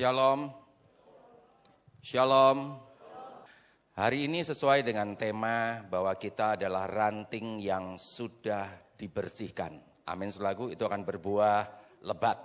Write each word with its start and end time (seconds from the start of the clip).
Shalom. 0.00 0.48
Shalom. 2.00 2.72
Hari 4.00 4.32
ini 4.32 4.40
sesuai 4.40 4.80
dengan 4.80 5.12
tema 5.12 5.84
bahwa 5.92 6.16
kita 6.16 6.56
adalah 6.56 6.88
ranting 6.88 7.60
yang 7.60 8.00
sudah 8.00 8.96
dibersihkan. 8.96 9.76
Amin 10.08 10.32
selagu 10.32 10.72
itu 10.72 10.80
akan 10.88 11.04
berbuah 11.04 11.68
lebat. 12.08 12.40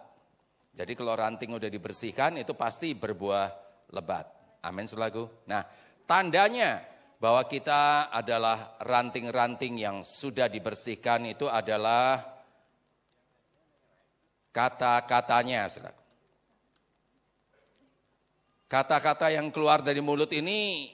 Jadi 0.75 0.99
kalau 0.99 1.15
ranting 1.15 1.55
udah 1.55 1.71
dibersihkan 1.71 2.43
itu 2.43 2.51
pasti 2.59 2.91
berbuah 2.91 3.47
lebat. 3.95 4.59
Amin 4.59 4.91
selagu. 4.91 5.23
Nah, 5.47 5.63
tandanya 6.03 6.83
bahwa 7.23 7.47
kita 7.47 8.11
adalah 8.11 8.75
ranting-ranting 8.83 9.79
yang 9.79 10.03
sudah 10.03 10.51
dibersihkan 10.51 11.23
itu 11.23 11.47
adalah 11.47 12.19
kata-katanya, 14.51 15.71
saudara. 15.71 16.04
Kata-kata 18.75 19.31
yang 19.31 19.55
keluar 19.55 19.79
dari 19.79 20.03
mulut 20.03 20.27
ini 20.35 20.91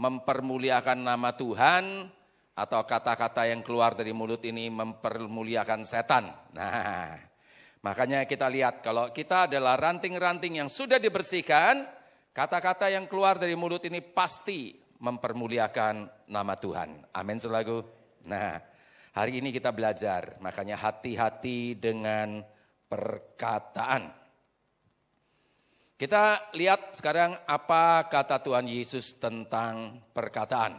mempermuliakan 0.00 1.04
nama 1.04 1.36
Tuhan 1.36 2.08
atau 2.56 2.80
kata-kata 2.88 3.52
yang 3.52 3.60
keluar 3.60 3.92
dari 3.92 4.16
mulut 4.16 4.40
ini 4.48 4.72
mempermuliakan 4.72 5.84
setan. 5.84 6.32
Nah, 6.56 7.12
makanya 7.84 8.24
kita 8.24 8.48
lihat 8.48 8.80
kalau 8.80 9.12
kita 9.12 9.44
adalah 9.44 9.76
ranting-ranting 9.76 10.64
yang 10.64 10.72
sudah 10.72 10.96
dibersihkan, 10.96 11.84
kata-kata 12.32 12.88
yang 12.88 13.04
keluar 13.04 13.36
dari 13.36 13.60
mulut 13.60 13.84
ini 13.84 14.00
pasti 14.00 14.72
mempermuliakan 14.96 16.08
nama 16.32 16.56
Tuhan. 16.56 17.12
Amin 17.12 17.36
selagu. 17.36 17.84
Nah, 18.24 18.56
hari 19.12 19.44
ini 19.44 19.52
kita 19.52 19.68
belajar, 19.68 20.40
makanya 20.40 20.80
hati-hati 20.80 21.76
dengan 21.76 22.40
perkataan. 22.88 24.21
Kita 26.02 26.50
lihat 26.58 26.98
sekarang 26.98 27.38
apa 27.46 28.10
kata 28.10 28.42
Tuhan 28.42 28.66
Yesus 28.66 29.22
tentang 29.22 30.02
perkataan. 30.10 30.74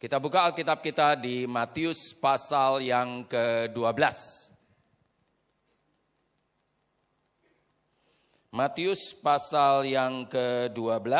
Kita 0.00 0.16
buka 0.16 0.48
Alkitab 0.48 0.80
kita 0.80 1.20
di 1.20 1.44
Matius 1.44 2.16
pasal 2.16 2.80
yang 2.80 3.28
ke-12. 3.28 4.00
Matius 8.56 9.12
pasal 9.20 9.84
yang 9.84 10.24
ke-12. 10.32 11.12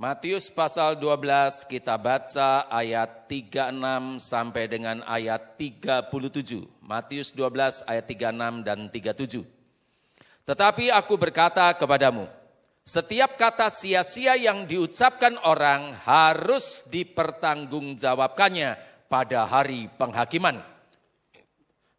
Matius 0.00 0.48
pasal 0.48 0.96
12 0.96 1.68
kita 1.68 2.00
baca 2.00 2.64
ayat 2.72 3.28
36 3.28 4.16
sampai 4.16 4.64
dengan 4.64 5.04
ayat 5.04 5.60
37. 5.60 6.08
Matius 6.80 7.36
12 7.36 7.84
ayat 7.84 8.08
36 8.08 8.64
dan 8.64 8.88
37. 8.88 9.44
Tetapi 10.48 10.88
aku 10.88 11.20
berkata 11.20 11.76
kepadamu, 11.76 12.32
setiap 12.80 13.36
kata 13.36 13.68
sia-sia 13.68 14.40
yang 14.40 14.64
diucapkan 14.64 15.36
orang 15.44 15.92
harus 15.92 16.80
dipertanggungjawabkannya 16.88 18.80
pada 19.04 19.44
hari 19.44 19.92
penghakiman. 20.00 20.64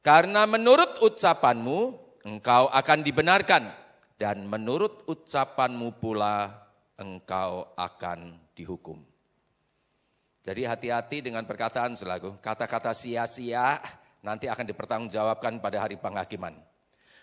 Karena 0.01 0.49
menurut 0.49 1.05
ucapanmu 1.05 1.79
engkau 2.25 2.65
akan 2.65 2.99
dibenarkan 3.05 3.69
dan 4.17 4.49
menurut 4.49 5.05
ucapanmu 5.05 6.01
pula 6.01 6.60
engkau 7.01 7.73
akan 7.73 8.37
dihukum. 8.53 9.01
Jadi 10.41 10.65
hati-hati 10.65 11.25
dengan 11.25 11.45
perkataan 11.45 11.97
selaku 11.97 12.37
kata-kata 12.41 12.93
sia-sia 12.93 13.77
nanti 14.21 14.49
akan 14.49 14.65
dipertanggungjawabkan 14.69 15.57
pada 15.61 15.81
hari 15.81 15.97
penghakiman. 15.97 16.53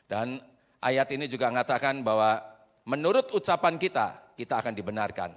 Dan 0.06 0.42
ayat 0.82 1.08
ini 1.14 1.30
juga 1.30 1.50
mengatakan 1.50 2.02
bahwa 2.02 2.42
menurut 2.86 3.30
ucapan 3.34 3.78
kita, 3.78 4.34
kita 4.34 4.62
akan 4.62 4.74
dibenarkan. 4.74 5.30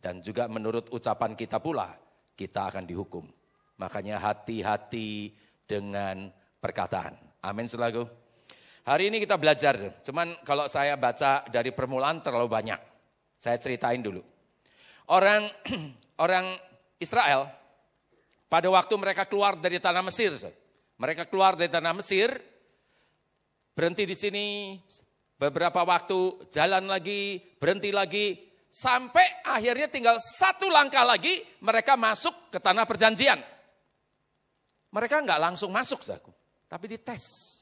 Dan 0.00 0.24
juga 0.24 0.48
menurut 0.48 0.88
ucapan 0.96 1.36
kita 1.36 1.60
pula, 1.60 1.92
kita 2.32 2.72
akan 2.72 2.88
dihukum. 2.88 3.28
Makanya 3.76 4.16
hati-hati 4.16 5.36
dengan 5.68 6.32
perkataan. 6.56 7.14
Amin 7.44 7.68
selaku. 7.68 8.08
Hari 8.80 9.12
ini 9.12 9.20
kita 9.20 9.36
belajar, 9.36 10.00
cuman 10.00 10.40
kalau 10.40 10.64
saya 10.64 10.96
baca 10.96 11.44
dari 11.52 11.68
permulaan 11.68 12.24
terlalu 12.24 12.48
banyak. 12.48 12.89
Saya 13.40 13.56
ceritain 13.56 14.04
dulu. 14.04 14.20
Orang 15.08 15.48
orang 16.24 16.60
Israel 17.00 17.48
pada 18.52 18.68
waktu 18.68 18.94
mereka 19.00 19.24
keluar 19.24 19.56
dari 19.56 19.80
tanah 19.80 20.04
Mesir, 20.04 20.36
mereka 21.00 21.24
keluar 21.24 21.56
dari 21.56 21.72
tanah 21.72 21.96
Mesir, 21.96 22.28
berhenti 23.72 24.04
di 24.04 24.12
sini 24.12 24.46
beberapa 25.40 25.80
waktu, 25.80 26.52
jalan 26.52 26.84
lagi, 26.84 27.40
berhenti 27.56 27.88
lagi, 27.88 28.36
sampai 28.68 29.40
akhirnya 29.40 29.88
tinggal 29.88 30.20
satu 30.20 30.68
langkah 30.68 31.02
lagi 31.02 31.40
mereka 31.64 31.96
masuk 31.96 32.52
ke 32.52 32.60
tanah 32.60 32.84
perjanjian. 32.84 33.40
Mereka 34.92 35.24
nggak 35.24 35.40
langsung 35.40 35.72
masuk, 35.72 36.04
zaku, 36.04 36.34
tapi 36.68 36.92
dites. 36.92 37.56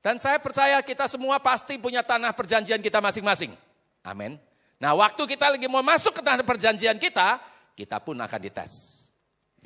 Dan 0.00 0.16
saya 0.16 0.40
percaya 0.40 0.80
kita 0.80 1.04
semua 1.04 1.36
pasti 1.44 1.76
punya 1.76 2.00
tanah 2.00 2.32
perjanjian 2.32 2.80
kita 2.80 3.04
masing-masing. 3.04 3.52
Amin. 4.00 4.40
Nah 4.80 4.96
waktu 4.96 5.22
kita 5.28 5.52
lagi 5.52 5.68
mau 5.68 5.84
masuk 5.84 6.16
ke 6.16 6.22
tanah 6.24 6.42
perjanjian 6.42 6.96
kita, 6.96 7.36
kita 7.76 8.00
pun 8.00 8.16
akan 8.16 8.40
dites. 8.40 8.72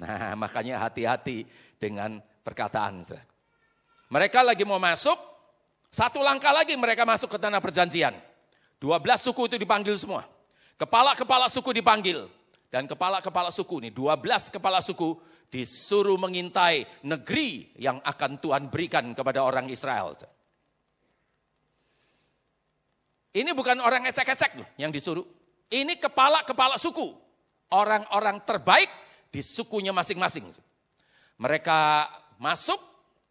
Nah 0.02 0.34
makanya 0.43 0.82
hati-hati 0.82 1.46
dengan 1.78 2.19
perkataan. 2.43 3.06
Mereka 4.11 4.43
lagi 4.43 4.66
mau 4.66 4.82
masuk, 4.82 5.16
satu 5.94 6.19
langkah 6.19 6.50
lagi 6.50 6.75
mereka 6.75 7.06
masuk 7.06 7.31
ke 7.31 7.38
tanah 7.38 7.62
perjanjian. 7.62 8.14
Dua 8.82 8.99
belas 8.99 9.22
suku 9.22 9.46
itu 9.46 9.56
dipanggil 9.56 9.94
semua. 9.94 10.26
Kepala-kepala 10.75 11.46
suku 11.46 11.70
dipanggil. 11.70 12.26
Dan 12.75 12.90
kepala-kepala 12.90 13.55
suku 13.55 13.87
ini, 13.87 13.94
dua 13.94 14.19
belas 14.19 14.50
kepala 14.50 14.82
suku 14.82 15.14
disuruh 15.46 16.19
mengintai 16.19 17.06
negeri 17.06 17.70
yang 17.78 18.02
akan 18.02 18.43
Tuhan 18.43 18.67
berikan 18.67 19.14
kepada 19.14 19.46
orang 19.46 19.70
Israel. 19.70 20.19
Ini 23.34 23.50
bukan 23.50 23.82
orang 23.82 24.06
ecek-ecek 24.06 24.62
loh 24.62 24.69
yang 24.78 24.94
disuruh. 24.94 25.26
Ini 25.66 25.98
kepala-kepala 25.98 26.78
suku. 26.78 27.10
Orang-orang 27.75 28.46
terbaik 28.46 28.86
di 29.34 29.42
sukunya 29.42 29.90
masing-masing. 29.90 30.46
Mereka 31.42 32.06
masuk 32.38 32.78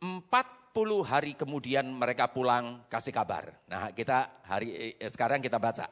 40 0.04 0.28
hari 1.08 1.32
kemudian 1.40 1.88
mereka 1.88 2.28
pulang 2.28 2.84
kasih 2.92 3.16
kabar. 3.16 3.48
Nah 3.72 3.96
kita 3.96 4.44
hari 4.44 5.00
eh, 5.00 5.08
sekarang 5.08 5.40
kita 5.40 5.56
baca. 5.56 5.88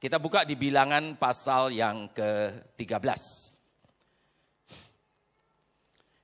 Kita 0.00 0.16
buka 0.16 0.48
di 0.48 0.56
bilangan 0.56 1.20
pasal 1.20 1.76
yang 1.76 2.08
ke-13. 2.16 3.20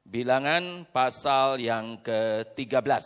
Bilangan 0.08 0.88
pasal 0.88 1.60
yang 1.60 2.00
ke-13. 2.00 3.04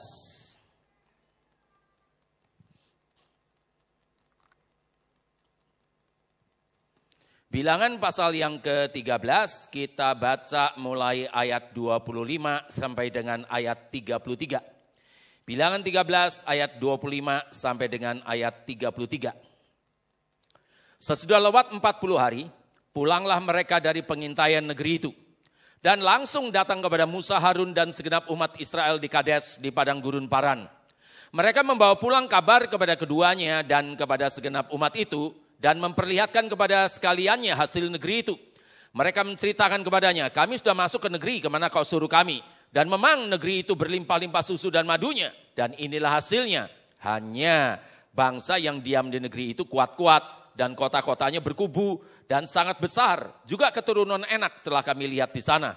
Bilangan 7.51 7.99
pasal 7.99 8.39
yang 8.39 8.63
ke-13 8.63 9.75
kita 9.75 10.15
baca 10.15 10.71
mulai 10.79 11.27
ayat 11.35 11.75
25 11.75 12.71
sampai 12.71 13.11
dengan 13.11 13.43
ayat 13.51 13.91
33. 13.91 14.63
Bilangan 15.43 15.83
13 15.83 16.47
ayat 16.47 16.79
25 16.79 17.51
sampai 17.51 17.91
dengan 17.91 18.23
ayat 18.23 18.55
33. 18.71 19.35
Sesudah 21.03 21.43
lewat 21.43 21.75
40 21.75 21.83
hari, 22.15 22.47
pulanglah 22.95 23.43
mereka 23.43 23.83
dari 23.83 24.07
pengintaian 24.07 24.63
negeri 24.63 25.03
itu. 25.03 25.11
Dan 25.83 26.07
langsung 26.07 26.55
datang 26.55 26.79
kepada 26.79 27.03
Musa, 27.03 27.35
Harun 27.43 27.75
dan 27.75 27.91
segenap 27.91 28.31
umat 28.31 28.63
Israel 28.63 29.03
di 29.03 29.11
Kades 29.11 29.59
di 29.59 29.75
padang 29.75 29.99
gurun 29.99 30.31
Paran. 30.31 30.71
Mereka 31.35 31.67
membawa 31.67 31.99
pulang 31.99 32.31
kabar 32.31 32.71
kepada 32.71 32.95
keduanya 32.95 33.67
dan 33.67 33.99
kepada 33.99 34.31
segenap 34.31 34.71
umat 34.71 34.95
itu 34.95 35.35
dan 35.61 35.77
memperlihatkan 35.77 36.49
kepada 36.49 36.89
sekaliannya 36.89 37.53
hasil 37.53 37.93
negeri 37.93 38.25
itu. 38.25 38.35
Mereka 38.91 39.23
menceritakan 39.23 39.87
kepadanya, 39.87 40.33
kami 40.35 40.59
sudah 40.59 40.75
masuk 40.75 41.07
ke 41.07 41.11
negeri 41.13 41.39
ke 41.39 41.47
mana 41.53 41.71
kau 41.71 41.87
suruh 41.87 42.11
kami. 42.11 42.43
Dan 42.71 42.91
memang 42.91 43.31
negeri 43.31 43.63
itu 43.63 43.77
berlimpah-limpah 43.77 44.43
susu 44.43 44.73
dan 44.73 44.89
madunya. 44.89 45.31
Dan 45.55 45.75
inilah 45.79 46.19
hasilnya. 46.19 46.67
Hanya 47.03 47.79
bangsa 48.11 48.59
yang 48.59 48.83
diam 48.83 49.11
di 49.11 49.19
negeri 49.23 49.55
itu 49.55 49.67
kuat-kuat. 49.67 50.55
Dan 50.55 50.75
kota-kotanya 50.75 51.39
berkubu 51.39 52.03
dan 52.27 52.47
sangat 52.47 52.79
besar. 52.83 53.43
Juga 53.47 53.71
keturunan 53.71 54.23
enak 54.27 54.67
telah 54.67 54.83
kami 54.83 55.07
lihat 55.07 55.35
di 55.35 55.43
sana. 55.43 55.75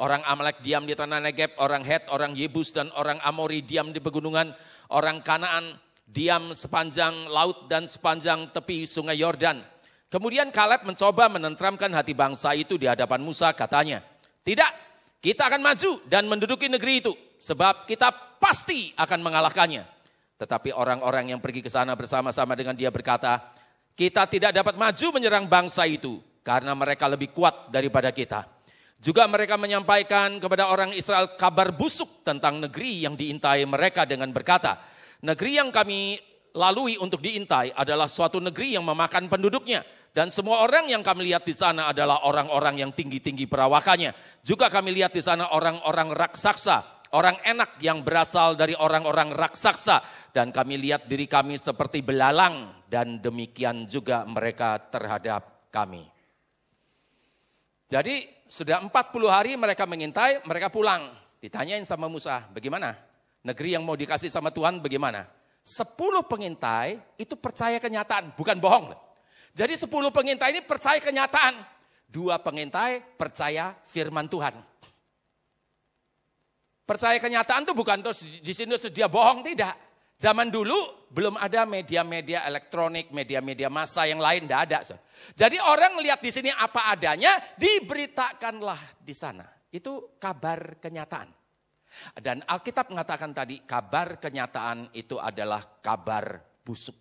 Orang 0.00 0.22
Amalek 0.24 0.62
diam 0.64 0.86
di 0.86 0.94
tanah 0.96 1.20
Negeb, 1.20 1.54
orang 1.60 1.84
Het, 1.84 2.08
orang 2.08 2.32
Yebus, 2.32 2.72
dan 2.72 2.88
orang 2.96 3.20
Amori 3.20 3.60
diam 3.66 3.90
di 3.90 4.00
pegunungan. 4.00 4.54
Orang 4.90 5.22
Kanaan 5.22 5.76
diam 6.10 6.50
sepanjang 6.50 7.30
laut 7.30 7.70
dan 7.70 7.86
sepanjang 7.86 8.50
tepi 8.50 8.82
sungai 8.84 9.22
Yordan. 9.22 9.62
Kemudian 10.10 10.50
Kaleb 10.50 10.82
mencoba 10.82 11.30
menentramkan 11.30 11.86
hati 11.94 12.18
bangsa 12.18 12.50
itu 12.58 12.74
di 12.74 12.90
hadapan 12.90 13.22
Musa 13.22 13.54
katanya, 13.54 14.02
tidak, 14.42 14.74
kita 15.22 15.46
akan 15.46 15.62
maju 15.62 16.02
dan 16.10 16.26
menduduki 16.26 16.66
negeri 16.66 16.98
itu. 16.98 17.14
sebab 17.40 17.88
kita 17.88 18.36
pasti 18.36 18.92
akan 19.00 19.24
mengalahkannya. 19.24 19.88
Tetapi 20.36 20.76
orang-orang 20.76 21.32
yang 21.32 21.40
pergi 21.40 21.64
ke 21.64 21.72
sana 21.72 21.96
bersama-sama 21.96 22.52
dengan 22.52 22.76
dia 22.76 22.92
berkata, 22.92 23.56
kita 23.96 24.28
tidak 24.28 24.52
dapat 24.52 24.76
maju 24.76 25.06
menyerang 25.16 25.48
bangsa 25.48 25.88
itu 25.88 26.20
karena 26.44 26.76
mereka 26.76 27.08
lebih 27.08 27.32
kuat 27.32 27.72
daripada 27.72 28.12
kita. 28.12 28.44
Juga 29.00 29.24
mereka 29.24 29.56
menyampaikan 29.56 30.36
kepada 30.36 30.68
orang 30.68 30.92
Israel 30.92 31.32
kabar 31.40 31.72
busuk 31.72 32.20
tentang 32.20 32.60
negeri 32.60 33.08
yang 33.08 33.16
diintai 33.16 33.64
mereka 33.64 34.04
dengan 34.04 34.28
berkata, 34.28 34.76
negeri 35.24 35.60
yang 35.60 35.68
kami 35.72 36.18
lalui 36.56 36.98
untuk 36.98 37.22
diintai 37.22 37.72
adalah 37.76 38.10
suatu 38.10 38.42
negeri 38.42 38.74
yang 38.74 38.84
memakan 38.84 39.30
penduduknya 39.30 39.86
dan 40.10 40.26
semua 40.34 40.66
orang 40.66 40.90
yang 40.90 41.06
kami 41.06 41.30
lihat 41.30 41.46
di 41.46 41.54
sana 41.54 41.94
adalah 41.94 42.26
orang-orang 42.26 42.82
yang 42.82 42.90
tinggi-tinggi 42.90 43.46
perawakannya. 43.46 44.42
Juga 44.42 44.66
kami 44.66 44.90
lihat 44.90 45.14
di 45.14 45.22
sana 45.22 45.54
orang-orang 45.54 46.10
raksasa, 46.10 47.06
orang 47.14 47.38
enak 47.46 47.78
yang 47.78 48.02
berasal 48.02 48.58
dari 48.58 48.74
orang-orang 48.74 49.30
raksasa. 49.30 50.02
Dan 50.34 50.50
kami 50.50 50.82
lihat 50.82 51.06
diri 51.06 51.30
kami 51.30 51.58
seperti 51.58 52.02
belalang 52.02 52.86
dan 52.90 53.22
demikian 53.22 53.86
juga 53.86 54.26
mereka 54.26 54.82
terhadap 54.90 55.70
kami. 55.70 56.02
Jadi 57.90 58.46
sudah 58.50 58.82
40 58.82 58.90
hari 59.30 59.54
mereka 59.54 59.86
mengintai, 59.86 60.42
mereka 60.42 60.70
pulang. 60.74 61.10
Ditanyain 61.38 61.86
sama 61.86 62.10
Musa, 62.10 62.50
bagaimana? 62.50 63.09
Negeri 63.40 63.72
yang 63.72 63.84
mau 63.88 63.96
dikasih 63.96 64.28
sama 64.28 64.52
Tuhan 64.52 64.84
bagaimana? 64.84 65.24
Sepuluh 65.64 66.24
pengintai 66.24 67.00
itu 67.16 67.36
percaya 67.36 67.80
kenyataan, 67.80 68.36
bukan 68.36 68.56
bohong. 68.60 68.92
Jadi 69.56 69.76
sepuluh 69.80 70.12
pengintai 70.12 70.56
ini 70.56 70.62
percaya 70.64 71.00
kenyataan. 71.00 71.56
Dua 72.10 72.42
pengintai 72.42 73.00
percaya 73.16 73.72
firman 73.86 74.26
Tuhan. 74.26 74.52
Percaya 76.84 77.16
kenyataan 77.22 77.62
itu 77.64 77.72
bukan 77.72 78.02
terus 78.02 78.42
di 78.42 78.50
sini 78.50 78.74
dia 78.90 79.06
bohong, 79.06 79.46
tidak. 79.46 79.78
Zaman 80.20 80.52
dulu 80.52 81.08
belum 81.08 81.40
ada 81.40 81.64
media-media 81.64 82.44
elektronik, 82.44 83.08
media-media 83.08 83.72
massa 83.72 84.04
yang 84.04 84.20
lain, 84.20 84.44
tidak 84.44 84.60
ada. 84.68 84.78
Jadi 85.32 85.56
orang 85.56 85.96
lihat 86.02 86.20
di 86.20 86.28
sini 86.28 86.52
apa 86.52 86.92
adanya, 86.92 87.40
diberitakanlah 87.56 89.00
di 89.00 89.16
sana. 89.16 89.48
Itu 89.72 90.18
kabar 90.20 90.76
kenyataan. 90.76 91.39
Dan 92.14 92.42
Alkitab 92.46 92.90
mengatakan 92.90 93.34
tadi, 93.34 93.62
kabar 93.66 94.22
kenyataan 94.22 94.94
itu 94.94 95.18
adalah 95.18 95.82
kabar 95.82 96.38
busuk. 96.62 96.94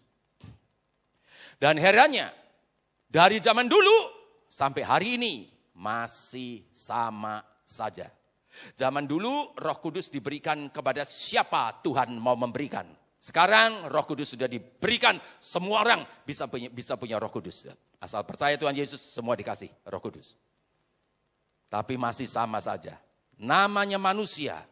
Dan 1.60 1.78
herannya, 1.78 2.32
dari 3.10 3.38
zaman 3.44 3.68
dulu 3.68 3.96
sampai 4.50 4.84
hari 4.86 5.08
ini 5.20 5.34
masih 5.78 6.66
sama 6.74 7.42
saja. 7.64 8.10
Zaman 8.76 9.06
dulu 9.06 9.56
roh 9.56 9.78
kudus 9.80 10.10
diberikan 10.10 10.74
kepada 10.74 11.06
siapa 11.06 11.80
Tuhan 11.86 12.18
mau 12.18 12.36
memberikan. 12.36 12.90
Sekarang 13.20 13.92
roh 13.92 14.08
kudus 14.08 14.32
sudah 14.32 14.48
diberikan 14.48 15.20
semua 15.44 15.84
orang 15.84 16.02
bisa 16.24 16.48
punya, 16.48 16.72
bisa 16.72 16.96
punya 16.96 17.20
roh 17.20 17.32
kudus. 17.32 17.68
Asal 18.00 18.24
percaya 18.24 18.56
Tuhan 18.56 18.76
Yesus 18.76 19.00
semua 19.00 19.36
dikasih 19.36 19.68
roh 19.92 20.02
kudus. 20.02 20.40
Tapi 21.68 22.00
masih 22.00 22.26
sama 22.26 22.64
saja. 22.64 22.98
Namanya 23.40 24.00
manusia 24.00 24.64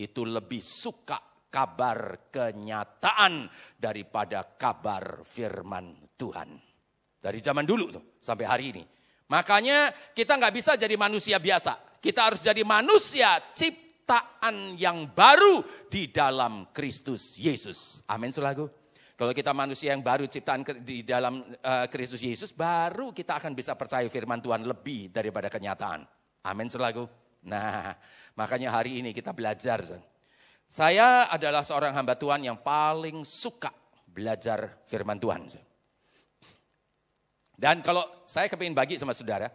itu 0.00 0.24
lebih 0.24 0.64
suka 0.64 1.20
kabar 1.50 2.30
kenyataan 2.32 3.50
daripada 3.76 4.46
kabar 4.56 5.26
firman 5.26 6.14
Tuhan. 6.16 6.56
Dari 7.20 7.38
zaman 7.44 7.68
dulu 7.68 7.84
tuh 7.92 8.04
sampai 8.16 8.46
hari 8.48 8.64
ini. 8.72 8.84
Makanya 9.28 9.92
kita 10.16 10.40
nggak 10.40 10.54
bisa 10.56 10.72
jadi 10.80 10.96
manusia 10.96 11.36
biasa. 11.36 12.00
Kita 12.00 12.32
harus 12.32 12.40
jadi 12.40 12.64
manusia 12.64 13.38
ciptaan 13.52 14.74
yang 14.80 15.12
baru 15.12 15.60
di 15.86 16.08
dalam 16.08 16.72
Kristus 16.72 17.36
Yesus. 17.36 18.00
Amin 18.08 18.32
selagu. 18.32 18.66
Kalau 19.20 19.36
kita 19.36 19.52
manusia 19.52 19.92
yang 19.92 20.00
baru 20.00 20.24
ciptaan 20.24 20.64
di 20.80 21.04
dalam 21.04 21.44
uh, 21.44 21.86
Kristus 21.92 22.24
Yesus, 22.24 22.56
baru 22.56 23.12
kita 23.12 23.36
akan 23.36 23.52
bisa 23.52 23.76
percaya 23.76 24.08
firman 24.08 24.40
Tuhan 24.40 24.64
lebih 24.64 25.12
daripada 25.12 25.52
kenyataan. 25.52 26.08
Amin 26.48 26.72
selagu. 26.72 27.04
Nah, 27.44 27.92
makanya 28.40 28.72
hari 28.72 29.04
ini 29.04 29.12
kita 29.12 29.36
belajar. 29.36 29.84
Saya 30.64 31.28
adalah 31.28 31.60
seorang 31.60 31.92
hamba 31.92 32.16
Tuhan 32.16 32.40
yang 32.40 32.56
paling 32.56 33.20
suka 33.28 33.68
belajar 34.08 34.80
firman 34.88 35.20
Tuhan. 35.20 35.44
Dan 37.60 37.84
kalau 37.84 38.24
saya 38.24 38.48
kepingin 38.48 38.72
bagi 38.72 38.96
sama 38.96 39.12
saudara, 39.12 39.52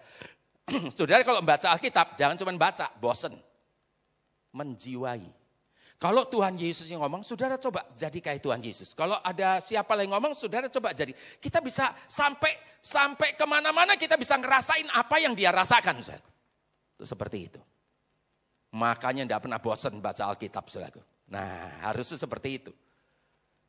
saudara 0.97 1.25
kalau 1.25 1.41
membaca 1.41 1.73
Alkitab 1.73 2.13
jangan 2.13 2.37
cuma 2.37 2.53
baca, 2.53 2.93
bosen. 3.01 3.33
Menjiwai. 4.53 5.25
Kalau 5.95 6.27
Tuhan 6.29 6.53
Yesus 6.59 6.85
yang 6.91 7.01
ngomong, 7.01 7.25
saudara 7.25 7.57
coba 7.57 7.89
jadi 7.97 8.19
kayak 8.21 8.43
Tuhan 8.45 8.61
Yesus. 8.61 8.93
Kalau 8.93 9.17
ada 9.25 9.57
siapa 9.63 9.97
yang 9.97 10.13
ngomong, 10.13 10.37
saudara 10.37 10.69
coba 10.69 10.93
jadi. 10.93 11.15
Kita 11.41 11.63
bisa 11.63 11.95
sampai 12.05 12.53
sampai 12.77 13.33
ke 13.33 13.45
mana-mana 13.49 13.97
kita 13.97 14.13
bisa 14.13 14.37
ngerasain 14.37 14.85
apa 14.93 15.17
yang 15.17 15.33
dia 15.33 15.49
rasakan. 15.49 16.05
Itu 16.05 17.09
seperti 17.09 17.49
itu. 17.49 17.61
Makanya 18.75 19.23
tidak 19.23 19.47
pernah 19.47 19.59
bosan 19.63 20.03
baca 20.03 20.35
Alkitab, 20.35 20.67
saudaraku. 20.67 20.99
Nah, 21.31 21.79
harusnya 21.87 22.19
seperti 22.19 22.49
itu. 22.59 22.71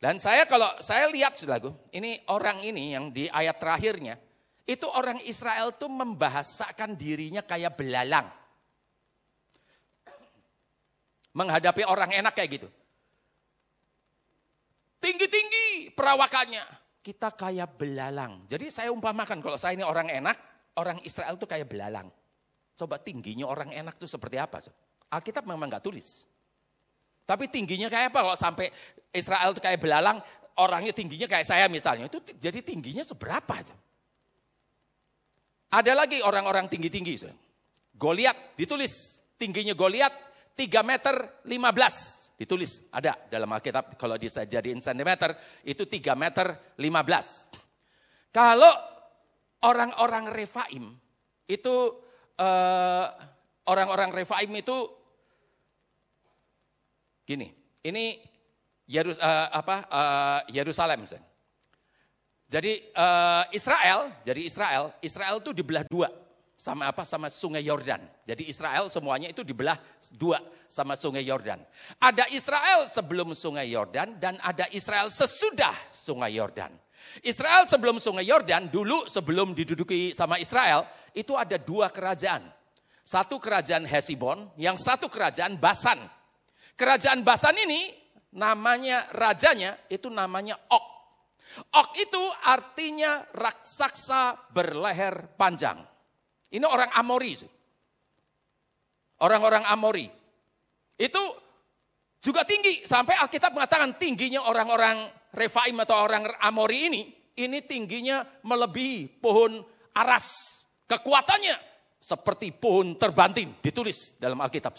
Dan 0.02 0.18
saya 0.18 0.50
kalau 0.50 0.66
saya 0.82 1.06
lihat, 1.06 1.38
saudaraku, 1.38 1.70
ini 1.94 2.18
orang 2.26 2.58
ini 2.66 2.90
yang 2.90 3.14
di 3.14 3.30
ayat 3.30 3.54
terakhirnya, 3.62 4.18
itu 4.66 4.82
orang 4.90 5.22
Israel 5.22 5.78
tuh 5.78 5.86
membahasakan 5.86 6.98
dirinya 6.98 7.46
kayak 7.46 7.78
belalang. 7.78 8.26
Menghadapi 11.38 11.86
orang 11.86 12.10
enak 12.10 12.34
kayak 12.34 12.50
gitu. 12.58 12.68
Tinggi-tinggi 14.98 15.94
perawakannya. 15.94 16.66
Kita 16.98 17.30
kayak 17.30 17.78
belalang. 17.78 18.50
Jadi 18.50 18.74
saya 18.74 18.90
umpamakan 18.90 19.38
kalau 19.38 19.54
saya 19.54 19.78
ini 19.78 19.86
orang 19.86 20.10
enak, 20.10 20.34
orang 20.82 20.98
Israel 21.06 21.38
tuh 21.38 21.46
kayak 21.46 21.70
belalang. 21.70 22.10
Coba 22.74 22.98
tingginya 22.98 23.46
orang 23.46 23.70
enak 23.70 23.94
tuh 24.02 24.10
seperti 24.10 24.42
apa? 24.42 24.58
Alkitab 25.10 25.46
memang 25.46 25.70
nggak 25.70 25.84
tulis. 25.84 26.26
Tapi 27.26 27.50
tingginya 27.50 27.90
kayak 27.90 28.14
apa 28.14 28.20
kalau 28.22 28.38
sampai 28.38 28.70
Israel 29.10 29.50
itu 29.50 29.62
kayak 29.62 29.82
belalang, 29.82 30.18
orangnya 30.62 30.94
tingginya 30.94 31.26
kayak 31.26 31.46
saya 31.46 31.66
misalnya. 31.66 32.06
Itu 32.06 32.22
jadi 32.38 32.62
tingginya 32.62 33.02
seberapa 33.02 33.50
aja. 33.50 33.74
Ada 35.74 35.92
lagi 35.92 36.22
orang-orang 36.22 36.70
tinggi-tinggi. 36.70 37.26
Goliat 37.96 38.54
ditulis 38.54 39.18
tingginya 39.34 39.74
Goliat 39.74 40.14
3 40.54 40.86
meter 40.86 41.14
15. 41.42 42.36
Ditulis 42.36 42.84
ada 42.92 43.16
dalam 43.32 43.48
Alkitab 43.48 43.96
kalau 43.96 44.14
bisa 44.20 44.44
jadiin 44.44 44.78
sentimeter 44.78 45.34
itu 45.64 45.88
3 45.88 46.14
meter 46.14 46.46
15. 46.78 48.30
Kalau 48.30 48.72
orang-orang 49.64 50.28
Refaim 50.28 50.92
itu 51.48 51.74
uh, 52.36 53.06
orang-orang 53.66 54.14
Refaim 54.14 54.50
itu 54.56 54.88
gini, 57.26 57.50
ini 57.82 58.18
Yerus, 58.86 59.18
uh, 59.18 59.50
apa, 59.50 59.76
uh, 59.90 60.40
Yerusalem. 60.50 61.02
Jadi 62.46 62.94
uh, 62.94 63.42
Israel, 63.50 64.14
jadi 64.22 64.40
Israel, 64.46 64.94
Israel 65.02 65.42
itu 65.42 65.50
dibelah 65.50 65.82
dua 65.82 66.06
sama 66.54 66.88
apa? 66.88 67.02
Sama 67.02 67.26
Sungai 67.26 67.66
Yordan. 67.66 68.00
Jadi 68.22 68.46
Israel 68.46 68.86
semuanya 68.88 69.28
itu 69.28 69.42
dibelah 69.42 69.76
dua 70.14 70.38
sama 70.70 70.94
Sungai 70.94 71.26
Yordan. 71.26 71.60
Ada 71.98 72.30
Israel 72.30 72.86
sebelum 72.86 73.36
Sungai 73.36 73.68
Yordan 73.68 74.16
dan 74.22 74.40
ada 74.40 74.70
Israel 74.70 75.10
sesudah 75.10 75.74
Sungai 75.90 76.38
Yordan. 76.38 76.70
Israel 77.26 77.68
sebelum 77.68 78.00
Sungai 78.00 78.24
Yordan 78.24 78.72
dulu 78.72 79.04
sebelum 79.10 79.52
diduduki 79.52 80.14
sama 80.16 80.40
Israel 80.40 80.88
itu 81.12 81.36
ada 81.36 81.60
dua 81.60 81.92
kerajaan. 81.92 82.55
Satu 83.06 83.38
kerajaan 83.38 83.86
Hesibon, 83.86 84.50
yang 84.58 84.74
satu 84.74 85.06
kerajaan 85.06 85.62
Basan. 85.62 86.02
Kerajaan 86.74 87.22
Basan 87.22 87.54
ini 87.54 87.94
namanya 88.34 89.06
rajanya 89.14 89.78
itu 89.86 90.10
namanya 90.10 90.58
Ok. 90.66 90.86
Ok 91.70 92.02
itu 92.02 92.22
artinya 92.42 93.22
raksasa 93.30 94.50
berleher 94.50 95.38
panjang. 95.38 95.78
Ini 96.50 96.66
orang 96.66 96.90
Amori. 96.98 97.32
Orang-orang 99.22 99.64
Amori. 99.70 100.10
Itu 100.98 101.22
juga 102.18 102.42
tinggi. 102.42 102.84
Sampai 102.84 103.14
Alkitab 103.22 103.54
mengatakan 103.54 103.94
tingginya 103.96 104.44
orang-orang 104.50 105.06
Refaim 105.30 105.78
atau 105.80 105.96
orang 106.02 106.26
Amori 106.42 106.90
ini. 106.90 107.02
Ini 107.38 107.62
tingginya 107.70 108.26
melebihi 108.42 109.22
pohon 109.22 109.62
aras. 109.94 110.58
Kekuatannya 110.90 111.75
seperti 112.06 112.54
pohon 112.54 112.94
terbanting 112.94 113.58
ditulis 113.58 114.14
dalam 114.14 114.38
Alkitab. 114.38 114.78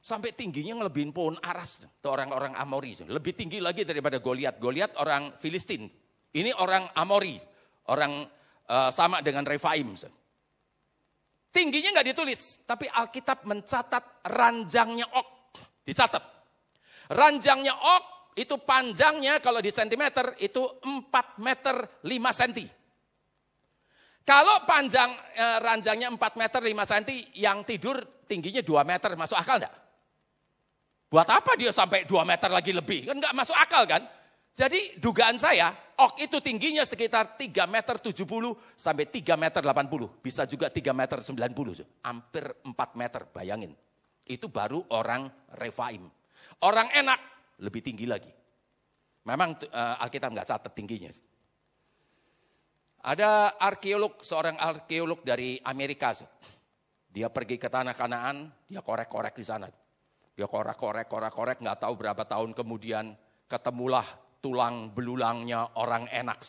Sampai 0.00 0.32
tingginya 0.32 0.80
ngelebihin 0.80 1.12
pohon 1.12 1.36
aras 1.44 1.84
itu 1.84 2.08
orang-orang 2.08 2.56
Amori. 2.56 2.96
Lebih 3.04 3.36
tinggi 3.36 3.60
lagi 3.60 3.84
daripada 3.84 4.16
Goliat. 4.16 4.56
Goliat 4.56 4.96
orang 4.96 5.36
Filistin. 5.36 5.84
Ini 6.32 6.56
orang 6.56 6.88
Amori, 6.96 7.36
orang 7.92 8.24
uh, 8.64 8.88
sama 8.88 9.20
dengan 9.20 9.44
Refaim. 9.44 9.92
Tingginya 11.52 12.00
nggak 12.00 12.08
ditulis, 12.16 12.64
tapi 12.64 12.88
Alkitab 12.88 13.44
mencatat 13.44 14.24
ranjangnya 14.24 15.04
Ok. 15.12 15.28
Dicatat. 15.84 16.24
Ranjangnya 17.12 17.76
ok 17.76 18.04
itu 18.40 18.56
panjangnya 18.56 19.42
kalau 19.42 19.60
di 19.60 19.68
sentimeter 19.68 20.38
itu 20.40 20.62
4 20.80 21.44
meter 21.44 21.76
5 22.06 22.08
senti. 22.32 22.79
Kalau 24.30 24.62
panjang 24.62 25.10
eh, 25.34 25.58
ranjangnya 25.58 26.06
4 26.14 26.22
meter 26.38 26.60
5 26.62 26.86
senti, 26.86 27.26
yang 27.34 27.66
tidur 27.66 27.98
tingginya 28.30 28.62
2 28.62 28.86
meter, 28.86 29.18
masuk 29.18 29.34
akal 29.34 29.58
enggak? 29.58 29.74
Buat 31.10 31.26
apa 31.34 31.58
dia 31.58 31.74
sampai 31.74 32.06
2 32.06 32.22
meter 32.22 32.46
lagi 32.46 32.70
lebih? 32.70 33.10
Kan 33.10 33.18
enggak 33.18 33.34
masuk 33.34 33.58
akal 33.58 33.82
kan? 33.90 34.06
Jadi 34.54 35.02
dugaan 35.02 35.34
saya, 35.34 35.74
ok 35.98 36.30
itu 36.30 36.38
tingginya 36.38 36.86
sekitar 36.86 37.34
3 37.34 37.66
meter 37.66 37.98
70 37.98 38.22
sampai 38.78 39.10
3 39.10 39.34
meter 39.34 39.62
80. 39.66 40.22
Bisa 40.22 40.46
juga 40.46 40.70
3 40.70 40.94
meter 40.94 41.18
90. 41.18 41.82
Hampir 42.06 42.44
4 42.62 42.70
meter, 42.94 43.26
bayangin. 43.34 43.74
Itu 44.22 44.46
baru 44.46 44.86
orang 44.94 45.26
refaim. 45.58 46.06
Orang 46.62 46.86
enak 46.94 47.18
lebih 47.58 47.82
tinggi 47.82 48.06
lagi. 48.06 48.30
Memang 49.26 49.58
uh, 49.58 50.02
Alkitab 50.06 50.30
nggak 50.30 50.46
catat 50.54 50.70
tingginya. 50.70 51.10
Ada 53.00 53.56
arkeolog, 53.56 54.20
seorang 54.20 54.60
arkeolog 54.60 55.24
dari 55.24 55.56
Amerika. 55.64 56.12
Dia 57.10 57.32
pergi 57.32 57.56
ke 57.56 57.72
tanah 57.72 57.96
kanaan, 57.96 58.52
dia 58.68 58.84
korek-korek 58.84 59.34
di 59.34 59.44
sana. 59.44 59.66
Dia 60.36 60.46
korek-korek, 60.46 61.08
korek-korek, 61.08 61.58
nggak 61.64 61.80
tahu 61.80 61.94
berapa 61.96 62.22
tahun 62.28 62.52
kemudian 62.52 63.16
ketemulah 63.48 64.04
tulang 64.40 64.92
belulangnya 64.92 65.76
orang 65.76 66.08
enak. 66.12 66.40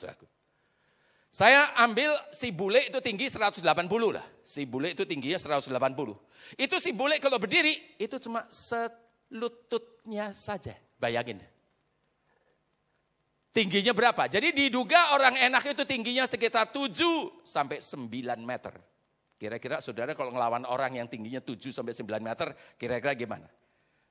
Saya 1.31 1.71
ambil 1.79 2.11
si 2.35 2.51
bule 2.51 2.91
itu 2.91 2.99
tinggi 2.99 3.31
180 3.31 3.63
lah. 4.11 4.23
Si 4.43 4.67
bule 4.67 4.91
itu 4.91 5.07
tingginya 5.07 5.39
180. 5.39 5.71
Itu 6.59 6.75
si 6.83 6.91
bule 6.91 7.15
kalau 7.23 7.39
berdiri, 7.39 7.95
itu 7.95 8.19
cuma 8.19 8.43
selututnya 8.51 10.35
saja. 10.35 10.75
Bayangin. 10.99 11.39
Tingginya 13.51 13.91
berapa? 13.91 14.31
Jadi 14.31 14.55
diduga 14.55 15.11
orang 15.11 15.35
enak 15.35 15.75
itu 15.75 15.83
tingginya 15.83 16.23
sekitar 16.23 16.71
7 16.71 17.43
sampai 17.43 17.83
9 17.83 18.07
meter. 18.39 18.79
Kira-kira 19.35 19.83
saudara 19.83 20.15
kalau 20.15 20.31
ngelawan 20.31 20.63
orang 20.63 21.03
yang 21.03 21.07
tingginya 21.11 21.43
7 21.43 21.75
sampai 21.75 21.91
9 21.91 22.23
meter, 22.23 22.55
kira-kira 22.79 23.11
gimana? 23.11 23.51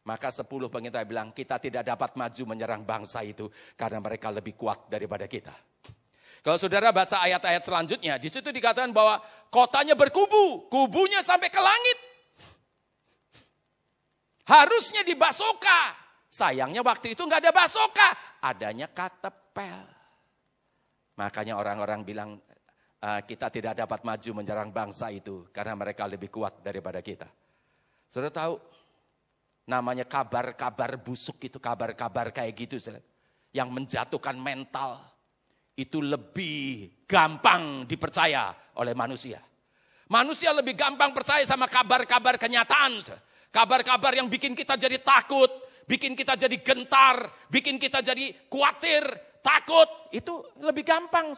Maka 0.05 0.29
10 0.29 0.45
pengintai 0.69 1.09
bilang, 1.09 1.33
kita 1.33 1.57
tidak 1.57 1.89
dapat 1.89 2.21
maju 2.21 2.43
menyerang 2.53 2.85
bangsa 2.85 3.25
itu 3.25 3.49
karena 3.81 3.97
mereka 4.05 4.29
lebih 4.29 4.61
kuat 4.61 4.93
daripada 4.93 5.25
kita. 5.25 5.57
Kalau 6.45 6.61
saudara 6.61 6.93
baca 6.93 7.25
ayat-ayat 7.25 7.65
selanjutnya, 7.65 8.21
di 8.21 8.29
situ 8.29 8.53
dikatakan 8.53 8.93
bahwa 8.93 9.25
kotanya 9.49 9.97
berkubu, 9.97 10.69
kubunya 10.69 11.25
sampai 11.25 11.49
ke 11.49 11.61
langit. 11.61 11.99
Harusnya 14.45 15.01
dibasoka. 15.01 15.97
Sayangnya 16.29 16.85
waktu 16.85 17.17
itu 17.17 17.25
nggak 17.25 17.43
ada 17.49 17.53
basoka 17.57 18.30
adanya 18.41 18.89
katepel. 18.89 19.85
Makanya 21.17 21.61
orang-orang 21.61 22.01
bilang 22.05 22.31
uh, 23.05 23.21
kita 23.25 23.53
tidak 23.53 23.77
dapat 23.77 24.01
maju 24.05 24.31
menyerang 24.41 24.71
bangsa 24.73 25.13
itu 25.13 25.49
karena 25.53 25.77
mereka 25.77 26.09
lebih 26.09 26.33
kuat 26.33 26.65
daripada 26.65 27.05
kita. 27.05 27.29
Sudah 28.09 28.33
tahu 28.33 28.57
namanya 29.69 30.09
kabar-kabar 30.09 30.99
busuk 30.99 31.39
itu 31.47 31.63
kabar-kabar 31.63 32.35
kayak 32.35 32.57
gitu 32.57 32.77
yang 33.55 33.71
menjatuhkan 33.71 34.35
mental 34.35 34.99
itu 35.79 36.03
lebih 36.03 36.91
gampang 37.07 37.87
dipercaya 37.87 38.53
oleh 38.77 38.93
manusia. 38.97 39.39
Manusia 40.11 40.51
lebih 40.51 40.75
gampang 40.75 41.15
percaya 41.15 41.47
sama 41.47 41.71
kabar-kabar 41.71 42.35
kenyataan. 42.35 42.99
Kabar-kabar 43.55 44.15
yang 44.15 44.27
bikin 44.27 44.59
kita 44.59 44.75
jadi 44.75 44.99
takut, 44.99 45.51
bikin 45.91 46.15
kita 46.15 46.39
jadi 46.39 46.55
gentar, 46.63 47.27
bikin 47.51 47.75
kita 47.75 47.99
jadi 47.99 48.31
khawatir, 48.47 49.03
takut, 49.43 49.91
itu 50.15 50.39
lebih 50.63 50.87
gampang. 50.87 51.35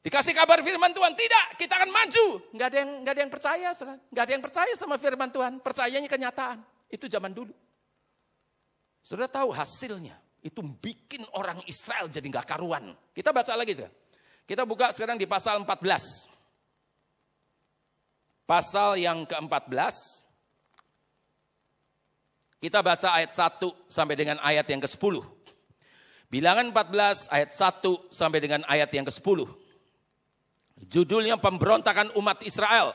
Dikasih 0.00 0.32
kabar 0.32 0.64
firman 0.64 0.96
Tuhan, 0.96 1.12
tidak, 1.12 1.60
kita 1.60 1.76
akan 1.76 1.92
maju. 1.92 2.40
Nggak 2.56 2.68
ada 2.72 2.78
yang 2.80 2.90
nggak 3.04 3.12
ada 3.12 3.20
yang 3.20 3.32
percaya, 3.32 3.68
sir. 3.76 3.92
nggak 4.08 4.24
ada 4.24 4.32
yang 4.32 4.40
percaya 4.40 4.72
sama 4.72 4.96
firman 4.96 5.28
Tuhan. 5.28 5.60
Percayanya 5.60 6.08
kenyataan. 6.08 6.64
Itu 6.88 7.04
zaman 7.12 7.36
dulu. 7.36 7.52
Sudah 9.04 9.28
tahu 9.28 9.52
hasilnya. 9.52 10.16
Itu 10.40 10.64
bikin 10.64 11.28
orang 11.36 11.60
Israel 11.68 12.08
jadi 12.08 12.24
nggak 12.24 12.48
karuan. 12.48 12.96
Kita 13.12 13.28
baca 13.28 13.52
lagi 13.52 13.76
sir. 13.76 13.92
Kita 14.48 14.64
buka 14.64 14.96
sekarang 14.96 15.20
di 15.20 15.28
pasal 15.28 15.60
14. 15.68 16.32
Pasal 18.48 18.96
yang 18.96 19.28
ke-14 19.28 20.29
kita 22.60 22.84
baca 22.84 23.08
ayat 23.16 23.32
1 23.32 23.88
sampai 23.88 24.14
dengan 24.20 24.36
ayat 24.44 24.68
yang 24.68 24.84
ke-10. 24.84 25.24
Bilangan 26.30 26.70
14 26.70 27.32
ayat 27.32 27.50
1 27.56 28.12
sampai 28.12 28.38
dengan 28.38 28.60
ayat 28.68 28.92
yang 28.92 29.08
ke-10. 29.08 29.48
Judulnya 30.86 31.40
pemberontakan 31.40 32.12
umat 32.20 32.44
Israel. 32.44 32.92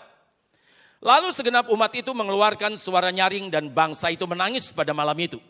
Lalu 1.04 1.34
segenap 1.34 1.68
umat 1.74 1.92
itu 1.98 2.14
mengeluarkan 2.14 2.78
suara 2.80 3.12
nyaring 3.12 3.52
dan 3.52 3.74
bangsa 3.74 4.14
itu 4.14 4.24
menangis 4.30 4.72
pada 4.72 4.94
malam 4.94 5.18
itu. 5.20 5.42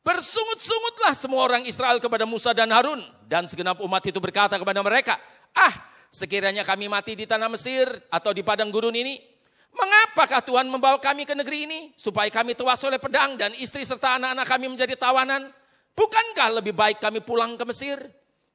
Bersungut-sungutlah 0.00 1.12
semua 1.12 1.44
orang 1.44 1.62
Israel 1.68 2.00
kepada 2.00 2.24
Musa 2.24 2.56
dan 2.56 2.72
Harun. 2.72 3.04
Dan 3.28 3.46
segenap 3.46 3.78
umat 3.84 4.02
itu 4.08 4.18
berkata 4.18 4.56
kepada 4.56 4.80
mereka, 4.80 5.20
Ah, 5.54 5.72
sekiranya 6.10 6.66
kami 6.66 6.90
mati 6.90 7.14
di 7.14 7.28
tanah 7.28 7.46
Mesir 7.46 7.86
atau 8.10 8.34
di 8.34 8.42
padang 8.42 8.72
gurun 8.72 8.96
ini, 8.96 9.20
Mengapakah 9.70 10.42
Tuhan 10.42 10.66
membawa 10.66 10.98
kami 10.98 11.22
ke 11.22 11.32
negeri 11.32 11.64
ini? 11.64 11.80
Supaya 11.94 12.26
kami 12.28 12.58
tewas 12.58 12.82
oleh 12.82 12.98
pedang 12.98 13.38
dan 13.38 13.54
istri 13.56 13.86
serta 13.86 14.18
anak-anak 14.18 14.46
kami 14.46 14.66
menjadi 14.66 14.94
tawanan. 14.98 15.48
Bukankah 15.94 16.62
lebih 16.62 16.74
baik 16.74 16.98
kami 16.98 17.22
pulang 17.22 17.54
ke 17.54 17.64
Mesir? 17.66 17.98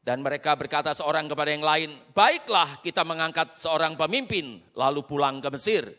Dan 0.05 0.21
mereka 0.21 0.53
berkata 0.53 0.93
seorang 0.93 1.25
kepada 1.25 1.49
yang 1.49 1.65
lain, 1.65 1.97
Baiklah 2.13 2.83
kita 2.85 3.01
mengangkat 3.01 3.57
seorang 3.57 3.97
pemimpin, 3.97 4.61
lalu 4.77 5.01
pulang 5.01 5.41
ke 5.41 5.49
Mesir. 5.49 5.89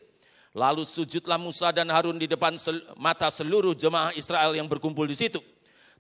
Lalu 0.57 0.89
sujudlah 0.89 1.37
Musa 1.37 1.69
dan 1.75 1.93
Harun 1.93 2.17
di 2.17 2.25
depan 2.25 2.57
mata 2.97 3.29
seluruh 3.29 3.77
jemaah 3.77 4.17
Israel 4.17 4.57
yang 4.57 4.65
berkumpul 4.71 5.05
di 5.05 5.13
situ. 5.13 5.43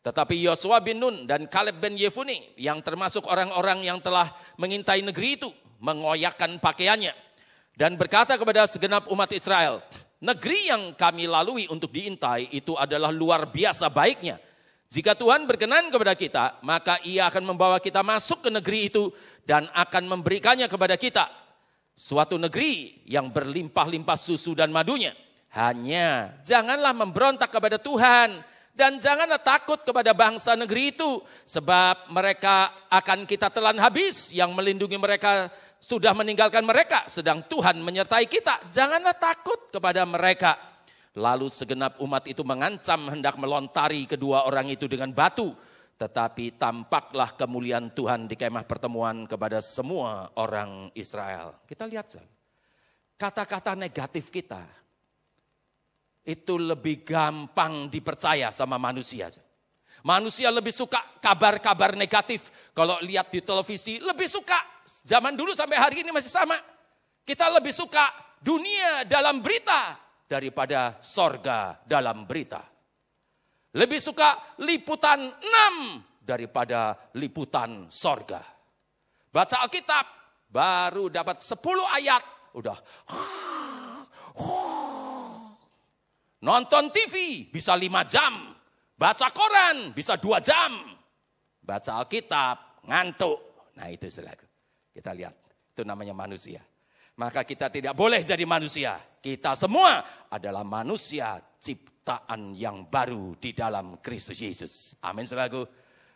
Tetapi 0.00 0.38
Yosua 0.38 0.79
bin 0.81 1.02
Nun 1.02 1.26
dan 1.26 1.50
Kaleb 1.50 1.83
bin 1.83 1.98
Yefuni 1.98 2.55
yang 2.57 2.79
termasuk 2.81 3.26
orang-orang 3.26 3.85
yang 3.85 3.98
telah 3.98 4.31
mengintai 4.57 5.02
negeri 5.02 5.37
itu 5.37 5.50
mengoyakkan 5.83 6.57
pakaiannya 6.62 7.25
dan 7.76 7.92
berkata 8.00 8.40
kepada 8.40 8.64
segenap 8.64 9.04
umat 9.12 9.28
Israel, 9.36 9.84
negeri 10.16 10.72
yang 10.72 10.96
kami 10.96 11.28
lalui 11.28 11.68
untuk 11.68 11.92
diintai 11.92 12.48
itu 12.48 12.72
adalah 12.72 13.12
luar 13.12 13.52
biasa 13.52 13.92
baiknya. 13.92 14.40
Jika 14.88 15.12
Tuhan 15.12 15.44
berkenan 15.44 15.92
kepada 15.92 16.16
kita, 16.16 16.56
maka 16.64 16.96
ia 17.04 17.28
akan 17.28 17.52
membawa 17.52 17.76
kita 17.76 18.00
masuk 18.00 18.48
ke 18.48 18.50
negeri 18.50 18.88
itu 18.88 19.12
dan 19.44 19.68
akan 19.76 20.08
memberikannya 20.08 20.72
kepada 20.72 20.96
kita. 20.96 21.28
Suatu 21.92 22.40
negeri 22.40 23.04
yang 23.04 23.28
berlimpah-limpah 23.28 24.16
susu 24.16 24.56
dan 24.56 24.72
madunya. 24.72 25.12
Hanya 25.52 26.40
janganlah 26.48 26.96
memberontak 26.96 27.52
kepada 27.52 27.76
Tuhan 27.76 28.40
dan 28.76 29.00
janganlah 29.00 29.40
takut 29.40 29.80
kepada 29.80 30.12
bangsa 30.12 30.52
negeri 30.52 30.92
itu 30.92 31.24
sebab 31.48 32.12
mereka 32.12 32.68
akan 32.92 33.24
kita 33.24 33.48
telan 33.48 33.80
habis 33.80 34.28
yang 34.36 34.52
melindungi 34.52 35.00
mereka 35.00 35.48
sudah 35.80 36.12
meninggalkan 36.16 36.64
mereka, 36.64 37.06
sedang 37.06 37.44
Tuhan 37.46 37.78
menyertai 37.78 38.26
kita. 38.26 38.72
Janganlah 38.72 39.14
takut 39.14 39.70
kepada 39.70 40.02
mereka. 40.08 40.56
Lalu 41.16 41.48
segenap 41.48 41.96
umat 42.04 42.28
itu 42.28 42.44
mengancam 42.44 43.08
hendak 43.08 43.40
melontari 43.40 44.04
kedua 44.04 44.44
orang 44.44 44.68
itu 44.68 44.84
dengan 44.84 45.12
batu. 45.12 45.56
Tetapi 45.96 46.60
tampaklah 46.60 47.32
kemuliaan 47.32 47.88
Tuhan 47.96 48.28
di 48.28 48.36
kemah 48.36 48.68
pertemuan 48.68 49.24
kepada 49.24 49.64
semua 49.64 50.28
orang 50.36 50.92
Israel. 50.92 51.56
Kita 51.64 51.88
lihat 51.88 52.20
kata-kata 53.16 53.72
negatif 53.72 54.28
kita 54.28 54.60
itu 56.26 56.58
lebih 56.60 57.06
gampang 57.06 57.88
dipercaya 57.88 58.52
sama 58.52 58.76
manusia. 58.76 59.32
Manusia 60.07 60.55
lebih 60.55 60.71
suka 60.71 61.03
kabar-kabar 61.19 61.99
negatif. 61.99 62.71
Kalau 62.71 63.03
lihat 63.03 63.35
di 63.35 63.42
televisi 63.42 63.99
lebih 63.99 64.31
suka 64.31 64.77
Zaman 65.07 65.35
dulu 65.38 65.55
sampai 65.55 65.79
hari 65.79 65.97
ini 66.07 66.11
masih 66.14 66.31
sama. 66.31 66.59
Kita 67.27 67.51
lebih 67.51 67.75
suka 67.75 68.07
dunia 68.38 69.03
dalam 69.07 69.42
berita 69.42 69.99
daripada 70.27 70.99
sorga 71.03 71.79
dalam 71.83 72.27
berita. 72.27 72.62
Lebih 73.77 74.01
suka 74.03 74.57
liputan 74.62 75.31
6 75.31 76.23
daripada 76.23 76.95
liputan 77.19 77.87
sorga. 77.87 78.42
Baca 79.31 79.57
Alkitab, 79.62 80.07
baru 80.49 81.07
dapat 81.12 81.38
10 81.38 81.61
ayat, 82.03 82.23
udah. 82.57 82.79
Nonton 86.40 86.88
TV 86.95 87.47
bisa 87.53 87.77
5 87.77 87.85
jam, 88.09 88.56
baca 88.96 89.28
koran 89.30 89.92
bisa 89.92 90.16
2 90.16 90.40
jam, 90.42 90.96
baca 91.62 92.02
Alkitab 92.02 92.82
ngantuk. 92.88 93.38
Nah 93.76 93.92
itu 93.92 94.09
selaku. 94.09 94.48
Kita 94.96 95.12
lihat, 95.12 95.37
itu 95.76 95.85
namanya 95.85 96.16
manusia. 96.16 96.64
Maka 97.16 97.44
kita 97.44 97.68
tidak 97.68 97.92
boleh 97.96 98.24
jadi 98.24 98.44
manusia. 98.48 98.96
Kita 99.20 99.56
semua 99.56 100.26
adalah 100.28 100.64
manusia 100.64 101.40
cipta 101.61 101.96
ciptaan 102.06 102.54
yang 102.54 102.87
baru 102.87 103.35
di 103.35 103.50
dalam 103.50 103.98
Kristus 103.98 104.38
Yesus. 104.38 104.94
Amin 105.02 105.26
saudaraku. 105.26 105.66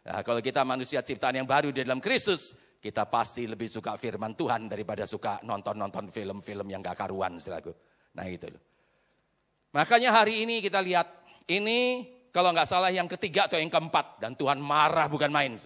Nah, 0.07 0.23
kalau 0.23 0.39
kita 0.39 0.63
manusia 0.63 1.03
ciptaan 1.03 1.43
yang 1.43 1.51
baru 1.51 1.75
di 1.75 1.83
dalam 1.83 1.99
Kristus, 1.99 2.55
kita 2.79 3.11
pasti 3.11 3.43
lebih 3.51 3.67
suka 3.67 3.99
firman 3.99 4.39
Tuhan 4.39 4.71
daripada 4.71 5.03
suka 5.03 5.43
nonton-nonton 5.43 6.15
film-film 6.15 6.71
yang 6.71 6.79
gak 6.79 6.95
karuan 6.95 7.43
saudaraku. 7.43 7.75
Nah 8.15 8.23
itu 8.31 8.55
loh. 8.55 8.63
Makanya 9.75 10.15
hari 10.15 10.47
ini 10.47 10.63
kita 10.63 10.79
lihat, 10.79 11.11
ini 11.51 12.07
kalau 12.31 12.55
nggak 12.55 12.67
salah 12.67 12.91
yang 12.95 13.11
ketiga 13.11 13.51
atau 13.51 13.59
yang 13.59 13.71
keempat. 13.71 14.23
Dan 14.23 14.39
Tuhan 14.39 14.63
marah 14.63 15.11
bukan 15.11 15.31
main. 15.31 15.59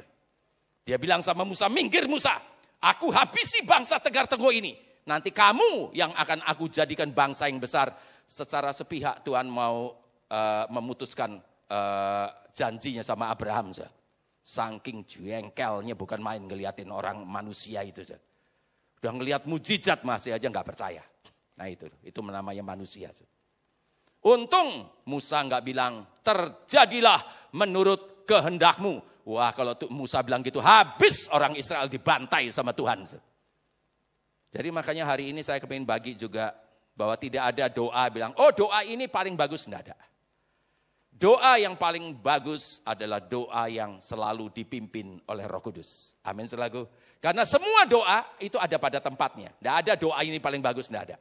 Dia 0.85 0.97
bilang 1.01 1.25
sama 1.25 1.45
Musa, 1.49 1.69
minggir 1.69 2.05
Musa, 2.09 2.37
aku 2.81 3.09
habisi 3.13 3.65
bangsa 3.65 4.01
Tegar 4.01 4.29
Tenggo 4.29 4.53
ini. 4.53 4.77
Nanti 5.05 5.33
kamu 5.33 5.93
yang 5.93 6.13
akan 6.17 6.45
aku 6.45 6.69
jadikan 6.73 7.13
bangsa 7.13 7.49
yang 7.49 7.61
besar. 7.61 7.93
Secara 8.25 8.73
sepihak 8.73 9.21
Tuhan 9.21 9.45
mau 9.45 9.93
uh, 10.33 10.65
memutuskan 10.73 11.37
uh, 11.69 12.29
janjinya 12.57 13.05
sama 13.05 13.29
Abraham. 13.29 13.77
Sah. 13.77 13.93
Saking 14.45 15.05
jengkelnya 15.05 15.97
bukan 15.97 16.21
main 16.21 16.41
ngeliatin 16.45 16.89
orang 16.89 17.21
manusia 17.29 17.85
itu. 17.85 18.01
Sah. 18.01 18.21
Udah 19.05 19.13
ngeliat 19.13 19.45
mujizat 19.45 20.01
masih 20.01 20.33
aja 20.33 20.49
nggak 20.49 20.65
percaya. 20.65 21.05
Nah 21.61 21.69
itu, 21.69 21.85
itu 22.01 22.19
namanya 22.25 22.65
manusia. 22.65 23.13
Untung 24.25 24.89
Musa 25.05 25.45
nggak 25.45 25.63
bilang 25.65 26.09
terjadilah 26.25 27.51
menurut 27.53 28.25
kehendakmu. 28.25 29.05
Wah 29.25 29.53
kalau 29.53 29.77
Musa 29.93 30.21
bilang 30.25 30.41
gitu 30.41 30.61
habis 30.65 31.29
orang 31.33 31.57
Israel 31.57 31.89
dibantai 31.89 32.49
sama 32.49 32.73
Tuhan. 32.73 33.05
Jadi 34.55 34.69
makanya 34.73 35.05
hari 35.09 35.33
ini 35.33 35.45
saya 35.45 35.61
kepingin 35.61 35.85
bagi 35.85 36.17
juga 36.17 36.57
bahwa 36.95 37.19
tidak 37.19 37.53
ada 37.53 37.67
doa 37.67 38.07
bilang, 38.07 38.33
oh 38.39 38.55
doa 38.55 38.87
ini 38.87 39.11
paling 39.11 39.35
bagus, 39.35 39.67
tidak 39.67 39.91
ada. 39.91 39.97
Doa 41.15 41.63
yang 41.63 41.79
paling 41.79 42.19
bagus 42.19 42.83
adalah 42.83 43.23
doa 43.23 43.71
yang 43.71 44.03
selalu 44.03 44.51
dipimpin 44.51 45.23
oleh 45.31 45.47
roh 45.47 45.63
kudus. 45.63 46.19
Amin 46.27 46.51
selalu. 46.51 46.91
Karena 47.23 47.47
semua 47.47 47.87
doa 47.87 48.27
itu 48.43 48.59
ada 48.59 48.77
pada 48.83 48.99
tempatnya. 48.99 49.55
Tidak 49.59 49.75
ada 49.75 49.93
doa 49.95 50.21
ini 50.27 50.43
paling 50.43 50.59
bagus, 50.59 50.91
tidak 50.91 51.15
ada. 51.15 51.17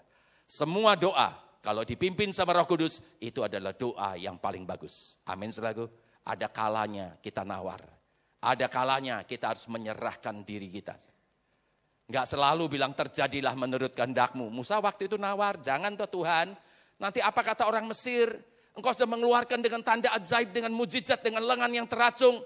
Semua 0.50 0.98
doa 0.98 1.38
kalau 1.63 1.88
dipimpin 1.88 2.36
sama 2.36 2.60
Roh 2.60 2.67
Kudus, 2.67 2.99
itu 3.23 3.39
adalah 3.39 3.71
doa 3.71 4.19
yang 4.19 4.36
paling 4.36 4.67
bagus. 4.67 5.15
Amin 5.23 5.47
selalu. 5.47 5.88
Ada 6.28 6.52
kalanya 6.52 7.15
kita 7.23 7.47
nawar. 7.47 7.80
Ada 8.43 8.67
kalanya 8.67 9.23
kita 9.23 9.56
harus 9.56 9.71
menyerahkan 9.71 10.43
diri 10.43 10.67
kita. 10.67 10.99
Enggak 12.12 12.28
selalu 12.28 12.67
bilang 12.67 12.91
terjadilah 12.91 13.56
menurut 13.56 13.95
kehendakmu. 13.95 14.52
Musa 14.52 14.84
waktu 14.84 15.08
itu 15.08 15.15
nawar, 15.15 15.56
jangan 15.63 15.95
tuh 15.95 16.12
Tuhan. 16.19 16.52
Nanti 16.99 17.23
apa 17.23 17.39
kata 17.39 17.63
orang 17.63 17.88
Mesir? 17.88 18.28
Engkau 18.76 18.91
sudah 18.91 19.08
mengeluarkan 19.08 19.63
dengan 19.63 19.80
tanda 19.88 20.12
ajaib, 20.19 20.52
dengan 20.52 20.76
mujizat, 20.76 21.23
dengan 21.23 21.47
lengan 21.47 21.71
yang 21.71 21.88
teracung. 21.88 22.43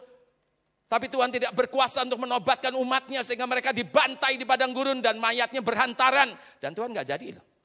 Tapi 0.86 1.10
Tuhan 1.10 1.34
tidak 1.34 1.58
berkuasa 1.58 2.06
untuk 2.06 2.22
menobatkan 2.22 2.78
umatnya 2.78 3.26
sehingga 3.26 3.50
mereka 3.50 3.74
dibantai 3.74 4.38
di 4.38 4.46
padang 4.46 4.78
gurun 4.78 5.02
dan 5.02 5.18
mayatnya 5.18 5.66
berhantaran. 5.66 6.38
Dan 6.62 6.78
Tuhan 6.78 6.94
nggak 6.94 7.08
jadi 7.18 7.34
loh. 7.34 7.57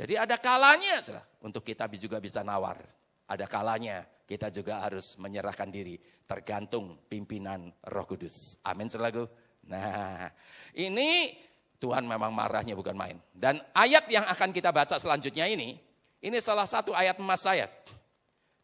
Jadi 0.00 0.16
ada 0.16 0.40
kalanya 0.40 1.04
untuk 1.44 1.60
kita 1.60 1.84
juga 2.00 2.16
bisa 2.16 2.40
nawar. 2.40 2.80
Ada 3.28 3.44
kalanya 3.44 4.08
kita 4.24 4.48
juga 4.48 4.80
harus 4.80 5.20
menyerahkan 5.20 5.68
diri 5.68 6.00
tergantung 6.24 6.96
pimpinan 7.04 7.68
Roh 7.84 8.08
Kudus. 8.08 8.56
Amin 8.64 8.88
selalu. 8.88 9.28
Nah, 9.68 10.32
ini 10.72 11.36
Tuhan 11.76 12.08
memang 12.08 12.32
marahnya 12.32 12.72
bukan 12.72 12.96
main. 12.96 13.20
Dan 13.28 13.60
ayat 13.76 14.08
yang 14.08 14.24
akan 14.24 14.56
kita 14.56 14.72
baca 14.72 14.96
selanjutnya 14.96 15.44
ini, 15.44 15.76
ini 16.24 16.36
salah 16.40 16.64
satu 16.64 16.96
ayat 16.96 17.20
emas 17.20 17.44
saya. 17.44 17.68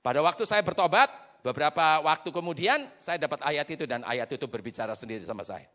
Pada 0.00 0.24
waktu 0.24 0.48
saya 0.48 0.64
bertobat, 0.64 1.12
beberapa 1.44 2.00
waktu 2.00 2.32
kemudian 2.32 2.88
saya 2.96 3.20
dapat 3.20 3.44
ayat 3.44 3.68
itu 3.68 3.84
dan 3.84 4.08
ayat 4.08 4.32
itu 4.32 4.48
berbicara 4.48 4.96
sendiri 4.96 5.20
sama 5.28 5.44
saya. 5.44 5.68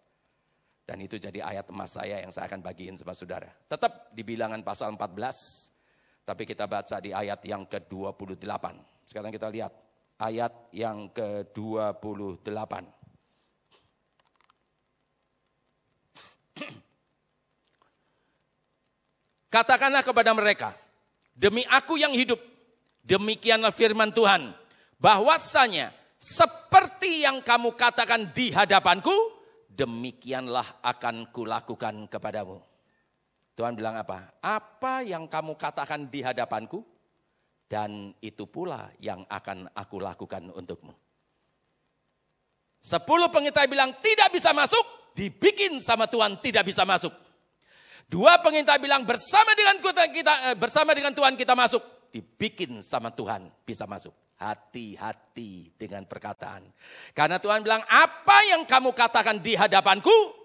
Dan 0.92 1.08
itu 1.08 1.16
jadi 1.16 1.40
ayat 1.40 1.72
emas 1.72 1.96
saya 1.96 2.20
yang 2.20 2.36
saya 2.36 2.52
akan 2.52 2.60
bagiin 2.60 3.00
sama 3.00 3.16
saudara. 3.16 3.48
Tetap 3.48 4.12
di 4.12 4.28
bilangan 4.28 4.60
pasal 4.60 4.92
14, 4.92 6.28
tapi 6.28 6.44
kita 6.44 6.68
baca 6.68 7.00
di 7.00 7.16
ayat 7.16 7.40
yang 7.48 7.64
ke-28. 7.64 8.66
Sekarang 9.08 9.32
kita 9.32 9.48
lihat 9.48 9.72
ayat 10.20 10.52
yang 10.76 11.08
ke-28. 11.16 12.44
Katakanlah 19.56 20.04
kepada 20.04 20.36
mereka, 20.36 20.76
demi 21.32 21.64
aku 21.72 21.96
yang 22.04 22.12
hidup, 22.12 22.44
demikianlah 23.08 23.72
firman 23.72 24.12
Tuhan, 24.12 24.52
bahwasanya 25.00 25.96
seperti 26.20 27.24
yang 27.24 27.40
kamu 27.40 27.80
katakan 27.80 28.36
di 28.36 28.52
hadapanku, 28.52 29.40
demikianlah 29.72 30.84
akan 30.84 31.32
kulakukan 31.32 32.12
kepadamu. 32.12 32.60
Tuhan 33.56 33.76
bilang 33.76 33.96
apa? 34.00 34.36
Apa 34.44 35.04
yang 35.04 35.28
kamu 35.28 35.56
katakan 35.56 36.08
di 36.08 36.24
hadapanku, 36.24 36.84
dan 37.72 38.12
itu 38.20 38.44
pula 38.52 38.92
yang 39.00 39.24
akan 39.32 39.72
aku 39.72 40.04
lakukan 40.04 40.52
untukmu. 40.52 40.92
Sepuluh 42.82 43.32
pengintai 43.32 43.72
bilang 43.72 43.96
tidak 44.04 44.34
bisa 44.36 44.52
masuk, 44.52 45.14
dibikin 45.16 45.80
sama 45.80 46.10
Tuhan 46.12 46.36
tidak 46.44 46.68
bisa 46.68 46.84
masuk. 46.84 47.14
Dua 48.12 48.44
pengintai 48.44 48.76
bilang 48.76 49.08
bersama 49.08 49.56
dengan 49.56 49.80
kita, 49.80 50.52
eh, 50.52 50.58
bersama 50.60 50.92
dengan 50.92 51.16
Tuhan 51.16 51.40
kita 51.40 51.56
masuk, 51.56 52.12
dibikin 52.12 52.84
sama 52.84 53.08
Tuhan 53.16 53.48
bisa 53.64 53.88
masuk. 53.88 54.12
Hati-hati 54.42 55.78
dengan 55.78 56.10
perkataan. 56.10 56.66
Karena 57.14 57.38
Tuhan 57.38 57.62
bilang, 57.62 57.86
apa 57.86 58.42
yang 58.50 58.66
kamu 58.66 58.90
katakan 58.90 59.38
di 59.38 59.54
hadapanku, 59.54 60.42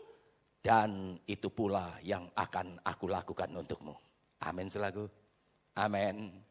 dan 0.60 1.14
itu 1.30 1.46
pula 1.48 1.96
yang 2.04 2.28
akan 2.34 2.76
aku 2.84 3.08
lakukan 3.08 3.48
untukmu. 3.54 3.96
Amin 4.44 4.68
selaku. 4.68 5.08
Amin. 5.78 6.42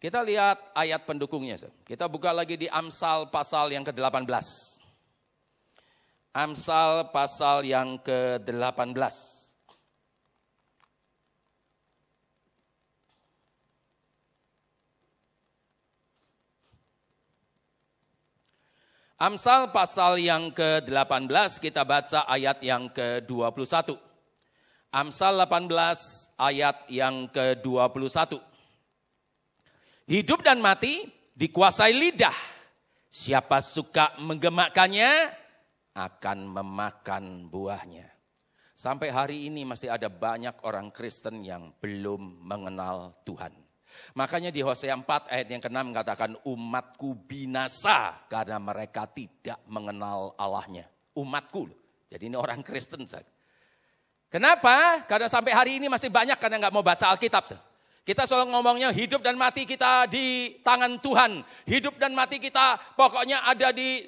Kita 0.00 0.24
lihat 0.24 0.72
ayat 0.72 1.04
pendukungnya. 1.04 1.60
Kita 1.84 2.08
buka 2.08 2.32
lagi 2.32 2.56
di 2.56 2.64
Amsal 2.72 3.28
pasal 3.28 3.68
yang 3.68 3.84
ke-18. 3.84 4.32
Amsal 6.32 7.12
pasal 7.12 7.68
yang 7.68 8.00
ke-18. 8.00 9.39
Amsal 19.20 19.68
pasal 19.68 20.16
yang 20.16 20.48
ke-18 20.48 21.60
kita 21.60 21.84
baca 21.84 22.24
ayat 22.24 22.56
yang 22.64 22.88
ke-21. 22.88 23.92
Amsal 24.88 25.36
18 25.44 25.68
ayat 26.40 26.88
yang 26.88 27.28
ke-21. 27.28 28.40
Hidup 30.08 30.40
dan 30.40 30.64
mati 30.64 31.04
dikuasai 31.36 31.92
lidah. 31.92 32.32
Siapa 33.12 33.60
suka 33.60 34.16
menggemakkannya 34.24 35.36
akan 36.00 36.38
memakan 36.56 37.44
buahnya. 37.52 38.08
Sampai 38.72 39.12
hari 39.12 39.52
ini 39.52 39.68
masih 39.68 39.92
ada 39.92 40.08
banyak 40.08 40.64
orang 40.64 40.88
Kristen 40.88 41.44
yang 41.44 41.76
belum 41.76 42.40
mengenal 42.40 43.20
Tuhan. 43.28 43.52
Makanya 44.14 44.50
di 44.50 44.60
Hosea 44.60 44.94
4 44.94 45.06
ayat 45.30 45.48
yang 45.48 45.62
ke-6 45.62 45.78
mengatakan 45.86 46.30
umatku 46.42 47.14
binasa 47.26 48.18
karena 48.26 48.58
mereka 48.58 49.06
tidak 49.06 49.58
mengenal 49.70 50.34
Allahnya. 50.34 50.88
Umatku. 51.14 51.70
Jadi 52.10 52.26
ini 52.26 52.36
orang 52.36 52.62
Kristen. 52.66 53.06
Kenapa? 54.30 55.02
Karena 55.06 55.26
sampai 55.26 55.52
hari 55.54 55.72
ini 55.82 55.86
masih 55.90 56.10
banyak 56.10 56.38
karena 56.38 56.66
nggak 56.66 56.74
mau 56.74 56.82
baca 56.86 57.10
Alkitab. 57.10 57.50
Kita 58.00 58.26
selalu 58.26 58.56
ngomongnya 58.56 58.90
hidup 58.90 59.22
dan 59.22 59.38
mati 59.38 59.68
kita 59.68 60.10
di 60.10 60.58
tangan 60.66 60.98
Tuhan. 60.98 61.46
Hidup 61.68 61.94
dan 62.00 62.16
mati 62.16 62.42
kita 62.42 62.78
pokoknya 62.98 63.46
ada 63.46 63.70
di 63.70 64.02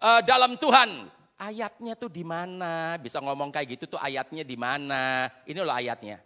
uh, 0.00 0.20
dalam 0.20 0.60
Tuhan. 0.60 1.08
Ayatnya 1.40 1.96
tuh 1.96 2.12
di 2.12 2.20
mana? 2.20 3.00
Bisa 3.00 3.16
ngomong 3.16 3.48
kayak 3.48 3.80
gitu 3.80 3.96
tuh 3.96 4.00
ayatnya 4.00 4.44
di 4.44 4.60
mana? 4.60 5.24
Ini 5.48 5.56
loh 5.64 5.72
ayatnya. 5.72 6.20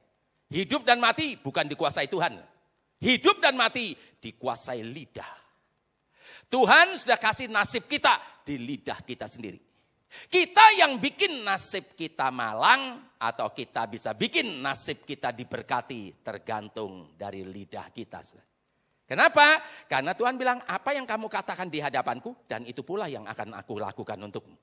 Hidup 0.50 0.82
dan 0.82 0.98
mati 0.98 1.38
bukan 1.38 1.70
dikuasai 1.70 2.10
Tuhan. 2.10 2.34
Hidup 3.02 3.42
dan 3.42 3.58
mati 3.58 3.96
dikuasai 3.96 4.82
lidah. 4.84 5.44
Tuhan 6.48 6.94
sudah 6.94 7.18
kasih 7.18 7.50
nasib 7.50 7.90
kita 7.90 8.44
di 8.46 8.60
lidah 8.60 9.02
kita 9.02 9.26
sendiri. 9.26 9.58
Kita 10.30 10.78
yang 10.78 11.02
bikin 11.02 11.42
nasib 11.42 11.98
kita 11.98 12.30
malang 12.30 13.02
atau 13.18 13.50
kita 13.50 13.90
bisa 13.90 14.14
bikin 14.14 14.62
nasib 14.62 15.02
kita 15.02 15.34
diberkati 15.34 16.22
tergantung 16.22 17.18
dari 17.18 17.42
lidah 17.42 17.90
kita. 17.90 18.22
Kenapa? 19.04 19.60
Karena 19.90 20.14
Tuhan 20.14 20.38
bilang 20.38 20.62
apa 20.64 20.94
yang 20.94 21.04
kamu 21.04 21.26
katakan 21.28 21.68
di 21.68 21.82
hadapanku 21.82 22.46
dan 22.48 22.64
itu 22.64 22.80
pula 22.86 23.10
yang 23.10 23.26
akan 23.26 23.58
aku 23.58 23.76
lakukan 23.76 24.16
untukmu. 24.16 24.56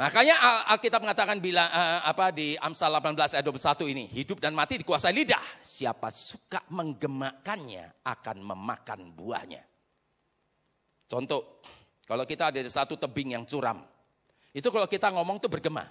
Makanya 0.00 0.64
Alkitab 0.72 1.04
mengatakan 1.04 1.36
bila 1.44 1.68
uh, 1.68 2.00
apa 2.08 2.32
di 2.32 2.56
Amsal 2.56 2.88
18 2.88 3.36
ayat 3.36 3.44
21 3.44 3.92
ini, 3.92 4.04
hidup 4.08 4.40
dan 4.40 4.56
mati 4.56 4.80
dikuasai 4.80 5.12
lidah. 5.12 5.44
Siapa 5.60 6.08
suka 6.08 6.64
menggemakannya 6.72 8.08
akan 8.08 8.36
memakan 8.40 9.12
buahnya. 9.12 9.60
Contoh, 11.04 11.60
kalau 12.08 12.24
kita 12.24 12.48
ada 12.48 12.64
satu 12.64 12.96
tebing 12.96 13.36
yang 13.36 13.44
curam, 13.44 13.84
itu 14.56 14.64
kalau 14.72 14.88
kita 14.88 15.12
ngomong 15.12 15.36
tuh 15.36 15.52
bergema. 15.52 15.84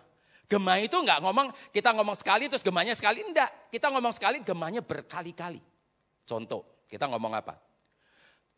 Gema 0.49 0.81
itu 0.81 0.97
enggak 0.97 1.21
ngomong, 1.21 1.53
kita 1.69 1.93
ngomong 1.93 2.17
sekali 2.17 2.49
terus 2.49 2.65
gemanya 2.65 2.97
sekali, 2.97 3.21
enggak. 3.21 3.69
Kita 3.69 3.93
ngomong 3.93 4.17
sekali, 4.17 4.41
gemanya 4.41 4.81
berkali-kali. 4.81 5.61
Contoh, 6.25 6.65
kita 6.89 7.05
ngomong 7.05 7.37
apa? 7.37 7.61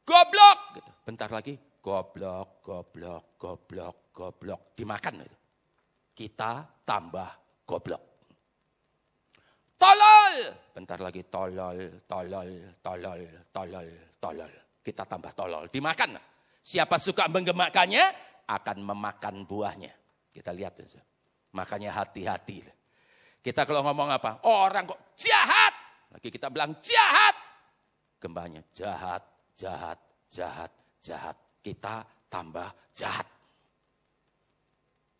Goblok! 0.07 0.79
Gitu. 0.79 0.91
Bentar 1.03 1.27
lagi, 1.27 1.59
goblok, 1.83 2.63
goblok, 2.63 3.35
goblok, 3.35 4.15
goblok. 4.15 4.79
Dimakan 4.79 5.27
itu. 5.27 5.40
Kita 6.21 6.61
tambah 6.85 7.65
goblok. 7.65 8.03
Tolol! 9.73 10.53
Bentar 10.69 11.01
lagi, 11.01 11.25
tolol, 11.25 12.05
tolol, 12.05 12.77
tolol, 12.77 13.21
tolol, 13.49 13.87
tolol. 14.21 14.53
Kita 14.85 15.09
tambah 15.09 15.33
tolol. 15.33 15.65
Dimakan. 15.73 16.21
Siapa 16.61 17.01
suka 17.01 17.25
menggemakannya, 17.25 18.05
akan 18.45 18.77
memakan 18.85 19.49
buahnya. 19.49 19.89
Kita 20.29 20.53
lihat. 20.53 20.77
Makanya 21.57 21.89
hati-hati. 21.89 22.69
Kita 23.41 23.65
kalau 23.65 23.81
ngomong 23.81 24.13
apa? 24.13 24.45
Orang 24.45 24.93
kok 24.93 25.17
jahat. 25.17 25.73
Lagi 26.13 26.29
kita 26.29 26.53
bilang 26.53 26.77
jahat. 26.85 27.33
Gembanya 28.21 28.61
jahat, 28.77 29.25
jahat, 29.57 29.97
jahat, 30.29 30.69
jahat. 31.01 31.37
Kita 31.65 32.05
tambah 32.29 32.69
jahat. 32.93 33.40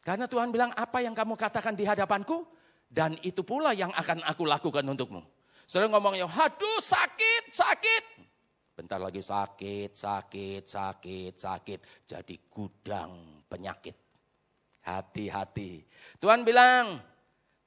Karena 0.02 0.26
Tuhan 0.26 0.50
bilang 0.50 0.74
apa 0.74 1.00
yang 1.06 1.14
kamu 1.14 1.38
katakan 1.38 1.78
di 1.78 1.86
hadapanku. 1.86 2.46
Dan 2.92 3.16
itu 3.24 3.40
pula 3.48 3.72
yang 3.72 3.96
akan 3.96 4.20
aku 4.28 4.44
lakukan 4.44 4.84
untukmu. 4.84 5.24
Saudara 5.64 5.88
ngomongnya, 5.96 6.28
aduh 6.28 6.84
sakit, 6.84 7.56
sakit. 7.56 8.04
Bentar 8.76 9.00
lagi 9.00 9.24
sakit, 9.24 9.96
sakit, 9.96 10.68
sakit, 10.68 11.34
sakit. 11.40 11.80
Jadi 12.04 12.36
gudang 12.52 13.46
penyakit. 13.48 13.96
Hati-hati. 14.84 15.88
Tuhan 16.20 16.44
bilang, 16.44 17.00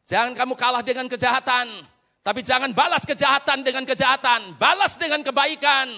jangan 0.05 0.37
kamu 0.37 0.53
kalah 0.61 0.85
dengan 0.85 1.09
kejahatan. 1.09 1.88
Tapi 2.20 2.40
jangan 2.44 2.77
balas 2.77 3.09
kejahatan 3.09 3.64
dengan 3.64 3.88
kejahatan. 3.88 4.61
Balas 4.61 5.01
dengan 5.01 5.25
kebaikan. 5.25 5.88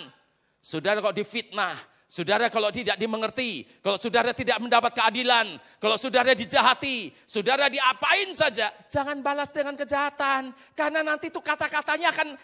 Saudara 0.62 1.02
kok 1.02 1.14
difitnah, 1.14 1.74
Saudara 2.06 2.46
kalau 2.46 2.70
tidak 2.70 2.94
dimengerti, 3.02 3.66
kalau 3.82 3.98
saudara 3.98 4.30
tidak 4.30 4.62
mendapat 4.62 4.94
keadilan, 4.94 5.58
kalau 5.82 5.98
saudara 5.98 6.38
dijahati, 6.38 7.10
saudara 7.26 7.66
diapain 7.66 8.30
saja, 8.30 8.70
jangan 8.86 9.18
balas 9.26 9.50
dengan 9.50 9.74
kejahatan. 9.74 10.54
Karena 10.78 11.02
nanti 11.02 11.34
itu 11.34 11.42
kata-katanya 11.42 12.14
akan 12.14 12.38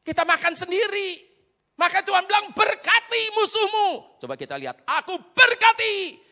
kita 0.00 0.24
makan 0.24 0.56
sendiri. 0.56 1.20
Maka 1.76 2.00
Tuhan 2.00 2.24
bilang 2.24 2.48
berkati 2.56 3.22
musuhmu. 3.36 4.16
Coba 4.24 4.40
kita 4.40 4.56
lihat, 4.56 4.80
aku 4.88 5.20
berkati. 5.36 6.24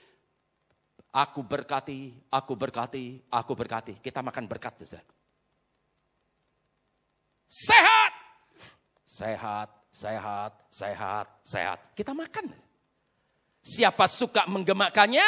Aku 1.13 1.45
berkati, 1.45 2.09
aku 2.33 2.57
berkati, 2.57 3.21
aku 3.29 3.53
berkati. 3.53 4.01
Kita 4.01 4.25
makan 4.25 4.49
berkat. 4.49 4.81
Sehat. 7.45 8.13
Sehat, 9.05 9.69
sehat, 9.93 10.53
sehat, 10.73 11.27
sehat. 11.45 11.79
Kita 11.93 12.17
makan. 12.17 12.62
Siapa 13.62 14.11
suka 14.11 14.51
menggemakannya 14.51 15.22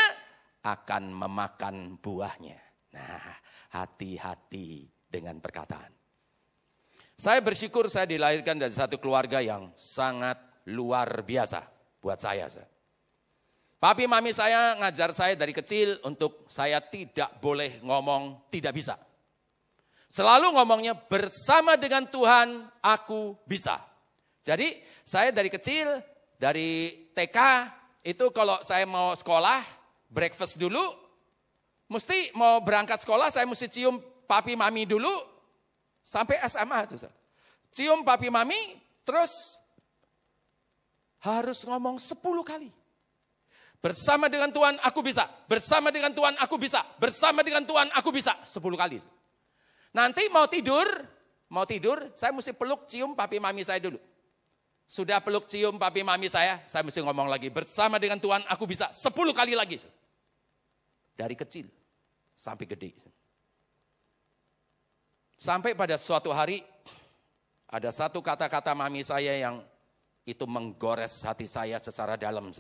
akan 0.67 1.03
memakan 1.15 1.95
buahnya. 2.03 2.59
Nah, 2.99 3.23
hati-hati 3.79 4.91
dengan 5.07 5.39
perkataan. 5.39 5.95
Saya 7.15 7.39
bersyukur 7.39 7.87
saya 7.87 8.11
dilahirkan 8.11 8.59
dari 8.59 8.75
satu 8.75 8.99
keluarga 8.99 9.39
yang 9.39 9.71
sangat 9.79 10.35
luar 10.67 11.23
biasa 11.23 11.63
buat 12.03 12.19
saya. 12.19 12.51
Papi 13.79 14.11
mami 14.11 14.35
saya 14.35 14.75
ngajar 14.83 15.15
saya 15.15 15.39
dari 15.39 15.55
kecil 15.55 16.03
untuk 16.03 16.49
saya 16.51 16.83
tidak 16.83 17.39
boleh 17.39 17.79
ngomong 17.87 18.51
tidak 18.51 18.75
bisa. 18.75 18.99
Selalu 20.11 20.59
ngomongnya 20.59 20.99
bersama 20.99 21.79
dengan 21.79 22.07
Tuhan 22.11 22.67
aku 22.83 23.39
bisa. 23.47 23.79
Jadi 24.43 24.79
saya 25.07 25.31
dari 25.31 25.51
kecil, 25.51 26.03
dari 26.35 26.91
TK 27.15 27.39
itu 28.05 28.29
kalau 28.31 28.61
saya 28.61 28.85
mau 28.85 29.17
sekolah, 29.17 29.65
breakfast 30.13 30.61
dulu, 30.61 30.93
mesti 31.89 32.31
mau 32.37 32.61
berangkat 32.61 33.01
sekolah 33.01 33.33
saya 33.33 33.49
mesti 33.49 33.67
cium 33.73 33.99
papi 34.29 34.55
mami 34.55 34.85
dulu, 34.85 35.35
Sampai 36.05 36.37
SMA 36.45 36.85
itu. 36.85 37.01
Cium 37.73 38.05
papi 38.05 38.29
mami, 38.29 38.77
terus 39.09 39.57
harus 41.25 41.65
ngomong 41.65 41.97
10 41.97 42.21
kali. 42.45 42.69
Bersama 43.81 44.29
dengan 44.29 44.53
Tuhan 44.53 44.77
aku 44.85 45.01
bisa, 45.01 45.25
bersama 45.49 45.89
dengan 45.89 46.13
Tuhan 46.13 46.37
aku 46.37 46.61
bisa, 46.61 46.85
bersama 47.01 47.41
dengan 47.41 47.65
Tuhan 47.65 47.89
aku 47.97 48.13
bisa. 48.13 48.37
10 48.45 48.61
kali. 48.77 49.01
Nanti 49.97 50.29
mau 50.29 50.45
tidur, 50.45 50.85
mau 51.49 51.65
tidur, 51.65 52.13
saya 52.13 52.37
mesti 52.37 52.53
peluk 52.53 52.85
cium 52.85 53.17
papi 53.17 53.41
mami 53.41 53.65
saya 53.65 53.81
dulu. 53.81 53.97
Sudah 54.85 55.19
peluk 55.25 55.49
cium 55.49 55.81
papi 55.81 56.05
mami 56.05 56.29
saya, 56.29 56.61
saya 56.69 56.85
mesti 56.85 57.01
ngomong 57.01 57.27
lagi. 57.27 57.49
Bersama 57.49 57.97
dengan 57.97 58.21
Tuhan 58.21 58.45
aku 58.45 58.69
bisa 58.69 58.93
10 58.93 59.11
kali 59.33 59.57
lagi. 59.57 59.81
Dari 61.15 61.35
kecil 61.35 61.67
sampai 62.35 62.67
gede. 62.69 62.91
Sampai 65.41 65.73
pada 65.73 65.97
suatu 65.97 66.31
hari 66.31 66.61
ada 67.69 67.91
satu 67.91 68.21
kata-kata 68.21 68.77
mami 68.77 69.03
saya 69.03 69.35
yang 69.35 69.65
itu 70.25 70.45
menggores 70.45 71.25
hati 71.25 71.49
saya 71.49 71.81
secara 71.81 72.17
dalam. 72.21 72.53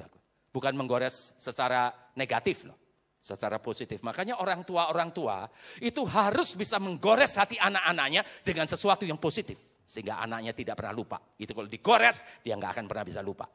Bukan 0.53 0.73
menggores 0.77 1.37
secara 1.37 1.93
negatif 2.17 2.65
loh. 2.65 2.77
Secara 3.25 3.57
positif. 3.57 4.05
Makanya 4.05 4.37
orang 4.37 4.69
tua-orang 4.69 5.09
tua 5.09 5.49
itu 5.81 6.05
harus 6.05 6.53
bisa 6.53 6.77
menggores 6.77 7.41
hati 7.41 7.57
anak-anaknya 7.57 8.21
dengan 8.45 8.69
sesuatu 8.69 9.09
yang 9.09 9.17
positif. 9.17 9.57
Sehingga 9.85 10.21
anaknya 10.21 10.57
tidak 10.57 10.81
pernah 10.81 10.97
lupa. 10.97 11.21
Itu 11.37 11.53
kalau 11.53 11.69
digores 11.69 12.25
dia 12.41 12.57
nggak 12.57 12.73
akan 12.81 12.87
pernah 12.89 13.05
bisa 13.05 13.21
lupa. 13.21 13.47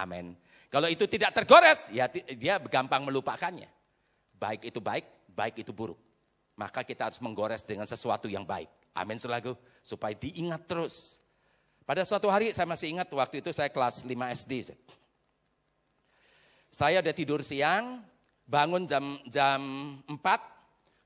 Amin. 0.00 0.32
Kalau 0.68 0.88
itu 0.88 1.04
tidak 1.08 1.32
tergores 1.32 1.92
ya 1.92 2.08
dia 2.12 2.60
gampang 2.60 3.04
melupakannya. 3.04 3.68
Baik 4.38 4.68
itu 4.68 4.80
baik, 4.80 5.04
baik 5.32 5.60
itu 5.60 5.72
buruk 5.72 5.98
maka 6.58 6.82
kita 6.82 7.06
harus 7.06 7.22
menggores 7.22 7.62
dengan 7.62 7.86
sesuatu 7.86 8.26
yang 8.26 8.42
baik. 8.42 8.66
Amin 8.98 9.14
selagu 9.22 9.54
supaya 9.78 10.10
diingat 10.18 10.66
terus. 10.66 11.22
Pada 11.86 12.02
suatu 12.02 12.26
hari 12.26 12.50
saya 12.50 12.66
masih 12.66 12.98
ingat 12.98 13.06
waktu 13.14 13.40
itu 13.40 13.54
saya 13.54 13.70
kelas 13.70 14.02
5 14.02 14.10
SD. 14.42 14.74
Saya 16.68 17.00
udah 17.00 17.14
tidur 17.14 17.40
siang, 17.46 18.02
bangun 18.44 18.84
jam 18.84 19.22
jam 19.30 19.62
4, 20.04 20.20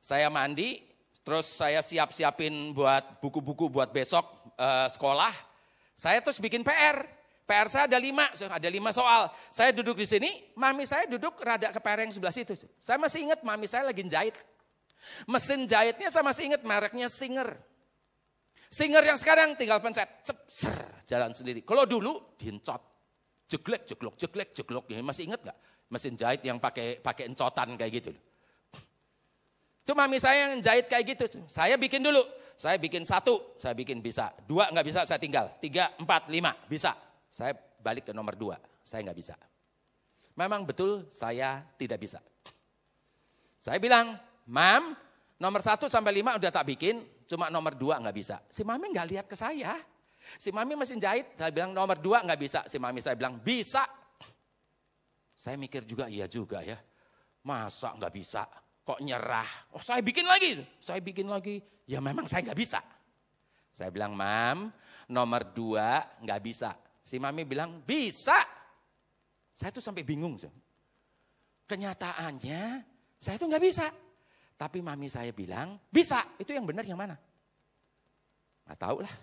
saya 0.03 0.27
mandi, 0.33 0.83
terus 1.23 1.47
saya 1.47 1.85
siap-siapin 1.85 2.73
buat 2.75 3.21
buku-buku 3.23 3.71
buat 3.71 3.93
besok 3.95 4.42
uh, 4.59 4.89
sekolah. 4.91 5.33
Saya 5.93 6.19
terus 6.25 6.41
bikin 6.41 6.65
PR. 6.67 7.05
PR 7.43 7.67
saya 7.69 7.85
ada 7.91 7.99
lima, 7.99 8.31
ada 8.33 8.69
lima 8.71 8.95
soal. 8.95 9.29
Saya 9.51 9.75
duduk 9.75 9.99
di 9.99 10.07
sini, 10.07 10.31
mami 10.57 10.87
saya 10.87 11.05
duduk 11.11 11.37
rada 11.43 11.75
ke 11.75 11.81
PR 11.83 12.07
yang 12.07 12.13
sebelah 12.15 12.33
situ. 12.33 12.55
Saya 12.81 12.97
masih 12.97 13.29
ingat 13.29 13.43
mami 13.43 13.67
saya 13.67 13.91
lagi 13.91 14.01
jahit. 14.07 14.39
Mesin 15.27 15.67
jahitnya 15.67 16.09
saya 16.09 16.23
masih 16.23 16.49
ingat 16.49 16.63
mereknya 16.63 17.11
Singer. 17.11 17.59
Singer 18.73 19.05
yang 19.05 19.19
sekarang 19.21 19.53
tinggal 19.59 19.85
pencet, 19.85 20.09
cep, 20.25 20.39
ser, 20.49 21.05
jalan 21.05 21.37
sendiri. 21.37 21.61
Kalau 21.61 21.85
dulu 21.85 22.39
diencot, 22.41 22.81
jeglek, 23.45 23.85
jeglok, 23.85 24.17
jeglek, 24.17 24.57
jeglok. 24.57 24.89
Masih 25.05 25.29
ingat 25.29 25.45
gak? 25.45 25.59
Mesin 25.93 26.17
jahit 26.17 26.41
yang 26.41 26.57
pakai 26.57 27.05
pakai 27.05 27.29
encotan 27.29 27.77
kayak 27.77 27.93
gitu. 28.01 28.11
Itu 29.83 29.99
mami 29.99 30.23
saya 30.23 30.55
yang 30.55 30.63
jahit 30.63 30.87
kayak 30.87 31.05
gitu. 31.15 31.43
Saya 31.51 31.75
bikin 31.75 32.03
dulu. 32.03 32.23
Saya 32.55 32.79
bikin 32.79 33.03
satu, 33.03 33.59
saya 33.59 33.75
bikin 33.75 33.99
bisa. 33.99 34.31
Dua 34.47 34.71
nggak 34.71 34.87
bisa, 34.87 35.01
saya 35.03 35.19
tinggal. 35.19 35.51
Tiga, 35.59 35.91
empat, 35.99 36.31
lima, 36.31 36.55
bisa. 36.71 36.95
Saya 37.35 37.59
balik 37.83 38.07
ke 38.07 38.13
nomor 38.15 38.39
dua, 38.39 38.55
saya 38.87 39.03
nggak 39.03 39.19
bisa. 39.19 39.35
Memang 40.39 40.63
betul 40.63 41.11
saya 41.11 41.67
tidak 41.75 41.99
bisa. 41.99 42.23
Saya 43.59 43.83
bilang, 43.83 44.15
Mam, 44.47 44.95
nomor 45.43 45.59
satu 45.59 45.91
sampai 45.91 46.15
lima 46.23 46.39
udah 46.39 46.55
tak 46.55 46.71
bikin, 46.71 47.03
cuma 47.27 47.51
nomor 47.51 47.75
dua 47.75 47.99
nggak 47.99 48.17
bisa. 48.17 48.39
Si 48.47 48.63
mami 48.63 48.95
nggak 48.95 49.09
lihat 49.11 49.27
ke 49.27 49.35
saya. 49.35 49.75
Si 50.39 50.55
mami 50.55 50.79
mesin 50.79 51.03
jahit, 51.03 51.35
saya 51.35 51.51
bilang 51.51 51.75
nomor 51.75 51.99
dua 51.99 52.23
nggak 52.23 52.39
bisa. 52.39 52.61
Si 52.71 52.79
mami 52.79 53.03
saya 53.03 53.19
bilang 53.19 53.43
bisa. 53.43 53.83
Saya 55.35 55.59
mikir 55.59 55.83
juga 55.83 56.07
iya 56.07 56.31
juga 56.31 56.63
ya. 56.63 56.79
Masa 57.43 57.91
nggak 57.99 58.15
bisa? 58.15 58.47
Kok 58.83 58.99
nyerah? 58.99 59.47
Oh 59.75 59.83
saya 59.83 60.03
bikin 60.03 60.27
lagi. 60.27 60.59
Saya 60.83 60.99
bikin 60.99 61.31
lagi. 61.31 61.63
Ya 61.87 62.03
memang 62.03 62.27
saya 62.27 62.43
nggak 62.43 62.59
bisa. 62.59 62.83
Saya 63.73 63.89
bilang, 63.89 64.13
mam, 64.13 64.69
nomor 65.09 65.49
dua 65.49 66.05
nggak 66.21 66.41
bisa. 66.45 66.77
Si 67.01 67.17
mami 67.17 67.49
bilang, 67.49 67.81
bisa. 67.83 68.37
Saya 69.55 69.71
tuh 69.73 69.81
sampai 69.81 70.05
bingung. 70.05 70.37
Kenyataannya, 71.67 72.63
saya 73.17 73.37
tuh 73.41 73.49
nggak 73.49 73.65
bisa. 73.65 73.87
Tapi 74.59 74.79
mami 74.85 75.09
saya 75.09 75.33
bilang, 75.33 75.79
bisa. 75.89 76.21
Itu 76.37 76.53
yang 76.53 76.69
benar 76.69 76.85
yang 76.85 77.01
mana? 77.01 77.17
Nggak 78.67 78.79
tahu 78.79 78.99
lah. 79.03 79.15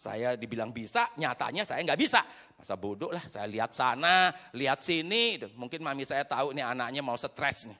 Saya 0.00 0.32
dibilang 0.32 0.72
bisa, 0.72 1.12
nyatanya 1.20 1.60
saya 1.60 1.84
nggak 1.84 2.00
bisa. 2.00 2.24
Masa 2.56 2.72
bodoh 2.72 3.12
lah, 3.12 3.20
saya 3.28 3.44
lihat 3.44 3.76
sana, 3.76 4.32
lihat 4.56 4.80
sini. 4.80 5.36
Mungkin 5.56 5.84
mami 5.84 6.08
saya 6.08 6.24
tahu 6.24 6.56
nih 6.56 6.64
anaknya 6.64 7.04
mau 7.04 7.16
stres 7.20 7.68
nih. 7.68 7.76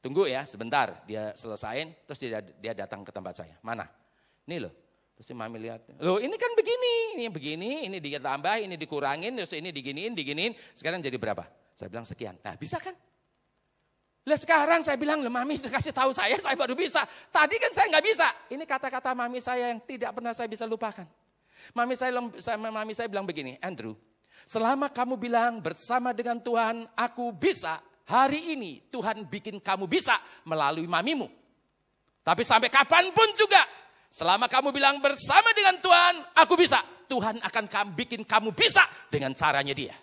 Tunggu 0.00 0.24
ya 0.24 0.48
sebentar, 0.48 1.04
dia 1.04 1.36
selesain, 1.36 1.92
terus 2.08 2.16
dia, 2.16 2.40
dia 2.40 2.72
datang 2.72 3.04
ke 3.04 3.12
tempat 3.12 3.44
saya. 3.44 3.56
Mana? 3.60 3.84
Ini 4.48 4.64
loh. 4.64 4.72
Terus 5.20 5.28
si 5.28 5.36
mami 5.36 5.60
lihat, 5.60 5.84
loh 6.00 6.16
ini 6.16 6.32
kan 6.40 6.48
begini, 6.56 7.20
ini 7.20 7.28
begini, 7.28 7.70
ini 7.84 8.00
ditambah, 8.00 8.64
ini 8.64 8.80
dikurangin, 8.80 9.36
terus 9.36 9.52
ini 9.52 9.68
diginiin, 9.68 10.16
diginiin. 10.16 10.56
Sekarang 10.72 11.04
jadi 11.04 11.20
berapa? 11.20 11.44
Saya 11.76 11.92
bilang 11.92 12.08
sekian. 12.08 12.40
Nah 12.40 12.56
bisa 12.56 12.80
kan? 12.80 12.96
Lah 14.24 14.40
sekarang 14.40 14.80
saya 14.80 14.96
bilang, 14.96 15.20
lah 15.20 15.28
mami 15.28 15.60
kasih 15.60 15.92
tahu 15.92 16.16
saya, 16.16 16.40
saya 16.40 16.56
baru 16.56 16.72
bisa. 16.72 17.04
Tadi 17.28 17.60
kan 17.60 17.68
saya 17.76 17.92
nggak 17.92 18.04
bisa. 18.04 18.28
Ini 18.48 18.64
kata-kata 18.64 19.12
mami 19.12 19.44
saya 19.44 19.76
yang 19.76 19.80
tidak 19.84 20.16
pernah 20.16 20.32
saya 20.32 20.48
bisa 20.48 20.64
lupakan. 20.64 21.04
Mami 21.76 21.92
saya, 22.00 22.16
mami 22.56 22.92
saya 22.96 23.04
bilang 23.04 23.28
begini, 23.28 23.60
Andrew, 23.60 23.92
selama 24.48 24.88
kamu 24.88 25.20
bilang 25.20 25.60
bersama 25.60 26.16
dengan 26.16 26.40
Tuhan, 26.40 26.88
aku 26.96 27.28
bisa, 27.36 27.76
hari 28.10 28.58
ini 28.58 28.82
Tuhan 28.90 29.22
bikin 29.30 29.62
kamu 29.62 29.86
bisa 29.86 30.18
melalui 30.42 30.90
mamimu. 30.90 31.30
Tapi 32.26 32.42
sampai 32.42 32.66
kapan 32.68 33.14
pun 33.14 33.30
juga, 33.38 33.62
selama 34.10 34.50
kamu 34.50 34.74
bilang 34.74 34.98
bersama 34.98 35.54
dengan 35.54 35.78
Tuhan, 35.78 36.14
aku 36.34 36.58
bisa, 36.58 36.82
Tuhan 37.06 37.38
akan 37.38 37.64
bikin 37.94 38.26
kamu 38.26 38.50
bisa 38.50 38.82
dengan 39.08 39.30
caranya 39.32 39.72
dia. 39.72 39.94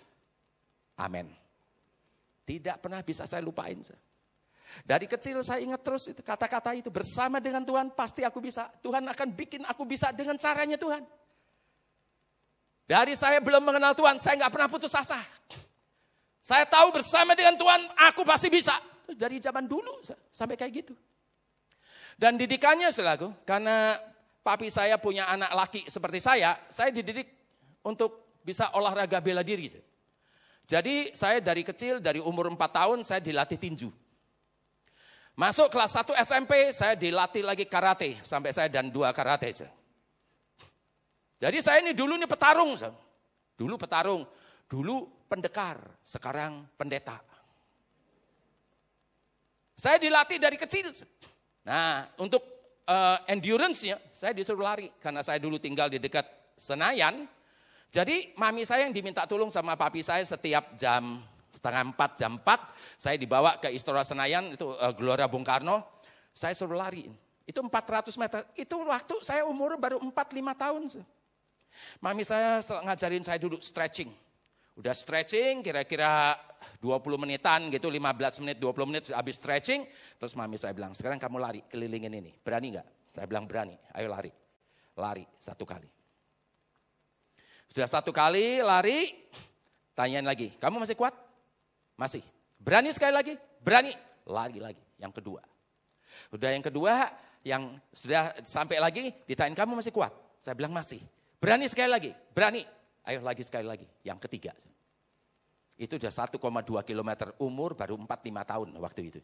Amin. 0.98 1.30
Tidak 2.48 2.80
pernah 2.80 3.04
bisa 3.04 3.28
saya 3.28 3.44
lupain. 3.44 3.78
Dari 4.82 5.06
kecil 5.06 5.44
saya 5.44 5.62
ingat 5.62 5.84
terus 5.84 6.10
itu 6.10 6.24
kata-kata 6.24 6.74
itu 6.74 6.88
bersama 6.88 7.38
dengan 7.38 7.62
Tuhan 7.62 7.92
pasti 7.92 8.24
aku 8.24 8.40
bisa. 8.40 8.66
Tuhan 8.80 9.04
akan 9.04 9.28
bikin 9.36 9.62
aku 9.68 9.84
bisa 9.84 10.10
dengan 10.10 10.34
caranya 10.40 10.80
Tuhan. 10.80 11.04
Dari 12.88 13.12
saya 13.20 13.36
belum 13.44 13.60
mengenal 13.68 13.92
Tuhan, 13.92 14.16
saya 14.16 14.40
nggak 14.40 14.52
pernah 14.52 14.68
putus 14.72 14.96
asa. 14.96 15.20
Saya 16.48 16.64
tahu 16.64 16.96
bersama 16.96 17.36
dengan 17.36 17.60
Tuhan 17.60 17.92
aku 18.08 18.24
pasti 18.24 18.48
bisa. 18.48 18.72
Dari 19.04 19.36
zaman 19.36 19.68
dulu 19.68 20.00
sampai 20.32 20.56
kayak 20.56 20.72
gitu. 20.80 20.96
Dan 22.16 22.40
didikannya 22.40 22.88
selaku, 22.88 23.44
karena 23.44 24.00
papi 24.40 24.72
saya 24.72 24.96
punya 24.96 25.28
anak 25.28 25.52
laki 25.52 25.80
seperti 25.92 26.24
saya, 26.24 26.56
saya 26.72 26.88
dididik 26.88 27.28
untuk 27.84 28.40
bisa 28.40 28.72
olahraga 28.72 29.20
bela 29.20 29.44
diri. 29.44 29.68
Jadi 30.64 31.12
saya 31.12 31.40
dari 31.44 31.64
kecil, 31.64 32.00
dari 32.00 32.20
umur 32.20 32.48
4 32.48 32.56
tahun 32.56 32.98
saya 33.04 33.20
dilatih 33.20 33.60
tinju. 33.60 33.92
Masuk 35.36 35.68
kelas 35.68 36.00
1 36.00 36.16
SMP, 36.16 36.72
saya 36.72 36.96
dilatih 36.96 37.44
lagi 37.44 37.68
karate. 37.68 38.24
Sampai 38.24 38.56
saya 38.56 38.72
dan 38.72 38.88
dua 38.88 39.12
karate. 39.12 39.52
Jadi 41.38 41.58
saya 41.60 41.84
ini 41.84 41.92
dulu 41.92 42.16
ini 42.16 42.24
petarung. 42.24 42.72
Dulu 43.54 43.74
petarung. 43.76 44.24
Dulu 44.68 45.17
pendekar, 45.28 45.78
sekarang 46.02 46.64
pendeta. 46.74 47.20
Saya 49.78 50.00
dilatih 50.02 50.42
dari 50.42 50.58
kecil. 50.58 50.90
Nah, 51.62 52.08
untuk 52.18 52.42
uh, 52.88 53.22
endurance-nya, 53.30 54.00
saya 54.10 54.34
disuruh 54.34 54.66
lari. 54.66 54.90
Karena 54.98 55.22
saya 55.22 55.38
dulu 55.38 55.60
tinggal 55.62 55.86
di 55.86 56.02
dekat 56.02 56.26
Senayan. 56.58 57.28
Jadi 57.94 58.34
mami 58.34 58.66
saya 58.66 58.84
yang 58.84 58.92
diminta 58.92 59.22
tolong 59.24 59.54
sama 59.54 59.78
papi 59.78 60.02
saya 60.02 60.26
setiap 60.26 60.74
jam 60.74 61.22
setengah 61.48 61.94
empat, 61.94 62.10
jam 62.20 62.36
empat, 62.36 62.60
saya 63.00 63.16
dibawa 63.16 63.56
ke 63.56 63.72
Istora 63.72 64.04
Senayan, 64.04 64.52
itu 64.52 64.68
uh, 64.68 64.92
Gelora 64.92 65.24
Bung 65.24 65.42
Karno, 65.42 65.80
saya 66.36 66.52
suruh 66.52 66.76
lari. 66.76 67.08
Itu 67.48 67.64
400 67.64 68.12
meter, 68.20 68.44
itu 68.52 68.76
waktu 68.76 69.14
saya 69.24 69.48
umur 69.48 69.80
baru 69.80 69.96
4-5 70.04 70.12
tahun. 70.52 70.82
Mami 72.04 72.22
saya 72.28 72.60
ngajarin 72.60 73.24
saya 73.24 73.40
dulu 73.40 73.56
stretching. 73.64 74.12
Udah 74.78 74.94
stretching 74.94 75.66
kira-kira 75.66 76.38
20 76.78 77.18
menitan 77.18 77.66
gitu, 77.66 77.90
15 77.90 78.46
menit, 78.46 78.56
20 78.62 78.86
menit 78.86 79.02
habis 79.10 79.34
stretching. 79.34 79.82
Terus 80.22 80.38
mami 80.38 80.54
saya 80.54 80.70
bilang, 80.70 80.94
sekarang 80.94 81.18
kamu 81.18 81.36
lari 81.42 81.60
kelilingin 81.66 82.14
ini. 82.14 82.30
Berani 82.38 82.78
nggak? 82.78 82.86
Saya 83.10 83.26
bilang 83.26 83.50
berani, 83.50 83.74
ayo 83.98 84.06
lari. 84.06 84.30
Lari 84.94 85.26
satu 85.42 85.66
kali. 85.66 85.90
Sudah 87.74 87.90
satu 87.90 88.14
kali 88.14 88.62
lari, 88.62 89.18
tanyain 89.98 90.22
lagi, 90.22 90.54
kamu 90.62 90.86
masih 90.86 90.94
kuat? 90.94 91.14
Masih. 91.98 92.22
Berani 92.62 92.94
sekali 92.94 93.10
lagi? 93.10 93.34
Berani. 93.58 93.92
Lagi 94.30 94.62
lagi. 94.62 94.82
Yang 95.02 95.18
kedua. 95.18 95.42
Sudah 96.30 96.50
yang 96.54 96.62
kedua, 96.62 96.92
yang 97.42 97.62
sudah 97.90 98.30
sampai 98.46 98.78
lagi, 98.78 99.10
ditanya 99.26 99.58
kamu 99.58 99.82
masih 99.82 99.90
kuat? 99.90 100.14
Saya 100.38 100.54
bilang 100.54 100.70
masih. 100.70 101.02
Berani 101.42 101.66
sekali 101.66 101.90
lagi? 101.90 102.10
Berani. 102.30 102.77
Ayo 103.06 103.22
lagi 103.22 103.42
sekali 103.46 103.66
lagi. 103.68 103.86
Yang 104.02 104.26
ketiga. 104.26 104.52
Itu 105.78 105.94
sudah 105.94 106.10
1,2 106.10 106.38
km 106.82 107.10
umur 107.38 107.78
baru 107.78 107.94
4-5 107.94 108.50
tahun 108.50 108.68
waktu 108.82 109.02
itu. 109.14 109.20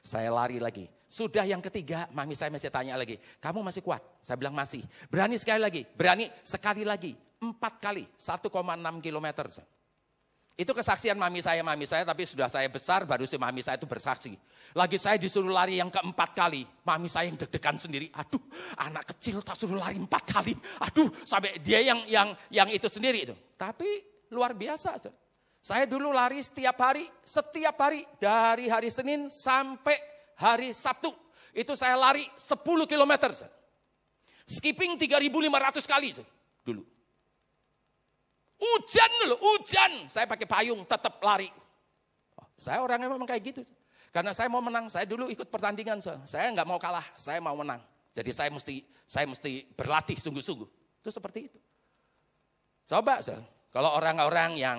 Saya 0.00 0.30
lari 0.32 0.62
lagi. 0.62 0.86
Sudah 1.10 1.44
yang 1.44 1.60
ketiga, 1.60 2.08
mami 2.14 2.38
saya 2.38 2.48
masih 2.48 2.70
tanya 2.72 2.94
lagi. 2.96 3.18
Kamu 3.42 3.60
masih 3.60 3.82
kuat? 3.84 4.00
Saya 4.22 4.38
bilang 4.38 4.54
masih. 4.54 4.80
Berani 5.10 5.36
sekali 5.36 5.60
lagi? 5.60 5.82
Berani 5.84 6.30
sekali 6.40 6.86
lagi. 6.86 7.12
Empat 7.42 7.82
kali, 7.82 8.06
1,6 8.16 8.48
kilometer. 9.02 9.46
Itu 10.60 10.76
kesaksian 10.76 11.16
mami 11.16 11.40
saya, 11.40 11.64
mami 11.64 11.88
saya, 11.88 12.04
tapi 12.04 12.28
sudah 12.28 12.44
saya 12.44 12.68
besar 12.68 13.08
baru 13.08 13.24
si 13.24 13.40
mami 13.40 13.64
saya 13.64 13.80
itu 13.80 13.88
bersaksi. 13.88 14.36
Lagi 14.76 15.00
saya 15.00 15.16
disuruh 15.16 15.48
lari 15.48 15.80
yang 15.80 15.88
keempat 15.88 16.36
kali, 16.36 16.68
mami 16.84 17.08
saya 17.08 17.32
yang 17.32 17.40
deg-degan 17.40 17.80
sendiri. 17.80 18.12
Aduh, 18.12 18.44
anak 18.76 19.08
kecil 19.16 19.40
tak 19.40 19.56
suruh 19.56 19.80
lari 19.80 19.96
empat 19.96 20.20
kali. 20.28 20.52
Aduh, 20.84 21.08
sampai 21.24 21.56
dia 21.64 21.80
yang 21.80 22.04
yang 22.04 22.36
yang 22.52 22.68
itu 22.68 22.92
sendiri 22.92 23.24
itu. 23.24 23.34
Tapi 23.56 23.88
luar 24.36 24.52
biasa. 24.52 25.00
Saya 25.64 25.88
dulu 25.88 26.12
lari 26.12 26.44
setiap 26.44 26.76
hari, 26.76 27.08
setiap 27.24 27.80
hari 27.80 28.04
dari 28.20 28.68
hari 28.68 28.92
Senin 28.92 29.32
sampai 29.32 29.96
hari 30.36 30.76
Sabtu. 30.76 31.08
Itu 31.56 31.72
saya 31.72 31.96
lari 31.96 32.28
10 32.36 32.84
kilometer. 32.84 33.32
Skipping 34.44 35.00
3.500 35.00 35.88
kali 35.88 36.20
dulu. 36.68 36.84
Hujan 38.60 39.12
loh, 39.32 39.40
hujan. 39.40 40.12
Saya 40.12 40.28
pakai 40.28 40.44
payung, 40.44 40.84
tetap 40.84 41.16
lari. 41.24 41.48
Oh, 42.36 42.46
saya 42.60 42.84
orangnya 42.84 43.08
memang 43.08 43.24
kayak 43.24 43.42
gitu. 43.42 43.62
Karena 44.12 44.36
saya 44.36 44.52
mau 44.52 44.60
menang, 44.60 44.92
saya 44.92 45.08
dulu 45.08 45.32
ikut 45.32 45.48
pertandingan. 45.48 46.04
Saya 46.04 46.52
nggak 46.52 46.68
mau 46.68 46.76
kalah, 46.76 47.04
saya 47.16 47.40
mau 47.40 47.56
menang. 47.56 47.80
Jadi 48.12 48.30
saya 48.36 48.50
mesti 48.52 48.84
saya 49.08 49.24
mesti 49.24 49.64
berlatih 49.72 50.18
sungguh-sungguh. 50.20 50.68
Itu 51.00 51.08
seperti 51.08 51.48
itu. 51.48 51.58
Coba, 52.90 53.22
so, 53.24 53.32
kalau 53.72 53.96
orang-orang 53.96 54.58
yang 54.58 54.78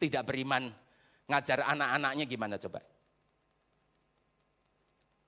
tidak 0.00 0.26
beriman 0.26 0.72
ngajar 1.28 1.62
anak-anaknya 1.62 2.24
gimana 2.24 2.56
coba? 2.56 2.80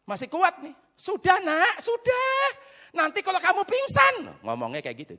Masih 0.08 0.26
kuat 0.32 0.56
nih. 0.64 0.72
Sudah 0.96 1.36
nak, 1.44 1.84
sudah. 1.84 2.42
Nanti 2.96 3.20
kalau 3.20 3.36
kamu 3.38 3.62
pingsan. 3.68 4.14
Ngomongnya 4.40 4.80
kayak 4.80 5.04
gitu. 5.04 5.14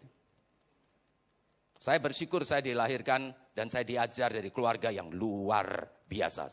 Saya 1.79 1.95
bersyukur 2.03 2.43
saya 2.43 2.59
dilahirkan 2.59 3.31
dan 3.55 3.71
saya 3.71 3.87
diajar 3.87 4.35
dari 4.35 4.51
keluarga 4.51 4.91
yang 4.91 5.07
luar 5.15 5.87
biasa. 6.11 6.51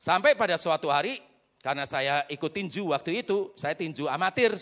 Sampai 0.00 0.32
pada 0.32 0.56
suatu 0.56 0.88
hari, 0.88 1.20
karena 1.60 1.84
saya 1.84 2.24
ikut 2.32 2.48
tinju 2.48 2.96
waktu 2.96 3.20
itu, 3.20 3.52
saya 3.52 3.76
tinju 3.76 4.08
amatir. 4.08 4.56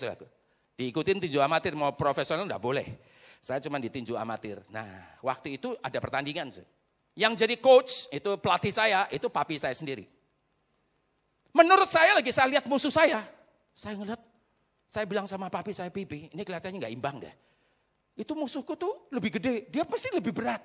Diikutin 0.74 1.22
tinju 1.22 1.38
amatir, 1.38 1.78
mau 1.78 1.94
profesional 1.94 2.42
enggak 2.42 2.58
boleh. 2.58 2.86
Saya 3.38 3.62
cuma 3.62 3.78
ditinju 3.78 4.18
amatir. 4.18 4.58
Nah, 4.74 5.20
waktu 5.22 5.54
itu 5.62 5.78
ada 5.78 6.02
pertandingan. 6.02 6.50
Yang 7.14 7.46
jadi 7.46 7.54
coach, 7.62 8.10
itu 8.10 8.34
pelatih 8.42 8.74
saya, 8.74 9.06
itu 9.14 9.30
papi 9.30 9.54
saya 9.62 9.76
sendiri. 9.78 10.02
Menurut 11.54 11.86
saya 11.86 12.18
lagi 12.18 12.34
saya 12.34 12.50
lihat 12.50 12.66
musuh 12.66 12.90
saya. 12.90 13.22
Saya 13.70 13.94
ngeliat, 13.94 14.18
saya 14.90 15.06
bilang 15.06 15.30
sama 15.30 15.46
papi 15.46 15.70
saya, 15.70 15.94
pipi, 15.94 16.34
ini 16.34 16.42
kelihatannya 16.42 16.82
nggak 16.82 16.94
imbang 16.98 17.22
deh. 17.22 17.34
Itu 18.14 18.38
musuhku 18.38 18.78
tuh 18.78 19.10
lebih 19.10 19.38
gede, 19.38 19.66
dia 19.70 19.82
pasti 19.82 20.10
lebih 20.14 20.30
berat. 20.30 20.62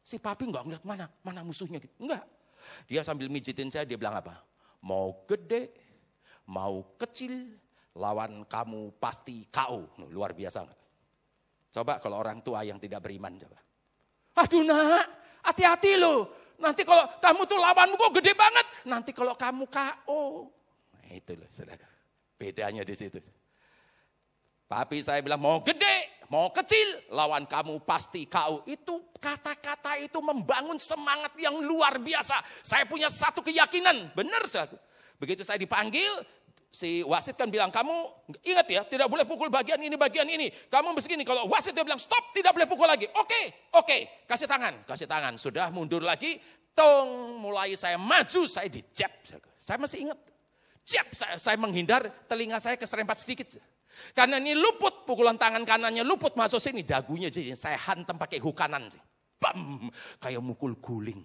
Si 0.00 0.16
papi 0.16 0.48
nggak 0.48 0.64
ngeliat 0.64 0.84
mana, 0.88 1.06
mana 1.20 1.44
musuhnya 1.44 1.76
gitu. 1.76 1.92
Enggak. 2.00 2.24
Dia 2.88 3.04
sambil 3.04 3.28
mijitin 3.28 3.68
saya, 3.68 3.84
dia 3.84 4.00
bilang 4.00 4.16
apa? 4.16 4.40
Mau 4.80 5.24
gede, 5.28 5.68
mau 6.48 6.96
kecil, 6.96 7.52
lawan 7.92 8.48
kamu 8.48 8.96
pasti 8.96 9.44
kau. 9.52 9.84
luar 10.08 10.32
biasa 10.32 10.64
enggak? 10.64 10.80
Coba 11.68 12.00
kalau 12.00 12.16
orang 12.16 12.40
tua 12.40 12.64
yang 12.64 12.80
tidak 12.80 13.04
beriman 13.04 13.36
coba. 13.36 13.60
Aduh 14.40 14.64
nak, 14.64 15.04
hati-hati 15.44 16.00
loh. 16.00 16.32
Nanti 16.58 16.82
kalau 16.82 17.06
kamu 17.22 17.42
tuh 17.46 17.58
lawanmu 17.60 17.94
kok 17.94 18.12
gede 18.18 18.32
banget. 18.34 18.66
Nanti 18.88 19.10
kalau 19.14 19.36
kamu 19.38 19.68
KO. 19.70 20.50
Nah, 20.96 21.10
itu 21.14 21.32
loh 21.38 21.48
saudara. 21.52 21.86
Bedanya 22.34 22.82
di 22.82 22.94
situ. 22.96 23.18
Papi 24.68 25.00
saya 25.00 25.22
bilang 25.22 25.40
mau 25.40 25.62
gede, 25.62 25.97
mau 26.28 26.52
kecil, 26.52 27.12
lawan 27.12 27.44
kamu 27.44 27.80
pasti 27.84 28.24
kau. 28.28 28.64
Itu 28.64 29.12
kata-kata 29.16 30.00
itu 30.00 30.16
membangun 30.20 30.76
semangat 30.80 31.34
yang 31.40 31.60
luar 31.60 31.96
biasa. 32.00 32.40
Saya 32.64 32.84
punya 32.84 33.08
satu 33.12 33.44
keyakinan, 33.44 34.12
benar 34.12 34.44
saya. 34.48 34.68
Begitu 35.18 35.42
saya 35.42 35.58
dipanggil, 35.58 36.22
si 36.68 37.02
wasit 37.02 37.34
kan 37.34 37.48
bilang, 37.50 37.72
kamu 37.72 37.90
ingat 38.44 38.66
ya, 38.68 38.82
tidak 38.86 39.08
boleh 39.08 39.24
pukul 39.24 39.48
bagian 39.50 39.80
ini, 39.80 39.96
bagian 39.98 40.28
ini. 40.28 40.52
Kamu 40.68 40.94
begini, 40.94 41.24
kalau 41.24 41.48
wasit 41.50 41.74
dia 41.74 41.82
bilang, 41.82 41.98
stop, 41.98 42.30
tidak 42.36 42.54
boleh 42.54 42.68
pukul 42.68 42.86
lagi. 42.86 43.08
Oke, 43.16 43.72
oke, 43.74 44.28
kasih 44.28 44.46
tangan, 44.46 44.86
kasih 44.86 45.08
tangan. 45.10 45.34
Sudah 45.40 45.72
mundur 45.74 46.04
lagi, 46.04 46.38
tong, 46.76 47.40
mulai 47.42 47.74
saya 47.74 47.98
maju, 47.98 48.46
saya 48.46 48.70
dijab. 48.70 49.10
Saya 49.58 49.76
masih 49.80 50.08
ingat. 50.08 50.18
Jab, 50.88 51.04
saya, 51.12 51.36
saya 51.36 51.56
menghindar, 51.60 52.08
telinga 52.24 52.56
saya 52.56 52.80
keserempat 52.80 53.20
sedikit. 53.20 53.60
Karena 54.14 54.38
ini 54.38 54.54
luput, 54.54 55.06
pukulan 55.06 55.38
tangan 55.38 55.62
kanannya 55.62 56.02
luput 56.02 56.34
masuk 56.34 56.58
sini, 56.62 56.82
dagunya 56.82 57.30
jadi 57.30 57.54
saya 57.54 57.78
hantam 57.78 58.18
pakai 58.18 58.38
hukanan. 58.42 58.90
Bam, 59.38 59.86
kayak 60.18 60.42
mukul 60.42 60.74
guling. 60.82 61.22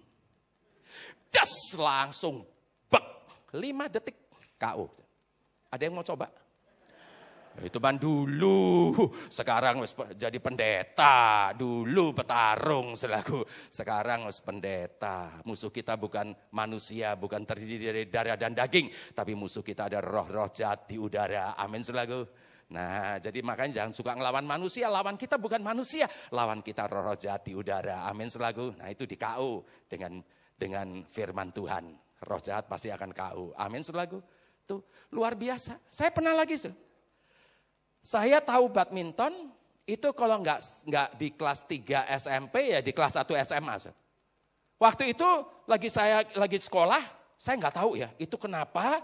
Das, 1.33 1.73
langsung 1.73 2.45
bak, 2.89 3.25
lima 3.57 3.89
detik 3.89 4.29
KO. 4.61 4.85
Ada 5.73 5.89
yang 5.89 5.97
mau 5.97 6.05
coba? 6.05 6.29
Itu 7.61 7.77
ban 7.77 8.01
dulu, 8.01 8.97
sekarang 9.29 9.85
jadi 10.17 10.41
pendeta, 10.41 11.53
dulu 11.53 12.09
petarung 12.17 12.97
selaku, 12.97 13.45
sekarang 13.69 14.25
harus 14.25 14.41
pendeta. 14.41 15.37
Musuh 15.45 15.69
kita 15.69 15.93
bukan 15.93 16.33
manusia, 16.49 17.13
bukan 17.13 17.45
terdiri 17.45 17.93
dari 17.93 18.03
darah 18.09 18.41
dan 18.41 18.57
daging, 18.57 18.89
tapi 19.13 19.37
musuh 19.37 19.61
kita 19.61 19.85
ada 19.85 20.01
roh-roh 20.01 20.49
jahat 20.49 20.89
di 20.89 20.97
udara. 20.97 21.53
Amin 21.53 21.85
selaku. 21.85 22.25
Nah, 22.73 23.21
jadi 23.21 23.45
makanya 23.45 23.85
jangan 23.85 23.93
suka 23.93 24.11
ngelawan 24.17 24.41
manusia, 24.49 24.89
lawan 24.89 25.13
kita 25.13 25.37
bukan 25.37 25.61
manusia, 25.61 26.09
lawan 26.33 26.65
kita 26.65 26.89
roh-roh 26.89 27.13
jahat 27.13 27.45
di 27.45 27.53
udara. 27.53 28.09
Amin 28.09 28.33
selaku. 28.33 28.73
Nah, 28.81 28.89
itu 28.89 29.05
di 29.05 29.13
KU 29.13 29.61
dengan 29.85 30.17
dengan 30.57 31.05
firman 31.05 31.53
Tuhan. 31.53 31.93
Roh 32.25 32.41
jahat 32.41 32.65
pasti 32.65 32.89
akan 32.89 33.13
KU. 33.13 33.53
Amin 33.61 33.85
selaku. 33.85 34.17
Tuh, 34.65 34.81
luar 35.13 35.37
biasa. 35.37 35.77
Saya 35.93 36.09
pernah 36.09 36.33
lagi, 36.33 36.57
so. 36.57 36.73
Saya 38.01 38.41
tahu 38.41 38.73
badminton 38.73 39.53
itu 39.85 40.09
kalau 40.17 40.41
nggak 40.41 40.59
nggak 40.89 41.07
di 41.15 41.27
kelas 41.37 41.59
3 41.69 42.09
SMP 42.19 42.73
ya 42.73 42.81
di 42.81 42.89
kelas 42.89 43.21
1 43.21 43.37
SMA. 43.45 43.75
So. 43.85 43.93
Waktu 44.81 45.13
itu 45.13 45.29
lagi 45.69 45.93
saya 45.93 46.25
lagi 46.33 46.57
sekolah, 46.57 46.99
saya 47.37 47.55
nggak 47.59 47.75
tahu 47.75 48.01
ya 48.01 48.09
itu 48.17 48.33
kenapa 48.39 49.03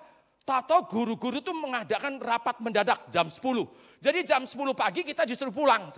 Tato 0.49 0.81
guru-guru 0.89 1.45
tuh 1.45 1.53
mengadakan 1.53 2.17
rapat 2.17 2.57
mendadak 2.57 3.05
jam 3.13 3.29
10. 3.29 3.37
Jadi 4.01 4.19
jam 4.25 4.41
10 4.49 4.57
pagi 4.73 5.05
kita 5.05 5.21
justru 5.29 5.53
pulang. 5.53 5.93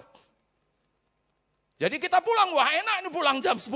Jadi 1.79 1.95
kita 1.95 2.19
pulang, 2.19 2.51
wah 2.51 2.67
enak 2.67 2.95
ini 2.99 3.09
pulang 3.15 3.39
jam 3.39 3.55
10. 3.55 3.71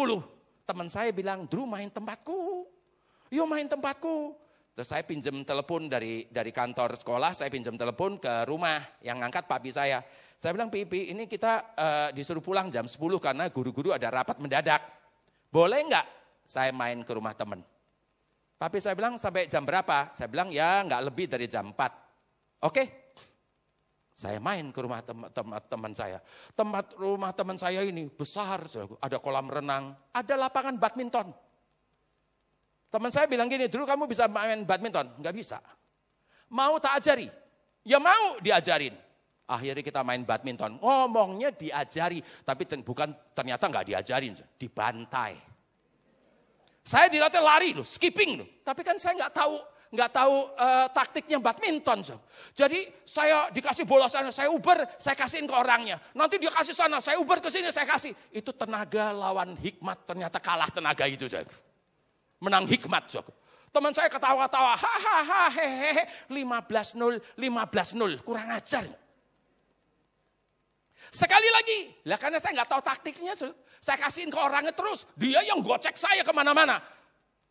Teman 0.68 0.92
saya 0.92 1.16
bilang, 1.16 1.48
Drew 1.48 1.64
main 1.64 1.88
tempatku. 1.88 2.68
Yuk 3.32 3.48
main 3.48 3.72
tempatku. 3.72 4.36
Terus 4.76 4.92
saya 4.92 5.08
pinjam 5.08 5.40
telepon 5.48 5.88
dari 5.88 6.28
dari 6.28 6.52
kantor 6.52 7.00
sekolah, 7.00 7.32
saya 7.32 7.48
pinjam 7.48 7.80
telepon 7.80 8.20
ke 8.20 8.44
rumah 8.44 8.84
yang 9.00 9.24
ngangkat 9.24 9.48
papi 9.48 9.72
saya. 9.72 10.04
Saya 10.44 10.52
bilang, 10.52 10.68
Pipi, 10.68 11.16
ini 11.16 11.24
kita 11.24 11.72
uh, 11.72 12.10
disuruh 12.12 12.44
pulang 12.44 12.68
jam 12.68 12.84
10 12.84 13.00
karena 13.24 13.48
guru-guru 13.48 13.96
ada 13.96 14.12
rapat 14.12 14.44
mendadak. 14.44 14.84
Boleh 15.48 15.88
nggak 15.88 16.06
saya 16.44 16.76
main 16.76 17.00
ke 17.08 17.16
rumah 17.16 17.32
teman? 17.32 17.64
Papi 18.56 18.80
saya 18.80 18.96
bilang, 18.96 19.20
sampai 19.20 19.52
jam 19.52 19.68
berapa? 19.68 20.16
Saya 20.16 20.32
bilang, 20.32 20.48
ya 20.48 20.80
nggak 20.88 21.02
lebih 21.12 21.28
dari 21.28 21.46
jam 21.52 21.76
4. 21.76 22.64
Oke, 22.64 23.12
saya 24.16 24.40
main 24.40 24.72
ke 24.72 24.80
rumah 24.80 25.04
teman-teman 25.04 25.92
saya. 25.92 26.24
Tempat 26.56 26.96
rumah 26.96 27.36
teman 27.36 27.60
saya 27.60 27.84
ini 27.84 28.08
besar, 28.08 28.64
ada 29.04 29.18
kolam 29.20 29.52
renang, 29.52 29.92
ada 30.16 30.34
lapangan 30.40 30.80
badminton. 30.80 31.36
Teman 32.88 33.12
saya 33.12 33.28
bilang 33.28 33.52
gini, 33.52 33.68
dulu 33.68 33.84
kamu 33.84 34.08
bisa 34.08 34.32
main 34.32 34.64
badminton? 34.64 35.20
Nggak 35.20 35.36
bisa. 35.36 35.60
Mau 36.48 36.80
tak 36.80 37.04
ajari? 37.04 37.28
Ya 37.84 38.00
mau 38.00 38.40
diajarin. 38.40 38.96
Akhirnya 39.46 39.84
kita 39.84 40.00
main 40.00 40.24
badminton. 40.24 40.80
Ngomongnya 40.80 41.52
diajari, 41.52 42.24
tapi 42.48 42.64
bukan 42.88 43.12
ternyata 43.36 43.68
nggak 43.68 43.86
diajarin, 43.92 44.34
dibantai. 44.56 45.36
Saya 46.86 47.10
dilatih 47.10 47.42
lari 47.42 47.74
loh, 47.74 47.84
skipping 47.84 48.46
loh. 48.46 48.48
Tapi 48.62 48.86
kan 48.86 49.02
saya 49.02 49.18
nggak 49.18 49.34
tahu 49.34 49.58
nggak 49.96 50.12
tahu 50.12 50.36
uh, 50.60 50.88
taktiknya 50.92 51.40
badminton. 51.42 52.04
So. 52.04 52.20
Jadi 52.54 52.86
saya 53.08 53.50
dikasih 53.50 53.88
bola 53.88 54.12
sana, 54.12 54.30
saya 54.30 54.52
uber, 54.52 54.86
saya 55.02 55.18
kasihin 55.18 55.50
ke 55.50 55.56
orangnya. 55.56 55.98
Nanti 56.14 56.36
dia 56.38 56.52
kasih 56.52 56.76
sana, 56.76 57.00
saya 57.00 57.18
uber 57.18 57.40
ke 57.42 57.50
sini, 57.50 57.72
saya 57.74 57.88
kasih. 57.90 58.12
Itu 58.30 58.52
tenaga 58.52 59.16
lawan 59.16 59.56
hikmat, 59.58 60.06
ternyata 60.06 60.38
kalah 60.38 60.70
tenaga 60.70 61.10
itu. 61.10 61.26
So 61.26 61.42
menang 62.46 62.70
hikmat. 62.70 63.10
So. 63.10 63.26
Teman 63.74 63.92
saya 63.92 64.08
ketawa-ketawa, 64.08 64.72
hahaha, 64.80 65.52
hehehe, 65.52 66.08
15-0, 66.32 67.20
15-0, 67.36 68.24
kurang 68.24 68.48
ajar. 68.56 68.88
Sekali 71.12 71.50
lagi, 71.52 71.80
lah 72.08 72.16
karena 72.16 72.40
saya 72.40 72.56
nggak 72.56 72.72
tahu 72.72 72.82
taktiknya, 72.88 73.36
so. 73.36 73.52
Saya 73.86 74.02
kasihin 74.02 74.34
ke 74.34 74.40
orangnya 74.42 74.74
terus, 74.74 75.06
dia 75.14 75.46
yang 75.46 75.62
gocek 75.62 75.94
saya 75.94 76.26
ke 76.26 76.34
mana-mana. 76.34 76.82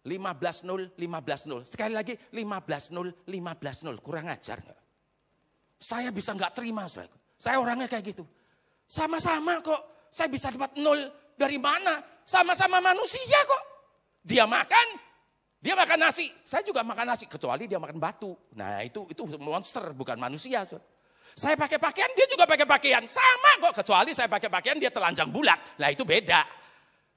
15-0, 0.02 0.98
15-0, 0.98 1.70
sekali 1.70 1.94
lagi 1.94 2.18
15-0, 2.34 3.22
15-0, 3.22 4.02
kurang 4.02 4.26
ajar? 4.26 4.58
Saya 5.78 6.10
bisa 6.10 6.34
nggak 6.34 6.58
terima, 6.58 6.90
so. 6.90 7.06
saya 7.38 7.62
orangnya 7.62 7.86
kayak 7.86 8.10
gitu. 8.10 8.26
Sama-sama 8.90 9.62
kok, 9.62 10.10
saya 10.10 10.26
bisa 10.26 10.50
dapat 10.50 10.74
nol 10.74 11.06
dari 11.38 11.54
mana? 11.54 12.02
Sama-sama 12.26 12.82
manusia 12.82 13.38
kok. 13.46 13.64
Dia 14.26 14.42
makan, 14.44 14.86
dia 15.62 15.78
makan 15.78 16.02
nasi. 16.02 16.34
Saya 16.42 16.66
juga 16.66 16.82
makan 16.82 17.14
nasi, 17.14 17.30
kecuali 17.30 17.70
dia 17.70 17.78
makan 17.78 18.02
batu. 18.02 18.34
Nah 18.58 18.82
itu 18.82 19.06
itu 19.06 19.22
monster, 19.38 19.94
bukan 19.94 20.18
manusia. 20.18 20.66
Saya 21.34 21.58
pakai 21.58 21.82
pakaian, 21.82 22.10
dia 22.14 22.26
juga 22.30 22.46
pakai 22.46 22.66
pakaian. 22.66 23.02
Sama 23.10 23.50
kok, 23.58 23.82
kecuali 23.82 24.14
saya 24.14 24.30
pakai 24.30 24.46
pakaian, 24.46 24.78
dia 24.78 24.94
telanjang 24.94 25.30
bulat. 25.34 25.58
Nah 25.82 25.90
itu 25.90 26.06
beda. 26.06 26.46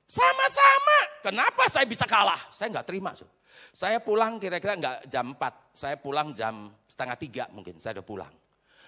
Sama-sama. 0.10 0.98
Kenapa 1.22 1.70
saya 1.70 1.86
bisa 1.86 2.10
kalah? 2.10 2.40
Saya 2.50 2.74
nggak 2.74 2.88
terima. 2.88 3.14
So. 3.14 3.30
Saya 3.76 4.02
pulang 4.02 4.42
kira-kira 4.42 4.74
nggak 4.74 4.98
jam 5.12 5.38
4. 5.38 5.76
Saya 5.78 5.96
pulang 6.02 6.34
jam 6.34 6.74
setengah 6.90 7.18
tiga 7.20 7.46
mungkin. 7.54 7.78
Saya 7.78 8.02
udah 8.02 8.08
pulang. 8.08 8.34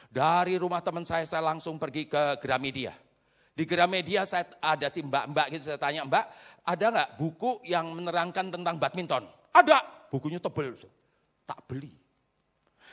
Dari 0.10 0.58
rumah 0.58 0.82
teman 0.82 1.06
saya, 1.06 1.22
saya 1.30 1.46
langsung 1.46 1.78
pergi 1.78 2.10
ke 2.10 2.42
Gramedia. 2.42 2.96
Di 3.54 3.68
Gramedia 3.68 4.24
saya 4.24 4.48
ada 4.64 4.88
si 4.88 5.04
mbak-mbak 5.04 5.52
gitu, 5.52 5.68
saya 5.68 5.76
tanya, 5.76 6.08
mbak 6.08 6.26
ada 6.64 6.86
nggak 6.96 7.10
buku 7.20 7.60
yang 7.68 7.92
menerangkan 7.92 8.48
tentang 8.50 8.80
badminton? 8.80 9.28
Ada, 9.52 9.84
bukunya 10.08 10.40
tebel. 10.40 10.80
Tak 11.44 11.60
beli. 11.68 11.99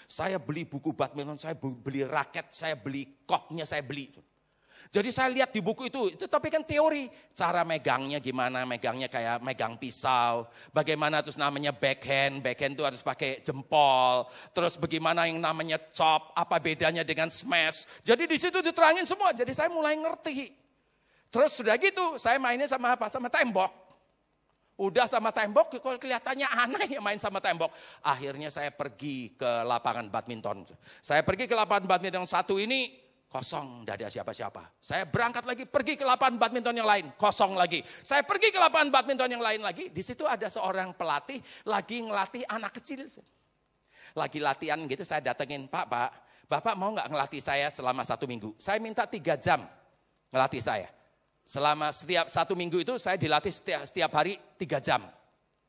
Saya 0.06 0.38
beli 0.38 0.62
buku 0.62 0.94
badminton, 0.94 1.38
saya 1.38 1.58
beli 1.58 2.06
raket, 2.06 2.50
saya 2.54 2.78
beli 2.78 3.26
koknya, 3.26 3.66
saya 3.66 3.82
beli. 3.82 4.14
Jadi 4.94 5.10
saya 5.10 5.28
lihat 5.34 5.50
di 5.50 5.58
buku 5.58 5.90
itu, 5.90 6.14
itu 6.14 6.24
tapi 6.30 6.46
kan 6.46 6.62
teori. 6.62 7.10
Cara 7.34 7.66
megangnya 7.66 8.22
gimana, 8.22 8.62
megangnya 8.62 9.10
kayak 9.10 9.42
megang 9.42 9.74
pisau. 9.76 10.46
Bagaimana 10.70 11.20
terus 11.26 11.34
namanya 11.34 11.74
backhand, 11.74 12.38
backhand 12.38 12.78
itu 12.78 12.84
harus 12.86 13.02
pakai 13.02 13.42
jempol. 13.42 14.30
Terus 14.54 14.78
bagaimana 14.78 15.26
yang 15.26 15.42
namanya 15.42 15.82
chop, 15.90 16.30
apa 16.38 16.62
bedanya 16.62 17.02
dengan 17.02 17.26
smash. 17.26 17.84
Jadi 18.06 18.30
di 18.30 18.38
situ 18.38 18.62
diterangin 18.62 19.04
semua, 19.04 19.34
jadi 19.34 19.50
saya 19.50 19.68
mulai 19.68 19.98
ngerti. 19.98 20.54
Terus 21.34 21.58
sudah 21.58 21.74
gitu, 21.76 22.16
saya 22.16 22.38
mainnya 22.38 22.70
sama 22.70 22.94
apa? 22.94 23.10
Sama 23.10 23.26
tembok. 23.26 23.85
Udah 24.76 25.08
sama 25.08 25.32
tembok, 25.32 25.80
kok 25.80 25.96
kelihatannya 25.96 26.44
aneh 26.52 26.88
ya 26.96 27.00
main 27.00 27.16
sama 27.16 27.40
tembok. 27.40 27.72
Akhirnya 28.04 28.52
saya 28.52 28.68
pergi 28.68 29.32
ke 29.32 29.64
lapangan 29.64 30.12
badminton. 30.12 30.68
Saya 31.00 31.24
pergi 31.24 31.48
ke 31.48 31.56
lapangan 31.56 31.88
badminton 31.88 32.28
satu 32.28 32.60
ini, 32.60 32.92
kosong, 33.24 33.88
tidak 33.88 34.04
ada 34.04 34.08
siapa-siapa. 34.12 34.62
Saya 34.76 35.08
berangkat 35.08 35.48
lagi, 35.48 35.64
pergi 35.64 35.96
ke 35.96 36.04
lapangan 36.04 36.36
badminton 36.36 36.76
yang 36.76 36.84
lain, 36.84 37.08
kosong 37.16 37.56
lagi. 37.56 37.80
Saya 38.04 38.20
pergi 38.20 38.52
ke 38.52 38.60
lapangan 38.60 38.92
badminton 38.92 39.32
yang 39.32 39.40
lain 39.40 39.64
lagi, 39.64 39.88
di 39.88 40.02
situ 40.04 40.28
ada 40.28 40.44
seorang 40.52 40.92
pelatih 40.92 41.40
lagi 41.64 42.04
ngelatih 42.04 42.44
anak 42.44 42.76
kecil. 42.76 43.08
Lagi 44.12 44.44
latihan 44.44 44.76
gitu, 44.84 45.08
saya 45.08 45.24
datengin, 45.24 45.72
Pak, 45.72 45.88
Pak, 45.88 46.10
Bapak 46.46 46.74
mau 46.78 46.94
nggak 46.94 47.10
ngelatih 47.10 47.42
saya 47.42 47.72
selama 47.74 48.06
satu 48.06 48.28
minggu? 48.28 48.54
Saya 48.60 48.78
minta 48.78 49.02
tiga 49.08 49.34
jam 49.34 49.66
ngelatih 50.30 50.62
saya. 50.62 50.88
Selama 51.46 51.94
setiap 51.94 52.26
satu 52.26 52.58
minggu 52.58 52.82
itu 52.82 52.98
saya 52.98 53.14
dilatih 53.14 53.54
setiap, 53.54 53.86
setiap 53.86 54.10
hari 54.18 54.34
tiga 54.58 54.82
jam. 54.82 55.06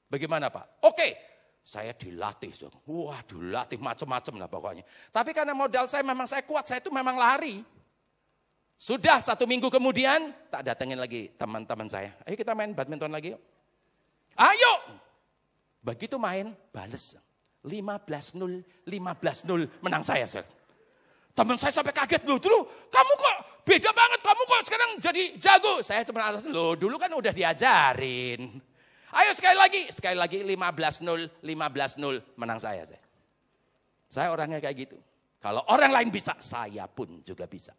Bagaimana 0.09 0.49
Pak? 0.49 0.82
Oke, 0.89 1.13
saya 1.61 1.93
dilatih. 1.93 2.49
Wah 2.89 3.21
dilatih 3.21 3.78
macam-macam 3.78 4.34
lah 4.41 4.49
pokoknya. 4.49 4.84
Tapi 5.13 5.38
karena 5.38 5.53
modal 5.53 5.86
saya 5.86 6.01
memang 6.01 6.25
saya 6.25 6.41
kuat, 6.41 6.65
saya 6.65 6.82
itu 6.82 6.89
memang 6.89 7.13
lari. 7.13 7.61
Sudah 8.73 9.21
satu 9.21 9.45
minggu 9.45 9.69
kemudian, 9.69 10.34
tak 10.49 10.65
datengin 10.65 10.97
lagi 10.97 11.30
teman-teman 11.38 11.86
saya. 11.86 12.09
Ayo 12.25 12.34
kita 12.34 12.57
main 12.57 12.73
badminton 12.73 13.13
lagi 13.13 13.38
yuk. 13.38 13.41
Ayo! 14.34 14.73
Begitu 15.86 16.17
main, 16.17 16.57
bales. 16.73 17.17
15-0, 17.65 18.88
15-0 18.88 19.84
menang 19.86 20.01
saya. 20.01 20.25
Sir. 20.25 20.45
Teman 21.38 21.53
saya 21.53 21.69
sampai 21.69 21.93
kaget 21.93 22.25
dulu 22.25 22.65
kamu 22.89 23.13
kok 23.13 23.37
beda 23.68 23.91
banget, 23.91 24.20
kamu 24.24 24.41
kok 24.47 24.61
sekarang 24.63 24.89
jadi 25.03 25.24
jago. 25.36 25.84
Saya 25.84 26.07
cuma 26.07 26.24
alasan, 26.24 26.55
loh 26.55 26.80
dulu 26.80 26.95
kan 26.95 27.11
udah 27.11 27.36
diajarin. 27.36 28.63
Ayo 29.11 29.32
sekali 29.36 29.59
lagi, 29.59 29.82
sekali 29.91 30.15
lagi 30.15 30.39
15-0, 30.43 31.43
15-0 31.43 32.39
menang 32.39 32.59
saya. 32.63 32.88
Saya, 32.88 33.03
saya 34.07 34.28
orangnya 34.32 34.63
kayak 34.63 34.88
gitu. 34.88 34.97
Kalau 35.43 35.63
orang 35.68 35.91
lain 35.91 36.09
bisa, 36.11 36.36
saya 36.39 36.88
pun 36.88 37.20
juga 37.24 37.43
bisa. 37.47 37.76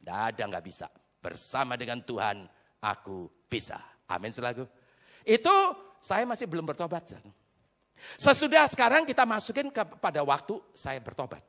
Tidak 0.00 0.18
ada 0.32 0.42
nggak 0.48 0.64
bisa. 0.64 0.88
Bersama 1.20 1.76
dengan 1.76 2.00
Tuhan, 2.00 2.48
aku 2.80 3.28
bisa. 3.48 3.76
Amin 4.08 4.32
selagu. 4.32 4.64
Itu 5.24 5.52
saya 6.00 6.24
masih 6.24 6.48
belum 6.48 6.64
bertobat. 6.64 7.16
Sesudah 8.16 8.64
sekarang 8.70 9.04
kita 9.04 9.26
masukin 9.28 9.68
kepada 9.68 10.22
waktu 10.24 10.56
saya 10.72 11.00
bertobat. 11.02 11.42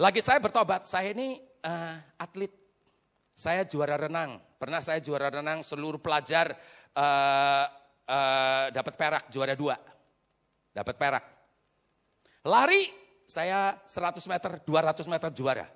Lagi 0.00 0.20
saya 0.24 0.40
bertobat, 0.40 0.88
saya 0.88 1.12
ini 1.12 1.49
uh, 1.64 1.96
atlet. 2.20 2.52
Saya 3.36 3.64
juara 3.64 3.96
renang. 3.96 4.36
Pernah 4.60 4.84
saya 4.84 5.00
juara 5.00 5.32
renang 5.32 5.64
seluruh 5.64 5.96
pelajar 5.96 6.52
uh, 6.92 7.64
uh, 8.04 8.64
dapat 8.68 8.94
perak 9.00 9.24
juara 9.32 9.56
dua. 9.56 9.80
Dapat 10.70 10.94
perak. 11.00 11.24
Lari 12.44 12.88
saya 13.24 13.78
100 13.86 14.20
meter, 14.28 14.52
200 14.64 15.06
meter 15.08 15.30
juara. 15.32 15.66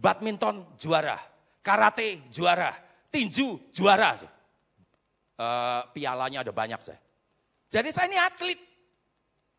Badminton 0.00 0.78
juara. 0.80 1.18
Karate 1.60 2.28
juara. 2.32 2.72
Tinju 3.08 3.72
juara. 3.72 4.16
Uh, 5.38 5.82
pialanya 5.92 6.40
ada 6.40 6.52
banyak 6.52 6.80
saya. 6.80 7.00
Jadi 7.68 7.88
saya 7.92 8.08
ini 8.08 8.18
atlet. 8.18 8.60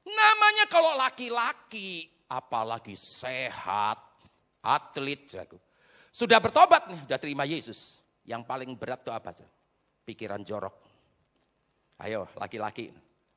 Namanya 0.10 0.66
kalau 0.66 0.98
laki-laki, 0.98 2.10
apalagi 2.26 2.98
sehat, 2.98 4.09
atlet. 4.64 5.26
Sudah 6.10 6.40
bertobat 6.42 6.90
nih, 6.90 7.00
sudah 7.06 7.20
terima 7.22 7.44
Yesus. 7.48 8.02
Yang 8.26 8.46
paling 8.46 8.72
berat 8.78 9.02
itu 9.02 9.12
apa? 9.14 9.32
pikiran 10.06 10.42
jorok. 10.42 10.74
Ayo 12.02 12.26
laki-laki, 12.40 12.90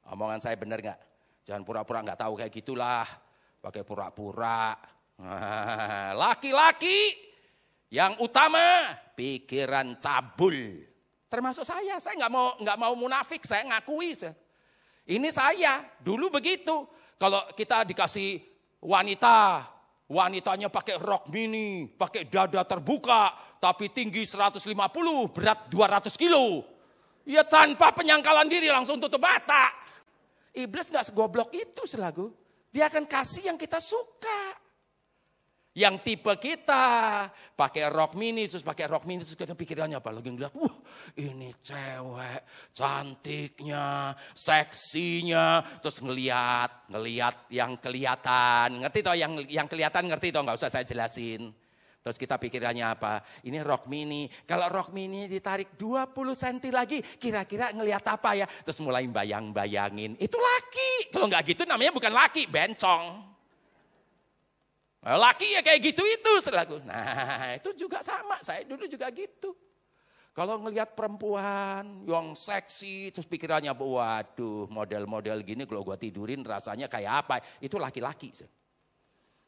omongan 0.08 0.40
saya 0.40 0.56
benar 0.56 0.80
nggak? 0.80 1.00
Jangan 1.44 1.62
pura-pura 1.66 2.00
nggak 2.00 2.20
tahu 2.22 2.32
kayak 2.38 2.52
gitulah, 2.54 3.04
pakai 3.60 3.82
pura-pura. 3.82 4.78
Laki-laki 6.22 7.12
yang 7.92 8.16
utama 8.22 8.94
pikiran 9.18 10.00
cabul. 10.00 10.86
Termasuk 11.28 11.66
saya, 11.66 12.00
saya 12.00 12.14
nggak 12.24 12.32
mau 12.32 12.56
nggak 12.62 12.78
mau 12.78 12.94
munafik, 12.96 13.42
saya 13.44 13.66
ngakui. 13.68 14.16
Ini 15.10 15.28
saya 15.34 15.82
dulu 16.00 16.30
begitu. 16.30 16.86
Kalau 17.18 17.42
kita 17.54 17.82
dikasih 17.86 18.38
wanita, 18.82 19.66
wanitanya 20.12 20.68
pakai 20.68 21.00
rok 21.00 21.32
mini, 21.32 21.88
pakai 21.88 22.28
dada 22.28 22.60
terbuka, 22.68 23.32
tapi 23.56 23.88
tinggi 23.88 24.28
150, 24.28 24.68
berat 25.32 25.72
200 25.72 26.12
kilo. 26.20 26.68
Ya 27.24 27.48
tanpa 27.48 27.96
penyangkalan 27.96 28.52
diri 28.52 28.68
langsung 28.68 29.00
tutup 29.00 29.24
mata. 29.24 29.72
Iblis 30.52 30.92
gak 30.92 31.08
segoblok 31.08 31.48
itu 31.56 31.88
selagu. 31.88 32.28
Dia 32.68 32.92
akan 32.92 33.08
kasih 33.08 33.48
yang 33.48 33.56
kita 33.56 33.80
suka. 33.80 34.60
Yang 35.72 36.04
tipe 36.04 36.28
kita 36.36 36.84
pakai 37.56 37.88
rok 37.88 38.12
mini 38.12 38.44
terus 38.44 38.60
pakai 38.60 38.84
rok 38.92 39.08
mini 39.08 39.24
terus 39.24 39.32
kita 39.32 39.56
pikirannya 39.56 39.96
apa 39.96 40.12
lagi 40.12 40.28
ngeliat, 40.28 40.52
wah 40.52 40.76
ini 41.16 41.48
cewek 41.64 42.44
cantiknya, 42.76 44.12
seksinya, 44.36 45.64
terus 45.80 45.96
ngeliat, 46.04 46.92
ngeliat 46.92 47.48
yang 47.48 47.80
kelihatan, 47.80 48.84
ngerti 48.84 49.00
toh 49.00 49.16
yang 49.16 49.32
yang 49.48 49.64
kelihatan 49.64 50.12
ngerti 50.12 50.28
toh 50.28 50.44
nggak 50.44 50.60
usah 50.60 50.68
saya 50.68 50.84
jelasin. 50.84 51.48
Terus 52.02 52.20
kita 52.20 52.36
pikirannya 52.36 52.92
apa? 52.92 53.24
Ini 53.46 53.64
rok 53.64 53.88
mini. 53.88 54.28
Kalau 54.44 54.68
rok 54.68 54.92
mini 54.92 55.24
ditarik 55.24 55.78
20 55.78 56.12
cm 56.36 56.68
lagi, 56.74 56.98
kira-kira 57.00 57.72
ngelihat 57.72 58.02
apa 58.12 58.34
ya? 58.34 58.44
Terus 58.44 58.82
mulai 58.82 59.06
bayang-bayangin. 59.06 60.18
Itu 60.18 60.36
laki. 60.36 61.14
Kalau 61.14 61.30
nggak 61.30 61.54
gitu 61.54 61.62
namanya 61.62 61.94
bukan 61.94 62.10
laki, 62.12 62.50
bencong. 62.50 63.31
Laki 65.02 65.58
ya 65.58 65.60
kayak 65.66 65.80
gitu 65.82 66.02
itu 66.06 66.32
selaku. 66.46 66.78
Nah 66.86 67.54
itu 67.58 67.74
juga 67.74 67.98
sama, 68.06 68.38
saya 68.38 68.62
dulu 68.62 68.86
juga 68.86 69.10
gitu. 69.10 69.50
Kalau 70.32 70.56
ngelihat 70.64 70.96
perempuan 70.96 72.08
yang 72.08 72.32
seksi, 72.32 73.12
terus 73.12 73.28
pikirannya, 73.28 73.68
waduh 73.76 74.64
model-model 74.72 75.44
gini 75.44 75.68
kalau 75.68 75.84
gue 75.84 76.08
tidurin 76.08 76.40
rasanya 76.40 76.88
kayak 76.88 77.12
apa? 77.26 77.36
Itu 77.60 77.76
laki-laki. 77.76 78.32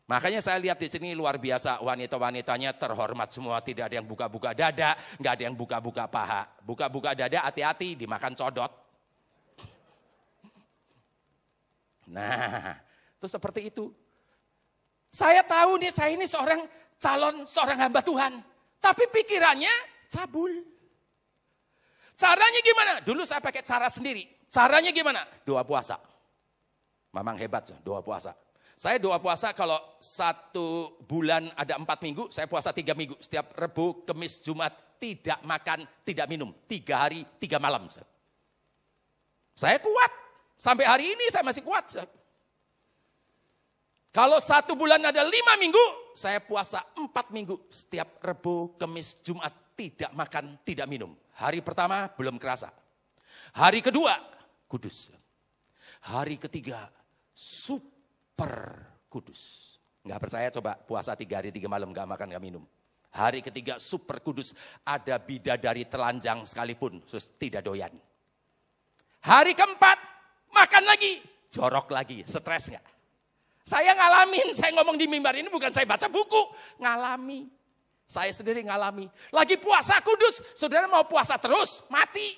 Makanya 0.04 0.44
saya 0.44 0.60
lihat 0.60 0.76
di 0.76 0.92
sini 0.92 1.16
luar 1.16 1.40
biasa 1.40 1.80
wanita-wanitanya 1.80 2.76
terhormat 2.76 3.32
semua. 3.32 3.64
Tidak 3.64 3.88
ada 3.88 3.96
yang 3.96 4.04
buka-buka 4.04 4.52
dada, 4.52 4.92
nggak 5.16 5.32
ada 5.32 5.44
yang 5.48 5.56
buka-buka 5.56 6.04
paha. 6.04 6.44
Buka-buka 6.60 7.16
dada 7.16 7.48
hati-hati 7.48 7.96
dimakan 7.96 8.34
codot. 8.36 8.72
Nah, 12.04 12.76
itu 13.16 13.24
seperti 13.32 13.72
itu. 13.72 13.88
Saya 15.14 15.46
tahu 15.46 15.78
nih, 15.78 15.94
saya 15.94 16.10
ini 16.10 16.26
seorang 16.26 16.66
calon, 16.98 17.46
seorang 17.46 17.78
hamba 17.86 18.02
Tuhan. 18.02 18.42
Tapi 18.82 19.06
pikirannya 19.14 19.70
cabul. 20.10 20.50
Caranya 22.18 22.60
gimana? 22.66 22.92
Dulu 22.98 23.22
saya 23.22 23.38
pakai 23.38 23.62
cara 23.62 23.86
sendiri. 23.86 24.26
Caranya 24.50 24.90
gimana? 24.90 25.22
Doa 25.46 25.62
puasa. 25.62 26.02
Mamang 27.14 27.38
hebat, 27.38 27.70
doa 27.86 28.02
puasa. 28.02 28.34
Saya 28.74 28.98
doa 28.98 29.22
puasa 29.22 29.54
kalau 29.54 29.78
satu 30.02 30.98
bulan 31.06 31.46
ada 31.54 31.78
empat 31.78 32.02
minggu, 32.02 32.26
saya 32.34 32.50
puasa 32.50 32.74
tiga 32.74 32.90
minggu. 32.98 33.14
Setiap 33.22 33.54
Rebu, 33.54 34.02
Kemis, 34.02 34.42
Jumat, 34.42 34.98
tidak 34.98 35.38
makan, 35.46 35.86
tidak 36.02 36.26
minum. 36.26 36.50
Tiga 36.66 37.06
hari, 37.06 37.22
tiga 37.38 37.62
malam. 37.62 37.86
Saya 39.54 39.78
kuat. 39.78 40.10
Sampai 40.58 40.90
hari 40.90 41.14
ini 41.14 41.30
saya 41.30 41.46
masih 41.46 41.62
kuat. 41.62 42.02
Kalau 44.14 44.38
satu 44.38 44.78
bulan 44.78 45.02
ada 45.02 45.26
lima 45.26 45.58
minggu, 45.58 46.14
saya 46.14 46.38
puasa 46.38 46.86
empat 46.94 47.34
minggu. 47.34 47.66
Setiap 47.66 48.22
Rebu, 48.22 48.78
Kemis, 48.78 49.18
Jumat, 49.18 49.74
tidak 49.74 50.14
makan, 50.14 50.54
tidak 50.62 50.86
minum. 50.86 51.18
Hari 51.34 51.58
pertama 51.66 52.06
belum 52.14 52.38
kerasa. 52.38 52.70
Hari 53.58 53.82
kedua, 53.82 54.14
kudus. 54.70 55.10
Hari 56.06 56.38
ketiga, 56.38 56.86
sup 57.34 57.82
per 58.38 58.86
kudus. 59.10 59.74
Nggak 60.06 60.20
percaya 60.22 60.48
coba 60.54 60.78
puasa 60.78 61.18
tiga 61.18 61.42
hari 61.42 61.50
tiga 61.50 61.66
malam 61.66 61.90
nggak 61.90 62.06
makan 62.06 62.26
nggak 62.30 62.44
minum. 62.44 62.62
Hari 63.18 63.42
ketiga 63.42 63.82
super 63.82 64.22
kudus 64.22 64.54
ada 64.86 65.18
bidadari 65.18 65.90
telanjang 65.90 66.46
sekalipun 66.46 67.02
sus 67.10 67.34
tidak 67.34 67.66
doyan. 67.66 67.90
Hari 69.26 69.58
keempat 69.58 69.98
makan 70.54 70.84
lagi 70.86 71.18
jorok 71.50 71.90
lagi 71.90 72.22
stres 72.26 72.70
nggak? 72.70 72.93
Saya 73.64 73.96
ngalamin, 73.96 74.52
saya 74.52 74.76
ngomong 74.76 75.00
di 75.00 75.08
mimbar 75.08 75.32
ini 75.40 75.48
bukan 75.48 75.72
saya 75.72 75.88
baca 75.88 76.04
buku, 76.12 76.52
ngalami. 76.76 77.48
Saya 78.04 78.28
sendiri 78.28 78.60
ngalami. 78.60 79.08
Lagi 79.32 79.56
puasa 79.56 80.04
kudus, 80.04 80.44
saudara 80.52 80.84
mau 80.84 81.08
puasa 81.08 81.40
terus, 81.40 81.80
mati. 81.88 82.36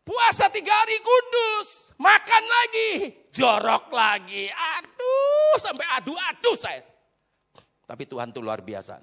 Puasa 0.00 0.48
tiga 0.48 0.72
hari 0.72 0.96
kudus, 1.04 1.92
makan 2.00 2.44
lagi, 2.48 2.90
jorok 3.36 3.92
lagi. 3.92 4.48
Aduh, 4.48 5.54
sampai 5.60 5.86
adu-adu 5.92 6.56
saya. 6.56 6.80
Tapi 7.84 8.08
Tuhan 8.08 8.32
tuh 8.32 8.40
luar 8.40 8.64
biasa. 8.64 8.96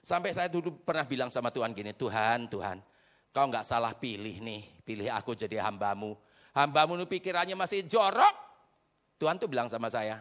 Sampai 0.00 0.32
saya 0.32 0.48
dulu 0.48 0.80
pernah 0.80 1.04
bilang 1.04 1.28
sama 1.28 1.52
Tuhan 1.52 1.76
gini, 1.76 1.92
Tuhan, 1.92 2.48
Tuhan, 2.48 2.80
kau 3.28 3.44
nggak 3.44 3.66
salah 3.68 3.92
pilih 3.92 4.40
nih, 4.40 4.64
pilih 4.88 5.12
aku 5.12 5.36
jadi 5.36 5.60
hambamu. 5.60 6.16
Hambamu 6.58 6.98
pikirannya 7.06 7.54
masih 7.54 7.86
jorok. 7.86 8.34
Tuhan 9.14 9.38
tuh 9.38 9.46
bilang 9.46 9.70
sama 9.70 9.86
saya, 9.86 10.18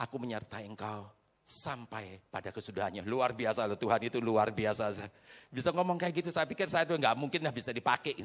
aku 0.00 0.16
menyertai 0.16 0.64
engkau 0.64 1.04
sampai 1.44 2.20
pada 2.32 2.48
kesudahannya. 2.48 3.04
Luar 3.04 3.36
biasa 3.36 3.68
loh 3.68 3.76
Tuhan 3.76 4.00
itu 4.08 4.16
luar 4.20 4.48
biasa. 4.48 4.92
Bisa 5.52 5.68
ngomong 5.72 6.00
kayak 6.00 6.24
gitu, 6.24 6.32
saya 6.32 6.48
pikir 6.48 6.72
saya 6.72 6.88
tuh 6.88 6.96
nggak 6.96 7.16
mungkin 7.16 7.44
lah 7.44 7.52
bisa 7.52 7.72
dipakai. 7.72 8.16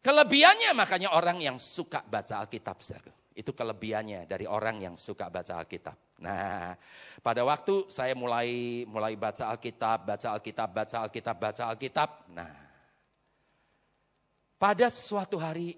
Kelebihannya 0.00 0.72
makanya 0.72 1.12
orang 1.12 1.44
yang 1.44 1.60
suka 1.60 2.00
baca 2.04 2.40
Alkitab. 2.40 2.80
Itu 3.36 3.52
kelebihannya 3.52 4.24
dari 4.24 4.48
orang 4.48 4.80
yang 4.80 4.96
suka 4.96 5.28
baca 5.28 5.60
Alkitab. 5.60 5.96
Nah, 6.24 6.76
pada 7.20 7.40
waktu 7.44 7.88
saya 7.88 8.16
mulai 8.16 8.84
mulai 8.88 9.16
baca 9.16 9.48
Alkitab, 9.52 10.08
baca 10.08 10.28
Alkitab, 10.36 10.68
baca 10.72 10.96
Alkitab, 11.04 11.36
baca 11.36 11.62
Alkitab. 11.72 12.08
Nah, 12.32 12.69
pada 14.60 14.92
suatu 14.92 15.40
hari 15.40 15.72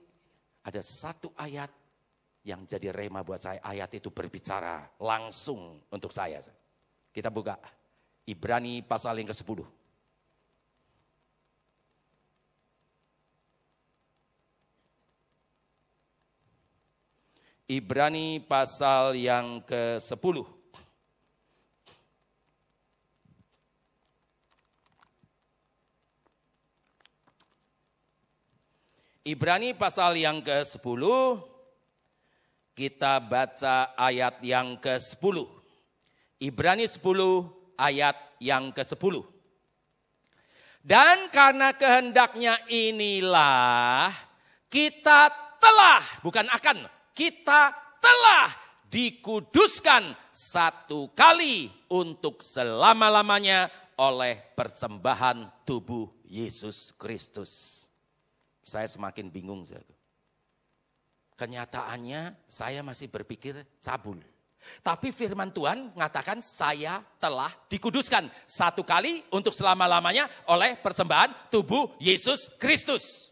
ada 0.67 0.83
satu 0.83 1.31
ayat 1.39 1.71
yang 2.43 2.67
jadi 2.67 2.91
rema 2.91 3.23
buat 3.23 3.39
saya. 3.39 3.63
Ayat 3.63 3.95
itu 3.95 4.11
berbicara 4.11 4.99
langsung 4.99 5.79
untuk 5.87 6.11
saya. 6.11 6.43
Kita 7.15 7.31
buka 7.31 7.55
Ibrani 8.27 8.83
pasal 8.83 9.23
yang 9.23 9.31
ke-10. 9.31 9.63
Ibrani 17.71 18.43
pasal 18.43 19.15
yang 19.15 19.63
ke-10. 19.63 20.62
Ibrani 29.23 29.71
pasal 29.71 30.19
yang 30.19 30.43
ke-10, 30.43 31.03
kita 32.75 33.23
baca 33.23 33.95
ayat 33.95 34.43
yang 34.43 34.75
ke-10. 34.83 35.47
Ibrani 36.43 36.91
10 36.91 37.79
ayat 37.79 38.19
yang 38.43 38.75
ke-10. 38.75 39.23
Dan 40.83 41.31
karena 41.31 41.71
kehendaknya 41.71 42.59
inilah 42.67 44.11
kita 44.67 45.31
telah, 45.63 46.03
bukan 46.27 46.51
akan, 46.51 46.91
kita 47.15 47.71
telah 48.03 48.51
dikuduskan 48.91 50.19
satu 50.35 51.15
kali 51.15 51.71
untuk 51.95 52.43
selama-lamanya 52.43 53.71
oleh 54.03 54.35
persembahan 54.59 55.63
tubuh 55.63 56.11
Yesus 56.27 56.91
Kristus. 56.99 57.82
Saya 58.73 58.89
semakin 58.89 59.29
bingung. 59.29 59.69
Kenyataannya 61.37 62.49
saya 62.49 62.81
masih 62.81 63.13
berpikir 63.13 63.61
cabul. 63.85 64.17
Tapi 64.81 65.11
firman 65.11 65.51
Tuhan 65.51 65.93
mengatakan 65.93 66.39
saya 66.41 67.03
telah 67.19 67.51
dikuduskan 67.67 68.31
satu 68.47 68.87
kali 68.87 69.21
untuk 69.35 69.53
selama-lamanya 69.53 70.31
oleh 70.49 70.79
persembahan 70.79 71.53
tubuh 71.53 71.99
Yesus 71.99 72.49
Kristus. 72.57 73.32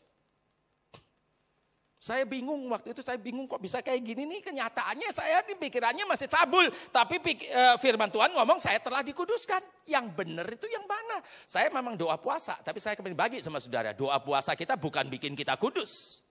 Saya 2.00 2.24
bingung 2.24 2.64
waktu 2.72 2.96
itu 2.96 3.04
saya 3.04 3.20
bingung 3.20 3.44
kok 3.44 3.60
bisa 3.60 3.84
kayak 3.84 4.00
gini 4.00 4.24
nih. 4.24 4.40
Kenyataannya 4.40 5.12
saya 5.12 5.44
di 5.44 5.52
pikirannya 5.52 6.08
masih 6.08 6.32
cabul 6.32 6.64
tapi 6.88 7.20
e, 7.44 7.62
firman 7.76 8.08
Tuhan 8.08 8.32
ngomong 8.32 8.56
saya 8.56 8.80
telah 8.80 9.04
dikuduskan. 9.04 9.60
Yang 9.84 10.06
benar 10.16 10.48
itu 10.48 10.64
yang 10.64 10.88
mana? 10.88 11.20
Saya 11.44 11.68
memang 11.68 12.00
doa 12.00 12.16
puasa 12.16 12.56
tapi 12.64 12.80
saya 12.80 12.96
kembali 12.96 13.12
bagi 13.12 13.38
sama 13.44 13.60
saudara 13.60 13.92
doa 13.92 14.16
puasa 14.16 14.56
kita 14.56 14.80
bukan 14.80 15.12
bikin 15.12 15.36
kita 15.36 15.60
kudus. 15.60 16.24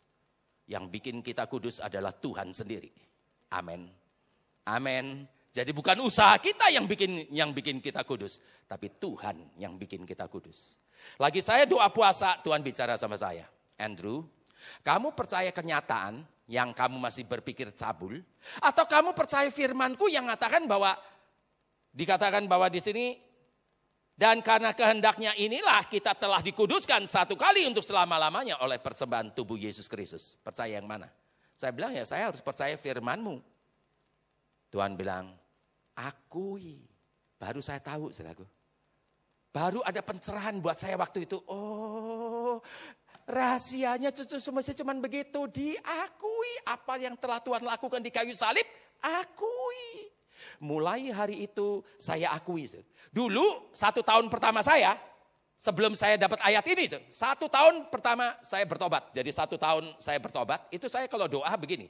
Yang 0.66 0.90
bikin 0.90 1.22
kita 1.22 1.46
kudus 1.46 1.78
adalah 1.78 2.18
Tuhan 2.18 2.50
sendiri. 2.50 2.90
Amin 3.54 3.94
amin 4.70 5.26
jadi 5.50 5.74
bukan 5.74 5.98
usaha 6.06 6.38
kita 6.38 6.70
yang 6.70 6.86
bikin 6.86 7.26
yang 7.34 7.50
bikin 7.54 7.82
kita 7.82 8.06
kudus 8.06 8.38
tapi 8.66 8.90
Tuhan 8.98 9.58
yang 9.58 9.78
bikin 9.78 10.02
kita 10.06 10.26
kudus. 10.30 10.78
Lagi 11.18 11.46
saya 11.46 11.70
doa 11.70 11.90
puasa 11.94 12.38
Tuhan 12.42 12.62
bicara 12.66 12.98
sama 12.98 13.18
saya. 13.18 13.46
Andrew 13.78 14.26
kamu 14.82 15.14
percaya 15.14 15.52
kenyataan 15.54 16.24
yang 16.50 16.74
kamu 16.74 16.98
masih 16.98 17.24
berpikir 17.28 17.70
cabul? 17.76 18.18
Atau 18.60 18.90
kamu 18.90 19.14
percaya 19.14 19.48
firmanku 19.54 20.10
yang 20.10 20.26
mengatakan 20.26 20.66
bahwa, 20.66 20.98
dikatakan 21.94 22.50
bahwa 22.50 22.68
di 22.68 22.82
sini, 22.82 23.06
dan 24.20 24.44
karena 24.44 24.76
kehendaknya 24.76 25.32
inilah 25.40 25.88
kita 25.88 26.12
telah 26.12 26.44
dikuduskan 26.44 27.08
satu 27.08 27.40
kali 27.40 27.64
untuk 27.64 27.88
selama-lamanya 27.88 28.60
oleh 28.60 28.76
persembahan 28.76 29.32
tubuh 29.32 29.56
Yesus 29.56 29.88
Kristus. 29.88 30.36
Percaya 30.44 30.76
yang 30.76 30.84
mana? 30.84 31.08
Saya 31.56 31.72
bilang 31.72 31.96
ya 31.96 32.04
saya 32.04 32.28
harus 32.28 32.44
percaya 32.44 32.76
firmanmu. 32.76 33.40
Tuhan 34.76 35.00
bilang, 35.00 35.32
akui. 35.96 36.84
Baru 37.40 37.64
saya 37.64 37.80
tahu, 37.80 38.12
saudaraku. 38.12 38.44
Baru 39.50 39.80
ada 39.88 40.04
pencerahan 40.04 40.60
buat 40.60 40.76
saya 40.78 41.00
waktu 41.00 41.24
itu. 41.24 41.40
Oh, 41.48 42.62
Rahasianya 43.30 44.10
cucu 44.10 44.42
semestinya 44.42 44.82
cuma 44.82 44.98
begitu. 44.98 45.46
Diakui 45.46 46.52
apa 46.66 46.98
yang 46.98 47.14
telah 47.14 47.38
Tuhan 47.38 47.62
lakukan 47.62 48.02
di 48.02 48.10
kayu 48.10 48.34
salib. 48.34 48.66
Akui. 48.98 50.10
Mulai 50.58 51.14
hari 51.14 51.46
itu 51.46 51.86
saya 52.02 52.34
akui. 52.34 52.66
Dulu 53.14 53.70
satu 53.70 54.02
tahun 54.02 54.34
pertama 54.34 54.66
saya. 54.66 54.98
Sebelum 55.62 55.94
saya 55.94 56.18
dapat 56.18 56.42
ayat 56.42 56.66
ini. 56.74 56.90
Satu 57.14 57.46
tahun 57.46 57.94
pertama 57.94 58.34
saya 58.42 58.66
bertobat. 58.66 59.14
Jadi 59.14 59.30
satu 59.30 59.62
tahun 59.62 59.94
saya 60.02 60.18
bertobat. 60.18 60.66
Itu 60.74 60.90
saya 60.90 61.06
kalau 61.06 61.30
doa 61.30 61.54
begini. 61.54 61.86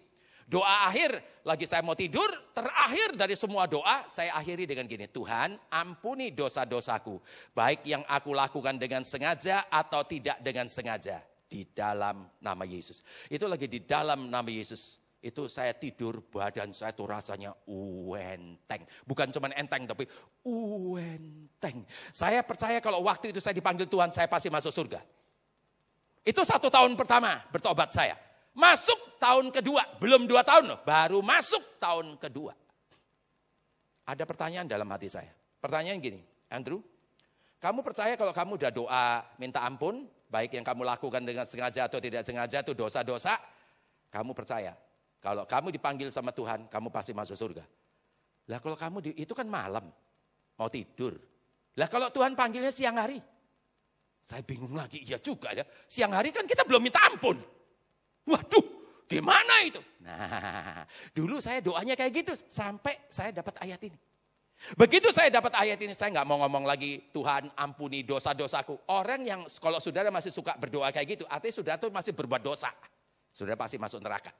Doa 0.49 0.89
akhir, 0.89 1.13
lagi 1.45 1.69
saya 1.69 1.85
mau 1.85 1.93
tidur, 1.93 2.25
terakhir 2.57 3.13
dari 3.13 3.37
semua 3.37 3.69
doa, 3.69 4.09
saya 4.09 4.33
akhiri 4.33 4.65
dengan 4.65 4.89
gini. 4.89 5.05
Tuhan, 5.05 5.53
ampuni 5.69 6.33
dosa-dosaku. 6.33 7.21
Baik 7.53 7.85
yang 7.85 8.01
aku 8.09 8.33
lakukan 8.33 8.81
dengan 8.81 9.05
sengaja 9.05 9.69
atau 9.69 10.01
tidak 10.01 10.41
dengan 10.41 10.65
sengaja. 10.65 11.28
Di 11.49 11.65
dalam 11.73 12.29
nama 12.45 12.61
Yesus. 12.61 13.01
Itu 13.25 13.49
lagi 13.49 13.65
di 13.65 13.81
dalam 13.81 14.29
nama 14.29 14.45
Yesus. 14.45 15.01
Itu 15.19 15.51
saya 15.51 15.75
tidur, 15.75 16.23
badan 16.31 16.71
saya 16.71 16.95
tuh 16.95 17.09
rasanya 17.09 17.51
uenteng. 17.67 18.87
Bukan 19.03 19.33
cuma 19.35 19.51
enteng, 19.51 19.83
tapi 19.83 20.07
uenteng. 20.47 21.83
Saya 22.15 22.39
percaya 22.45 22.79
kalau 22.79 23.03
waktu 23.03 23.35
itu 23.35 23.43
saya 23.43 23.57
dipanggil 23.57 23.89
Tuhan, 23.89 24.15
saya 24.15 24.31
pasti 24.31 24.47
masuk 24.47 24.71
surga. 24.71 25.03
Itu 26.23 26.45
satu 26.47 26.71
tahun 26.71 26.95
pertama 26.95 27.41
bertobat 27.51 27.91
saya. 27.91 28.15
Masuk 28.55 29.19
tahun 29.19 29.51
kedua, 29.51 29.99
belum 29.99 30.23
dua 30.23 30.45
tahun 30.45 30.71
loh, 30.71 30.79
baru 30.87 31.19
masuk 31.19 31.81
tahun 31.83 32.15
kedua. 32.15 32.55
Ada 34.07 34.23
pertanyaan 34.23 34.71
dalam 34.71 34.87
hati 34.89 35.11
saya. 35.11 35.31
Pertanyaan 35.59 35.99
gini, 35.99 36.21
Andrew, 36.47 36.79
kamu 37.59 37.83
percaya 37.83 38.15
kalau 38.15 38.31
kamu 38.31 38.51
udah 38.55 38.71
doa 38.71 39.05
minta 39.35 39.61
ampun, 39.67 40.07
baik 40.29 40.55
yang 40.55 40.63
kamu 40.63 40.85
lakukan 40.85 41.25
dengan 41.25 41.43
sengaja 41.43 41.89
atau 41.89 41.97
tidak 41.97 42.23
sengaja 42.23 42.61
itu 42.61 42.77
dosa-dosa, 42.77 43.35
kamu 44.13 44.31
percaya 44.37 44.77
kalau 45.19 45.43
kamu 45.43 45.75
dipanggil 45.75 46.07
sama 46.09 46.31
Tuhan, 46.31 46.71
kamu 46.71 46.87
pasti 46.87 47.11
masuk 47.11 47.35
surga. 47.35 47.63
Lah 48.49 48.59
kalau 48.63 48.79
kamu 48.79 48.97
di, 49.03 49.11
itu 49.19 49.35
kan 49.35 49.45
malam, 49.45 49.91
mau 50.55 50.69
tidur. 50.71 51.19
Lah 51.75 51.91
kalau 51.91 52.07
Tuhan 52.07 52.39
panggilnya 52.39 52.71
siang 52.71 52.95
hari, 52.95 53.19
saya 54.23 54.39
bingung 54.47 54.71
lagi, 54.71 55.03
iya 55.03 55.19
juga 55.19 55.51
ya. 55.51 55.67
Siang 55.91 56.15
hari 56.15 56.31
kan 56.31 56.47
kita 56.47 56.63
belum 56.63 56.79
minta 56.79 57.03
ampun. 57.03 57.35
Waduh, 58.31 58.65
gimana 59.11 59.59
itu? 59.67 59.83
Nah, 60.07 60.87
dulu 61.17 61.43
saya 61.43 61.59
doanya 61.59 61.99
kayak 61.99 62.11
gitu 62.23 62.33
sampai 62.47 63.11
saya 63.11 63.35
dapat 63.35 63.59
ayat 63.59 63.79
ini. 63.83 63.99
Begitu 64.75 65.07
saya 65.15 65.31
dapat 65.31 65.55
ayat 65.55 65.79
ini, 65.79 65.95
saya 65.95 66.11
nggak 66.11 66.27
mau 66.27 66.43
ngomong 66.43 66.67
lagi 66.67 66.99
Tuhan 67.15 67.47
ampuni 67.55 68.03
dosa-dosaku. 68.03 68.91
Orang 68.91 69.23
yang 69.23 69.47
kalau 69.63 69.79
saudara 69.79 70.11
masih 70.11 70.35
suka 70.35 70.59
berdoa 70.59 70.91
kayak 70.91 71.15
gitu, 71.19 71.23
artinya 71.31 71.55
saudara 71.55 71.77
tuh 71.79 71.91
masih 71.91 72.11
berbuat 72.11 72.43
dosa. 72.43 72.69
Saudara 73.31 73.55
pasti 73.55 73.79
masuk 73.79 74.03
neraka. 74.03 74.35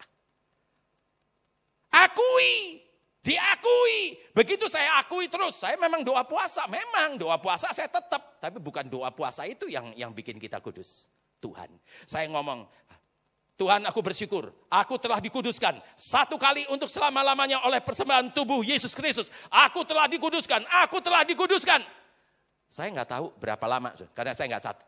Akui, 1.90 2.84
diakui. 3.24 4.20
Begitu 4.36 4.68
saya 4.68 5.00
akui 5.00 5.32
terus, 5.32 5.56
saya 5.56 5.80
memang 5.80 6.04
doa 6.04 6.28
puasa, 6.28 6.68
memang 6.68 7.16
doa 7.16 7.40
puasa 7.40 7.72
saya 7.72 7.88
tetap. 7.88 8.44
Tapi 8.44 8.60
bukan 8.60 8.92
doa 8.92 9.10
puasa 9.16 9.48
itu 9.48 9.72
yang 9.72 9.96
yang 9.96 10.12
bikin 10.12 10.36
kita 10.36 10.60
kudus. 10.60 11.08
Tuhan. 11.40 11.72
Saya 12.04 12.28
ngomong, 12.28 12.68
Tuhan 13.60 13.84
aku 13.84 14.00
bersyukur, 14.00 14.56
aku 14.72 14.96
telah 14.96 15.20
dikuduskan 15.20 15.84
satu 16.00 16.40
kali 16.40 16.64
untuk 16.72 16.88
selama-lamanya 16.88 17.60
oleh 17.68 17.84
persembahan 17.84 18.32
tubuh 18.32 18.64
Yesus 18.64 18.96
Kristus. 18.96 19.28
Aku 19.52 19.84
telah 19.84 20.08
dikuduskan, 20.08 20.64
aku 20.64 21.04
telah 21.04 21.28
dikuduskan. 21.28 21.84
Saya 22.72 22.88
nggak 22.96 23.10
tahu 23.12 23.36
berapa 23.36 23.66
lama, 23.68 23.92
karena 24.16 24.32
saya 24.32 24.56
nggak 24.56 24.64
catat. 24.64 24.88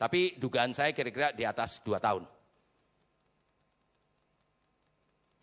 Tapi 0.00 0.40
dugaan 0.40 0.72
saya 0.72 0.96
kira-kira 0.96 1.36
di 1.36 1.44
atas 1.44 1.84
dua 1.84 2.00
tahun. 2.00 2.24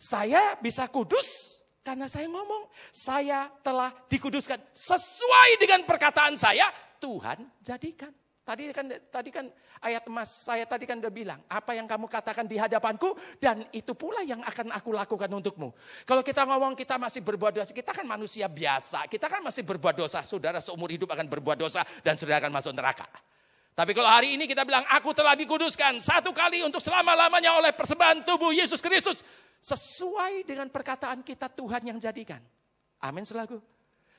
Saya 0.02 0.58
bisa 0.58 0.90
kudus 0.90 1.62
karena 1.86 2.10
saya 2.10 2.26
ngomong, 2.34 2.66
saya 2.90 3.46
telah 3.62 3.94
dikuduskan 4.10 4.58
sesuai 4.74 5.62
dengan 5.62 5.86
perkataan 5.86 6.34
saya, 6.34 6.66
Tuhan 6.98 7.46
jadikan. 7.62 8.10
Tadi 8.50 8.74
kan 8.74 8.90
tadi 9.14 9.30
kan 9.30 9.46
ayat 9.86 10.10
emas 10.10 10.50
saya 10.50 10.66
tadi 10.66 10.90
kan 10.90 10.98
udah 10.98 11.14
bilang, 11.14 11.38
apa 11.46 11.78
yang 11.78 11.86
kamu 11.86 12.10
katakan 12.10 12.50
di 12.50 12.58
hadapanku 12.58 13.14
dan 13.38 13.62
itu 13.70 13.94
pula 13.94 14.26
yang 14.26 14.42
akan 14.42 14.74
aku 14.74 14.90
lakukan 14.90 15.30
untukmu. 15.30 15.70
Kalau 16.02 16.26
kita 16.26 16.50
ngomong 16.50 16.74
kita 16.74 16.98
masih 16.98 17.22
berbuat 17.22 17.62
dosa, 17.62 17.70
kita 17.70 17.94
kan 17.94 18.10
manusia 18.10 18.50
biasa, 18.50 19.06
kita 19.06 19.30
kan 19.30 19.46
masih 19.46 19.62
berbuat 19.62 19.94
dosa. 19.94 20.26
Saudara 20.26 20.58
seumur 20.66 20.90
hidup 20.90 21.14
akan 21.14 21.30
berbuat 21.30 21.62
dosa 21.62 21.86
dan 22.02 22.18
saudara 22.18 22.42
akan 22.42 22.58
masuk 22.58 22.74
neraka. 22.74 23.06
Tapi 23.78 23.94
kalau 23.94 24.10
hari 24.10 24.34
ini 24.34 24.50
kita 24.50 24.66
bilang, 24.66 24.82
aku 24.90 25.14
telah 25.14 25.38
dikuduskan 25.38 26.02
satu 26.02 26.34
kali 26.34 26.66
untuk 26.66 26.82
selama-lamanya 26.82 27.54
oleh 27.54 27.70
persembahan 27.70 28.26
tubuh 28.26 28.50
Yesus 28.50 28.82
Kristus. 28.82 29.22
Sesuai 29.62 30.42
dengan 30.42 30.74
perkataan 30.74 31.22
kita 31.22 31.54
Tuhan 31.54 31.86
yang 31.86 32.02
jadikan. 32.02 32.42
Amin 32.98 33.30
selaku. 33.30 33.62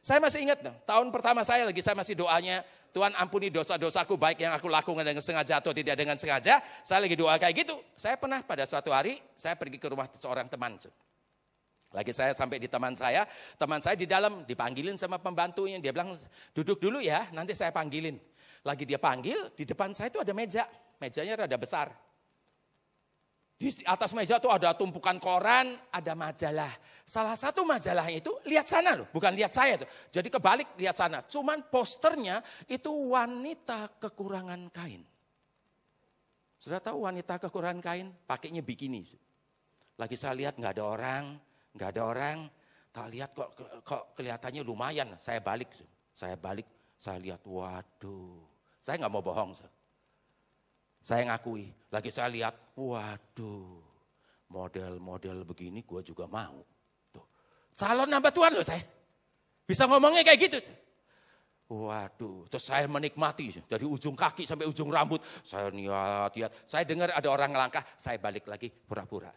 Saya 0.00 0.16
masih 0.16 0.48
ingat 0.48 0.64
dong, 0.64 0.76
tahun 0.88 1.12
pertama 1.12 1.44
saya 1.44 1.68
lagi 1.68 1.84
saya 1.84 1.92
masih 1.92 2.16
doanya 2.16 2.64
Tuhan 2.90 3.14
ampuni 3.14 3.52
dosa-dosaku 3.52 4.16
baik 4.16 4.42
yang 4.42 4.56
aku 4.56 4.66
lakukan 4.66 5.04
dengan 5.06 5.22
sengaja 5.22 5.62
atau 5.62 5.70
tidak 5.70 5.94
dengan 5.94 6.18
sengaja. 6.18 6.58
Saya 6.82 7.04
lagi 7.04 7.14
doa 7.14 7.38
kayak 7.38 7.54
gitu. 7.62 7.78
Saya 7.94 8.18
pernah 8.18 8.42
pada 8.42 8.66
suatu 8.66 8.90
hari 8.90 9.22
saya 9.38 9.54
pergi 9.54 9.78
ke 9.78 9.86
rumah 9.86 10.10
seorang 10.18 10.50
teman. 10.50 10.74
Lagi 11.90 12.12
saya 12.14 12.34
sampai 12.34 12.62
di 12.62 12.66
teman 12.70 12.94
saya, 12.94 13.26
teman 13.58 13.82
saya 13.82 13.94
di 13.98 14.06
dalam 14.06 14.42
dipanggilin 14.46 14.98
sama 14.98 15.18
pembantunya. 15.22 15.78
Dia 15.78 15.94
bilang 15.94 16.18
duduk 16.54 16.78
dulu 16.82 16.98
ya, 16.98 17.30
nanti 17.30 17.54
saya 17.54 17.70
panggilin. 17.70 18.18
Lagi 18.66 18.84
dia 18.86 18.98
panggil, 18.98 19.54
di 19.54 19.66
depan 19.66 19.94
saya 19.94 20.10
itu 20.10 20.22
ada 20.22 20.30
meja. 20.34 20.66
Mejanya 21.00 21.46
rada 21.46 21.56
besar. 21.56 21.90
Di 23.60 23.84
atas 23.84 24.16
meja 24.16 24.40
tuh 24.40 24.48
ada 24.48 24.72
tumpukan 24.72 25.20
koran, 25.20 25.76
ada 25.92 26.16
majalah. 26.16 26.72
Salah 27.04 27.36
satu 27.36 27.60
majalah 27.60 28.08
itu 28.08 28.32
lihat 28.48 28.64
sana 28.64 28.96
loh, 28.96 29.04
bukan 29.12 29.36
lihat 29.36 29.52
saya 29.52 29.76
tuh. 29.76 29.84
Jadi 30.08 30.32
kebalik 30.32 30.80
lihat 30.80 30.96
sana. 30.96 31.20
Cuman 31.28 31.68
posternya 31.68 32.40
itu 32.72 32.88
wanita 32.88 34.00
kekurangan 34.00 34.64
kain. 34.72 35.04
Sudah 36.56 36.80
tahu 36.80 37.04
wanita 37.04 37.36
kekurangan 37.36 37.84
kain, 37.84 38.08
pakainya 38.24 38.64
bikini. 38.64 39.04
Lagi 40.00 40.16
saya 40.16 40.32
lihat 40.40 40.56
nggak 40.56 40.80
ada 40.80 40.84
orang, 40.88 41.24
nggak 41.76 41.88
ada 41.92 42.02
orang. 42.08 42.38
Tak 42.88 43.06
lihat 43.12 43.36
kok, 43.36 43.60
kok 43.84 44.16
kelihatannya 44.16 44.64
lumayan. 44.64 45.20
Saya 45.20 45.44
balik, 45.44 45.68
saya 46.16 46.32
balik, 46.32 46.64
saya 46.96 47.20
lihat, 47.20 47.44
waduh. 47.44 48.40
Saya 48.80 49.04
nggak 49.04 49.12
mau 49.12 49.20
bohong. 49.20 49.52
Saya 51.00 51.32
ngakui, 51.32 51.72
lagi 51.88 52.12
saya 52.12 52.28
lihat, 52.28 52.76
waduh. 52.76 53.80
Model-model 54.50 55.46
begini 55.46 55.86
gue 55.86 56.02
juga 56.02 56.26
mau. 56.26 56.60
Tuh. 57.14 57.24
Calon 57.78 58.10
nambah 58.10 58.34
tuan 58.34 58.50
loh 58.50 58.66
saya. 58.66 58.82
Bisa 59.62 59.86
ngomongnya 59.86 60.26
kayak 60.26 60.40
gitu. 60.50 60.58
Waduh, 61.70 62.50
terus 62.50 62.66
saya 62.66 62.90
menikmati 62.90 63.54
dari 63.70 63.86
ujung 63.86 64.18
kaki 64.18 64.42
sampai 64.42 64.66
ujung 64.66 64.90
rambut. 64.90 65.22
Saya 65.46 65.70
niat, 65.70 66.34
niat. 66.34 66.50
Saya 66.66 66.82
dengar 66.82 67.14
ada 67.14 67.28
orang 67.30 67.54
ngelangkah, 67.54 67.86
saya 67.94 68.18
balik 68.18 68.50
lagi 68.50 68.66
pura-pura. 68.74 69.30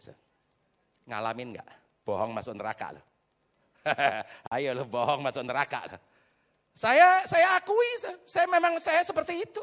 Ngalamin 1.06 1.54
nggak? 1.54 1.68
Bohong 2.02 2.34
masuk 2.34 2.58
neraka 2.58 2.98
loh. 2.98 3.04
Ayo 4.54 4.74
lo 4.74 4.82
bohong 4.82 5.22
masuk 5.22 5.46
neraka 5.46 5.94
loh. 5.94 6.00
Saya 6.74 7.22
saya 7.22 7.54
akui, 7.54 7.86
saya 8.26 8.50
memang 8.50 8.82
saya 8.82 9.06
seperti 9.06 9.46
itu. 9.46 9.62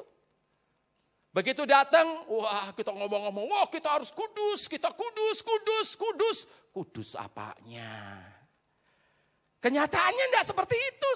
Begitu 1.31 1.63
datang, 1.63 2.27
wah 2.27 2.75
kita 2.75 2.91
ngomong-ngomong, 2.91 3.47
wah 3.47 3.67
kita 3.71 3.87
harus 3.87 4.11
kudus, 4.11 4.67
kita 4.67 4.91
kudus, 4.91 5.39
kudus, 5.39 5.87
kudus. 5.95 6.37
Kudus 6.75 7.09
apanya? 7.15 8.19
Kenyataannya 9.63 10.25
enggak 10.27 10.45
seperti 10.51 10.75
itu. 10.75 11.09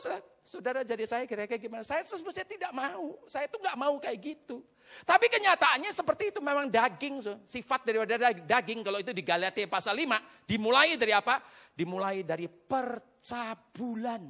Saudara 0.45 0.85
jadi 0.85 1.03
saya 1.03 1.25
kira-kira 1.27 1.59
gimana? 1.59 1.83
Saya 1.83 2.05
sebenarnya 2.05 2.47
tidak 2.47 2.71
mau. 2.71 3.17
Saya 3.27 3.49
itu 3.49 3.57
enggak 3.59 3.75
mau 3.75 3.95
kayak 3.99 4.17
gitu. 4.21 4.63
Tapi 5.01 5.27
kenyataannya 5.27 5.91
seperti 5.91 6.31
itu 6.31 6.39
memang 6.39 6.69
daging. 6.69 7.19
So. 7.19 7.35
Sifat 7.43 7.83
daripada 7.83 8.15
daging 8.31 8.85
kalau 8.85 9.01
itu 9.01 9.11
di 9.11 9.25
Galatia 9.25 9.67
pasal 9.67 9.97
5. 9.97 10.47
Dimulai 10.47 10.95
dari 10.95 11.11
apa? 11.11 11.41
Dimulai 11.73 12.23
dari 12.23 12.45
percabulan. 12.47 14.23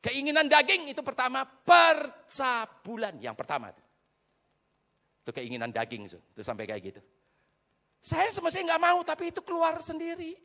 Keinginan 0.00 0.46
daging 0.46 0.94
itu 0.94 1.02
pertama 1.02 1.42
percabulan. 1.44 3.18
Yang 3.18 3.36
pertama. 3.36 3.74
Itu 3.74 3.85
keinginan 5.30 5.70
daging. 5.70 6.10
So. 6.10 6.18
Itu 6.34 6.42
sampai 6.42 6.66
kayak 6.66 6.82
gitu. 6.94 7.00
Saya 8.02 8.30
semestinya 8.30 8.74
nggak 8.74 8.82
mau 8.82 8.98
tapi 9.02 9.34
itu 9.34 9.42
keluar 9.42 9.78
sendiri. 9.82 10.38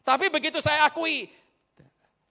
Tapi 0.00 0.32
begitu 0.32 0.58
saya 0.64 0.88
akui, 0.88 1.28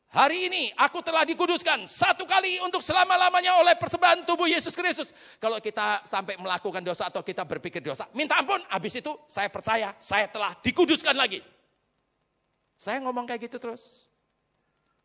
Hari 0.09 0.49
ini 0.49 0.73
aku 0.73 1.05
telah 1.05 1.21
dikuduskan 1.21 1.85
satu 1.85 2.25
kali 2.25 2.57
untuk 2.65 2.81
selama-lamanya 2.81 3.61
oleh 3.61 3.77
persembahan 3.77 4.25
tubuh 4.25 4.49
Yesus 4.49 4.73
Kristus. 4.73 5.13
Kalau 5.37 5.61
kita 5.61 6.01
sampai 6.01 6.33
melakukan 6.33 6.81
dosa 6.81 7.13
atau 7.13 7.21
kita 7.21 7.45
berpikir 7.45 7.77
dosa, 7.77 8.09
minta 8.17 8.41
ampun. 8.41 8.57
Habis 8.73 9.05
itu 9.05 9.13
saya 9.29 9.53
percaya 9.53 9.93
saya 10.01 10.25
telah 10.25 10.57
dikuduskan 10.65 11.13
lagi. 11.13 11.45
Saya 12.73 13.05
ngomong 13.05 13.29
kayak 13.29 13.53
gitu 13.53 13.61
terus. 13.61 14.09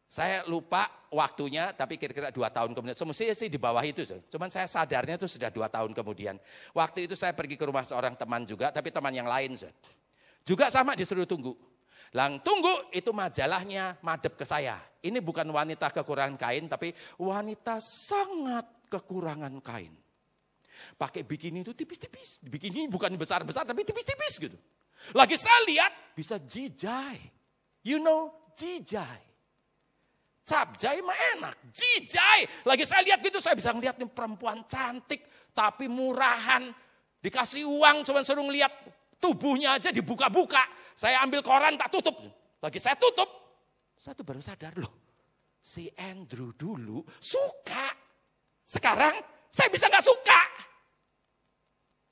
Saya 0.05 0.47
lupa 0.47 0.87
waktunya, 1.11 1.75
tapi 1.75 1.99
kira-kira 1.99 2.31
dua 2.31 2.47
tahun 2.53 2.71
kemudian. 2.71 2.95
Semestinya 2.95 3.35
sih 3.35 3.51
di 3.51 3.59
bawah 3.59 3.83
itu. 3.83 4.07
Cuman 4.07 4.47
saya 4.53 4.71
sadarnya 4.71 5.19
itu 5.19 5.27
sudah 5.27 5.51
dua 5.51 5.67
tahun 5.67 5.91
kemudian. 5.91 6.39
Waktu 6.71 7.11
itu 7.11 7.19
saya 7.19 7.35
pergi 7.35 7.59
ke 7.59 7.65
rumah 7.67 7.83
seorang 7.83 8.15
teman 8.15 8.47
juga, 8.47 8.71
tapi 8.71 8.95
teman 8.95 9.11
yang 9.11 9.27
lain. 9.27 9.59
Juga 10.47 10.71
sama 10.71 10.95
disuruh 10.95 11.27
tunggu. 11.27 11.57
Lang 12.15 12.39
tunggu 12.47 12.95
itu 12.95 13.11
majalahnya 13.11 13.99
madep 13.99 14.39
ke 14.39 14.47
saya. 14.47 14.79
Ini 15.03 15.19
bukan 15.19 15.51
wanita 15.51 15.91
kekurangan 15.91 16.39
kain 16.39 16.71
tapi 16.71 16.95
wanita 17.19 17.83
sangat 17.83 18.87
kekurangan 18.87 19.51
kain. 19.59 19.91
Pakai 20.95 21.27
bikini 21.27 21.67
itu 21.67 21.75
tipis-tipis. 21.75 22.39
Bikini 22.39 22.87
bukan 22.87 23.19
besar-besar 23.19 23.67
tapi 23.67 23.83
tipis-tipis 23.83 24.39
gitu. 24.39 24.55
Lagi 25.11 25.35
saya 25.35 25.59
lihat 25.67 25.93
bisa 26.15 26.39
jijai. 26.39 27.19
You 27.83 27.99
know 27.99 28.31
jijai. 28.55 29.34
Capjai 30.45 31.01
mah 31.01 31.17
enak, 31.37 31.57
jijai. 31.73 32.69
Lagi 32.69 32.85
saya 32.85 33.01
lihat 33.01 33.25
gitu 33.25 33.41
saya 33.41 33.57
bisa 33.57 33.73
ngeliat 33.73 33.97
nih 33.97 34.13
perempuan 34.13 34.61
cantik 34.69 35.25
tapi 35.57 35.89
murahan. 35.89 36.69
Dikasih 37.25 37.65
uang 37.65 38.05
cuma 38.05 38.21
suruh 38.21 38.45
ngeliat 38.45 38.69
tubuhnya 39.17 39.81
aja 39.81 39.89
dibuka-buka. 39.89 40.61
Saya 40.93 41.25
ambil 41.25 41.41
koran 41.41 41.81
tak 41.81 41.89
tutup. 41.89 42.21
Lagi 42.61 42.77
saya 42.77 42.93
tutup, 43.01 43.29
satu 43.97 44.21
baru 44.21 44.45
sadar 44.45 44.77
loh. 44.77 44.93
Si 45.65 45.89
Andrew 45.97 46.53
dulu 46.53 47.01
suka. 47.17 47.89
Sekarang 48.69 49.17
saya 49.49 49.73
bisa 49.73 49.89
nggak 49.89 50.05
suka. 50.05 50.41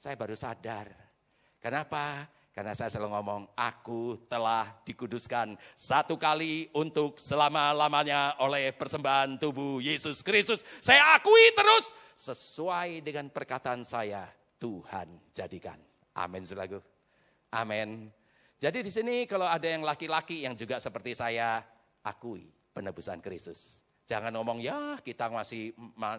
Saya 0.01 0.17
baru 0.17 0.33
sadar. 0.33 0.89
Kenapa? 1.61 2.25
Karena 2.53 2.77
saya 2.77 2.93
selalu 2.93 3.17
ngomong, 3.17 3.43
aku 3.57 4.29
telah 4.29 4.69
dikuduskan 4.85 5.57
satu 5.73 6.21
kali 6.21 6.69
untuk 6.77 7.17
selama-lamanya 7.17 8.37
oleh 8.45 8.77
persembahan 8.77 9.41
tubuh 9.41 9.81
Yesus 9.81 10.21
Kristus. 10.21 10.61
Saya 10.85 11.17
akui 11.17 11.41
terus 11.57 11.97
sesuai 12.13 13.01
dengan 13.01 13.33
perkataan 13.33 13.89
saya, 13.89 14.29
Tuhan 14.61 15.09
jadikan. 15.33 15.81
Amin, 16.13 16.45
selagu. 16.45 16.77
Amin. 17.57 18.13
Jadi 18.61 18.85
di 18.85 18.93
sini 18.93 19.25
kalau 19.25 19.49
ada 19.49 19.65
yang 19.65 19.81
laki-laki 19.83 20.45
yang 20.45 20.53
juga 20.53 20.77
seperti 20.77 21.17
saya, 21.17 21.65
akui 22.05 22.47
penebusan 22.73 23.19
Kristus. 23.19 23.82
Jangan 24.03 24.35
ngomong 24.35 24.59
ya 24.59 24.99
kita 24.99 25.31
masih 25.31 25.71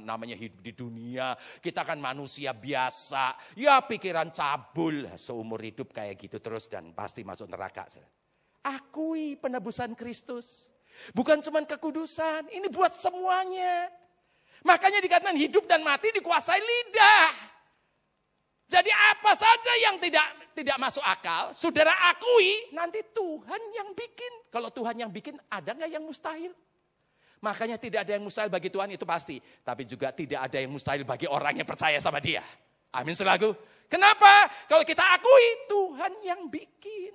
namanya 0.07 0.39
hidup 0.39 0.63
di 0.63 0.71
dunia, 0.71 1.35
kita 1.59 1.83
kan 1.83 1.99
manusia 1.99 2.55
biasa, 2.55 3.35
ya 3.59 3.83
pikiran 3.83 4.31
cabul 4.31 5.03
seumur 5.19 5.59
hidup 5.59 5.91
kayak 5.91 6.15
gitu 6.15 6.39
terus 6.39 6.71
dan 6.71 6.95
pasti 6.95 7.27
masuk 7.27 7.51
neraka. 7.51 7.83
Akui 8.63 9.35
penebusan 9.35 9.99
Kristus. 9.99 10.71
Bukan 11.11 11.43
cuma 11.43 11.59
kekudusan, 11.65 12.47
ini 12.55 12.71
buat 12.71 12.95
semuanya. 12.95 13.91
Makanya 14.63 15.03
dikatakan 15.03 15.35
hidup 15.35 15.67
dan 15.67 15.83
mati 15.83 16.07
dikuasai 16.15 16.61
lidah. 16.63 17.33
Jadi 18.71 18.89
apa 18.89 19.35
saja 19.35 19.73
yang 19.83 19.99
tidak 19.99 20.23
tidak 20.55 20.77
masuk 20.79 21.03
akal, 21.03 21.51
saudara 21.51 21.91
akui, 22.13 22.71
nanti 22.71 23.03
Tuhan 23.11 23.61
yang 23.75 23.91
bikin. 23.91 24.33
Kalau 24.47 24.71
Tuhan 24.71 24.95
yang 24.95 25.11
bikin, 25.11 25.35
ada 25.51 25.75
nggak 25.75 25.91
yang 25.91 26.05
mustahil? 26.05 26.55
Makanya 27.43 27.75
tidak 27.75 28.07
ada 28.07 28.15
yang 28.15 28.23
mustahil 28.23 28.47
bagi 28.47 28.71
Tuhan 28.71 28.95
itu 28.95 29.03
pasti. 29.03 29.37
Tapi 29.43 29.83
juga 29.83 30.15
tidak 30.15 30.47
ada 30.47 30.57
yang 30.63 30.71
mustahil 30.71 31.03
bagi 31.03 31.27
orang 31.27 31.59
yang 31.59 31.67
percaya 31.67 31.99
sama 31.99 32.23
dia. 32.23 32.39
Amin 32.95 33.11
selagu. 33.11 33.51
Kenapa? 33.91 34.47
Kalau 34.71 34.87
kita 34.87 35.03
akui, 35.19 35.67
Tuhan 35.67 36.13
yang 36.23 36.47
bikin. 36.47 37.13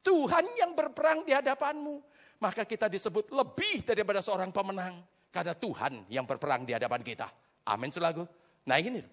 Tuhan 0.00 0.56
yang 0.56 0.72
berperang 0.72 1.28
di 1.28 1.36
hadapanmu. 1.36 2.00
Maka 2.40 2.64
kita 2.64 2.88
disebut 2.88 3.28
lebih 3.30 3.84
daripada 3.84 4.24
seorang 4.24 4.48
pemenang. 4.48 5.04
Karena 5.28 5.52
Tuhan 5.52 6.08
yang 6.08 6.24
berperang 6.24 6.64
di 6.64 6.72
hadapan 6.72 7.04
kita. 7.04 7.28
Amin 7.68 7.92
selagu. 7.92 8.26
Nah 8.66 8.80
ini 8.80 9.04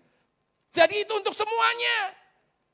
jadi 0.69 1.01
itu 1.05 1.13
untuk 1.17 1.33
semuanya. 1.33 2.13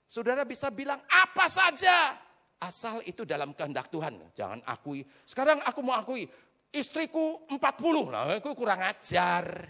Saudara 0.06 0.44
bisa 0.44 0.68
bilang 0.70 1.00
apa 1.08 1.48
saja. 1.48 2.20
Asal 2.60 3.04
itu 3.04 3.28
dalam 3.28 3.52
kehendak 3.52 3.92
Tuhan. 3.92 4.16
Jangan 4.36 4.64
akui. 4.64 5.04
Sekarang 5.28 5.60
aku 5.64 5.80
mau 5.84 5.96
akui. 5.96 6.28
Istriku 6.76 7.48
40. 7.48 8.12
Nah, 8.12 8.36
aku 8.36 8.52
kurang 8.52 8.84
ajar. 8.84 9.64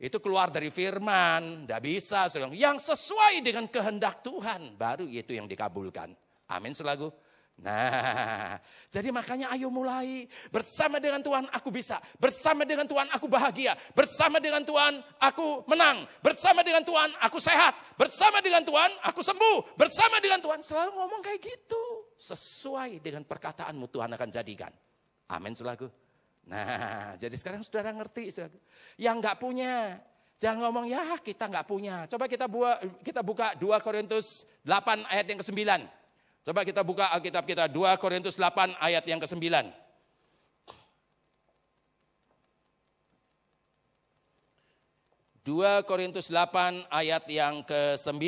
Itu 0.00 0.18
keluar 0.18 0.48
dari 0.48 0.72
firman. 0.72 1.68
Tidak 1.68 1.80
bisa. 1.84 2.26
Yang 2.50 2.88
sesuai 2.88 3.44
dengan 3.44 3.68
kehendak 3.68 4.24
Tuhan. 4.24 4.74
Baru 4.74 5.04
itu 5.06 5.36
yang 5.36 5.44
dikabulkan. 5.44 6.10
Amin 6.48 6.72
selagu. 6.72 7.12
Nah, 7.60 8.56
jadi 8.94 9.12
makanya 9.12 9.52
ayo 9.54 9.68
mulai. 9.68 10.26
Bersama 10.48 10.98
dengan 10.98 11.20
Tuhan 11.20 11.46
aku 11.52 11.68
bisa. 11.68 12.00
Bersama 12.16 12.64
dengan 12.64 12.88
Tuhan 12.88 13.12
aku 13.12 13.28
bahagia. 13.28 13.76
Bersama 13.92 14.40
dengan 14.40 14.64
Tuhan 14.64 14.98
aku 15.20 15.68
menang. 15.68 16.08
Bersama 16.24 16.64
dengan 16.64 16.82
Tuhan 16.82 17.14
aku 17.20 17.38
sehat. 17.38 17.76
Bersama 17.94 18.40
dengan 18.40 18.64
Tuhan 18.64 18.90
aku 19.04 19.20
sembuh. 19.20 19.78
Bersama 19.78 20.18
dengan 20.18 20.40
Tuhan 20.40 20.64
selalu 20.64 20.90
ngomong 20.96 21.20
kayak 21.20 21.40
gitu. 21.44 22.10
Sesuai 22.18 22.98
dengan 22.98 23.22
perkataanmu 23.22 23.86
Tuhan 23.86 24.10
akan 24.16 24.28
jadikan. 24.32 24.72
Amin 25.30 25.54
selaku. 25.54 25.86
Nah, 26.48 27.14
jadi 27.22 27.34
sekarang 27.38 27.62
saudara 27.62 27.94
ngerti. 27.94 28.32
Selaku. 28.34 28.58
Yang 28.98 29.16
nggak 29.22 29.36
punya, 29.38 29.72
Jangan 30.42 30.58
ngomong 30.58 30.90
ya 30.90 31.22
kita 31.22 31.46
nggak 31.46 31.70
punya. 31.70 32.02
Coba 32.10 32.26
kita 32.26 32.50
buat 32.50 32.82
kita 33.06 33.22
buka 33.22 33.54
2 33.54 33.78
Korintus 33.78 34.42
8 34.66 35.06
ayat 35.06 35.22
yang 35.30 35.38
ke-9. 35.38 35.62
Coba 36.42 36.66
kita 36.66 36.82
buka 36.82 37.14
Alkitab 37.14 37.46
kita 37.46 37.70
2 37.70 37.94
Korintus 38.02 38.34
8 38.34 38.74
ayat 38.82 39.06
yang 39.06 39.22
ke-9. 39.22 39.70
2 45.46 45.86
Korintus 45.86 46.26
8 46.26 46.90
ayat 46.90 47.22
yang 47.30 47.62
ke-9. 47.62 48.18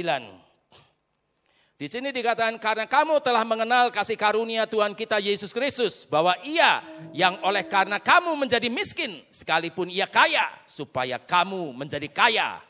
Di 1.75 1.91
sini 1.91 2.14
dikatakan 2.14 2.55
karena 2.62 2.87
kamu 2.87 3.18
telah 3.18 3.43
mengenal 3.43 3.91
kasih 3.91 4.14
karunia 4.14 4.62
Tuhan 4.62 4.95
kita 4.95 5.18
Yesus 5.18 5.51
Kristus 5.51 6.07
bahwa 6.07 6.39
Ia 6.47 6.87
yang 7.11 7.43
oleh 7.43 7.66
karena 7.66 7.99
kamu 7.99 8.39
menjadi 8.39 8.70
miskin 8.70 9.18
sekalipun 9.35 9.91
Ia 9.91 10.07
kaya 10.07 10.47
supaya 10.70 11.18
kamu 11.18 11.75
menjadi 11.75 12.07
kaya 12.14 12.62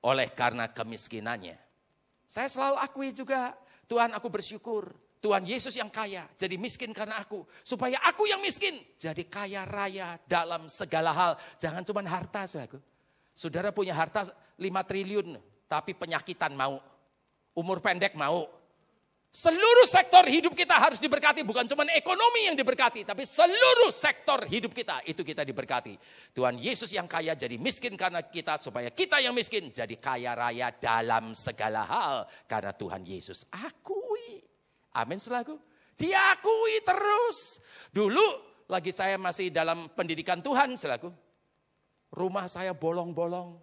oleh 0.00 0.32
karena 0.32 0.72
kemiskinannya. 0.72 1.60
Saya 2.24 2.48
selalu 2.48 2.76
akui 2.80 3.12
juga, 3.12 3.52
Tuhan 3.84 4.16
aku 4.16 4.32
bersyukur. 4.32 4.96
Tuhan 5.20 5.44
Yesus 5.48 5.72
yang 5.72 5.88
kaya, 5.88 6.28
jadi 6.36 6.60
miskin 6.60 6.92
karena 6.92 7.16
aku. 7.16 7.48
Supaya 7.64 7.96
aku 8.04 8.28
yang 8.28 8.44
miskin, 8.44 8.76
jadi 9.00 9.24
kaya 9.24 9.64
raya 9.64 10.20
dalam 10.28 10.68
segala 10.68 11.16
hal. 11.16 11.32
Jangan 11.56 11.80
cuma 11.80 12.04
harta, 12.04 12.44
saudaraku. 12.44 12.76
Saudara 13.32 13.72
punya 13.72 13.96
harta 13.96 14.28
5 14.60 14.60
triliun, 14.84 15.40
tapi 15.64 15.96
penyakitan 15.96 16.52
mau. 16.52 16.76
Umur 17.54 17.78
pendek 17.78 18.18
mau. 18.18 18.50
Seluruh 19.34 19.90
sektor 19.90 20.22
hidup 20.30 20.54
kita 20.54 20.78
harus 20.78 21.02
diberkati, 21.02 21.42
bukan 21.42 21.66
cuma 21.66 21.82
ekonomi 21.90 22.46
yang 22.46 22.54
diberkati, 22.54 23.02
tapi 23.02 23.26
seluruh 23.26 23.90
sektor 23.90 24.46
hidup 24.46 24.70
kita 24.70 25.02
itu 25.10 25.26
kita 25.26 25.42
diberkati. 25.42 25.98
Tuhan 26.30 26.54
Yesus 26.54 26.94
yang 26.94 27.10
kaya 27.10 27.34
jadi 27.34 27.58
miskin 27.58 27.98
karena 27.98 28.22
kita, 28.22 28.62
supaya 28.62 28.94
kita 28.94 29.18
yang 29.18 29.34
miskin 29.34 29.74
jadi 29.74 29.90
kaya 29.98 30.38
raya 30.38 30.70
dalam 30.70 31.34
segala 31.34 31.82
hal. 31.82 32.16
Karena 32.46 32.70
Tuhan 32.78 33.02
Yesus 33.02 33.42
akui. 33.50 34.38
Amin 34.94 35.18
selaku. 35.18 35.58
Diakui 35.98 36.86
terus. 36.86 37.58
Dulu 37.90 38.22
lagi 38.70 38.94
saya 38.94 39.18
masih 39.18 39.50
dalam 39.50 39.90
pendidikan 39.98 40.38
Tuhan 40.46 40.78
selaku. 40.78 41.10
Rumah 42.14 42.46
saya 42.46 42.70
bolong-bolong. 42.70 43.58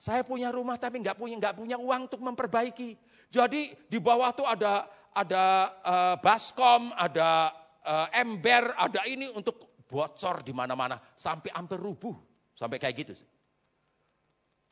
Saya 0.00 0.24
punya 0.24 0.48
rumah 0.48 0.80
tapi 0.80 1.04
nggak 1.04 1.20
punya 1.20 1.36
nggak 1.36 1.56
punya 1.60 1.76
uang 1.76 2.08
untuk 2.08 2.24
memperbaiki. 2.24 2.96
Jadi 3.28 3.76
di 3.84 3.98
bawah 4.00 4.32
tuh 4.32 4.48
ada 4.48 4.88
ada 5.12 5.44
uh, 5.84 6.16
baskom, 6.24 6.88
ada 6.96 7.52
uh, 7.84 8.08
ember, 8.16 8.72
ada 8.80 9.04
ini 9.04 9.28
untuk 9.28 9.76
bocor 9.84 10.40
di 10.40 10.56
mana-mana 10.56 10.96
sampai 11.12 11.52
hampir 11.52 11.76
rubuh, 11.76 12.16
sampai 12.56 12.80
kayak 12.80 12.96
gitu. 12.96 13.12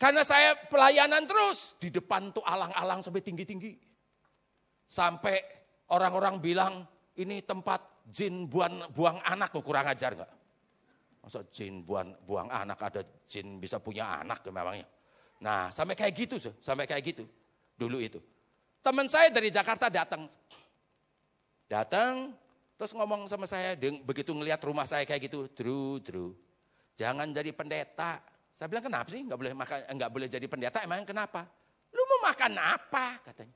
Karena 0.00 0.24
saya 0.24 0.56
pelayanan 0.56 1.28
terus 1.28 1.76
di 1.76 1.92
depan 1.92 2.32
tuh 2.32 2.46
alang-alang 2.46 3.04
sampai 3.04 3.20
tinggi-tinggi. 3.20 3.76
Sampai 4.88 5.44
orang-orang 5.92 6.40
bilang 6.40 6.88
ini 7.20 7.44
tempat 7.44 8.08
jin 8.08 8.48
buang, 8.48 8.88
buang 8.96 9.20
anak 9.28 9.52
kurang 9.60 9.92
ajar 9.92 10.16
nggak? 10.16 10.32
Masa 11.20 11.44
jin 11.52 11.84
buang, 11.84 12.16
buang 12.24 12.48
anak 12.48 12.80
ada 12.80 13.04
jin 13.28 13.60
bisa 13.60 13.76
punya 13.76 14.24
anak 14.24 14.40
memangnya. 14.48 14.88
Nah 15.38 15.70
sampai 15.70 15.94
kayak 15.94 16.12
gitu, 16.14 16.36
sampai 16.58 16.84
kayak 16.86 17.02
gitu 17.14 17.24
dulu 17.78 18.02
itu. 18.02 18.18
Teman 18.82 19.06
saya 19.06 19.30
dari 19.30 19.54
Jakarta 19.54 19.86
datang. 19.86 20.26
Datang, 21.68 22.32
terus 22.80 22.96
ngomong 22.96 23.28
sama 23.28 23.44
saya, 23.44 23.76
begitu 23.76 24.32
ngelihat 24.32 24.58
rumah 24.64 24.88
saya 24.88 25.04
kayak 25.04 25.28
gitu, 25.28 25.44
Drew, 25.52 26.00
Drew, 26.00 26.32
jangan 26.96 27.28
jadi 27.28 27.52
pendeta. 27.52 28.24
Saya 28.56 28.72
bilang 28.72 28.88
kenapa 28.88 29.12
sih 29.12 29.20
nggak 29.22 29.38
boleh 29.38 29.52
makan, 29.52 29.78
nggak 29.92 30.10
boleh 30.10 30.26
jadi 30.32 30.46
pendeta? 30.48 30.80
Emang 30.80 31.04
kenapa? 31.04 31.44
Lu 31.92 32.02
mau 32.08 32.32
makan 32.32 32.56
apa? 32.56 33.20
Katanya. 33.20 33.54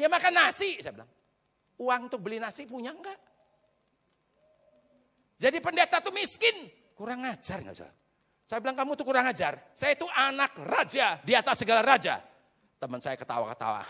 Ya 0.00 0.08
makan 0.08 0.32
nasi, 0.32 0.80
saya 0.80 0.96
bilang. 0.96 1.10
Uang 1.76 2.08
untuk 2.08 2.20
beli 2.24 2.40
nasi 2.40 2.64
punya 2.64 2.96
enggak? 2.96 3.20
Jadi 5.36 5.60
pendeta 5.60 6.00
tuh 6.00 6.12
miskin, 6.16 6.68
kurang 6.96 7.28
ajar 7.28 7.60
nggak 7.60 7.76
salah. 7.76 7.96
Saya 8.50 8.58
bilang 8.58 8.74
kamu 8.74 8.98
tuh 8.98 9.06
kurang 9.06 9.30
ajar. 9.30 9.62
Saya 9.78 9.94
itu 9.94 10.10
anak 10.10 10.58
raja 10.66 11.22
di 11.22 11.38
atas 11.38 11.62
segala 11.62 11.86
raja. 11.86 12.18
Teman 12.82 12.98
saya 12.98 13.14
ketawa-ketawa. 13.14 13.86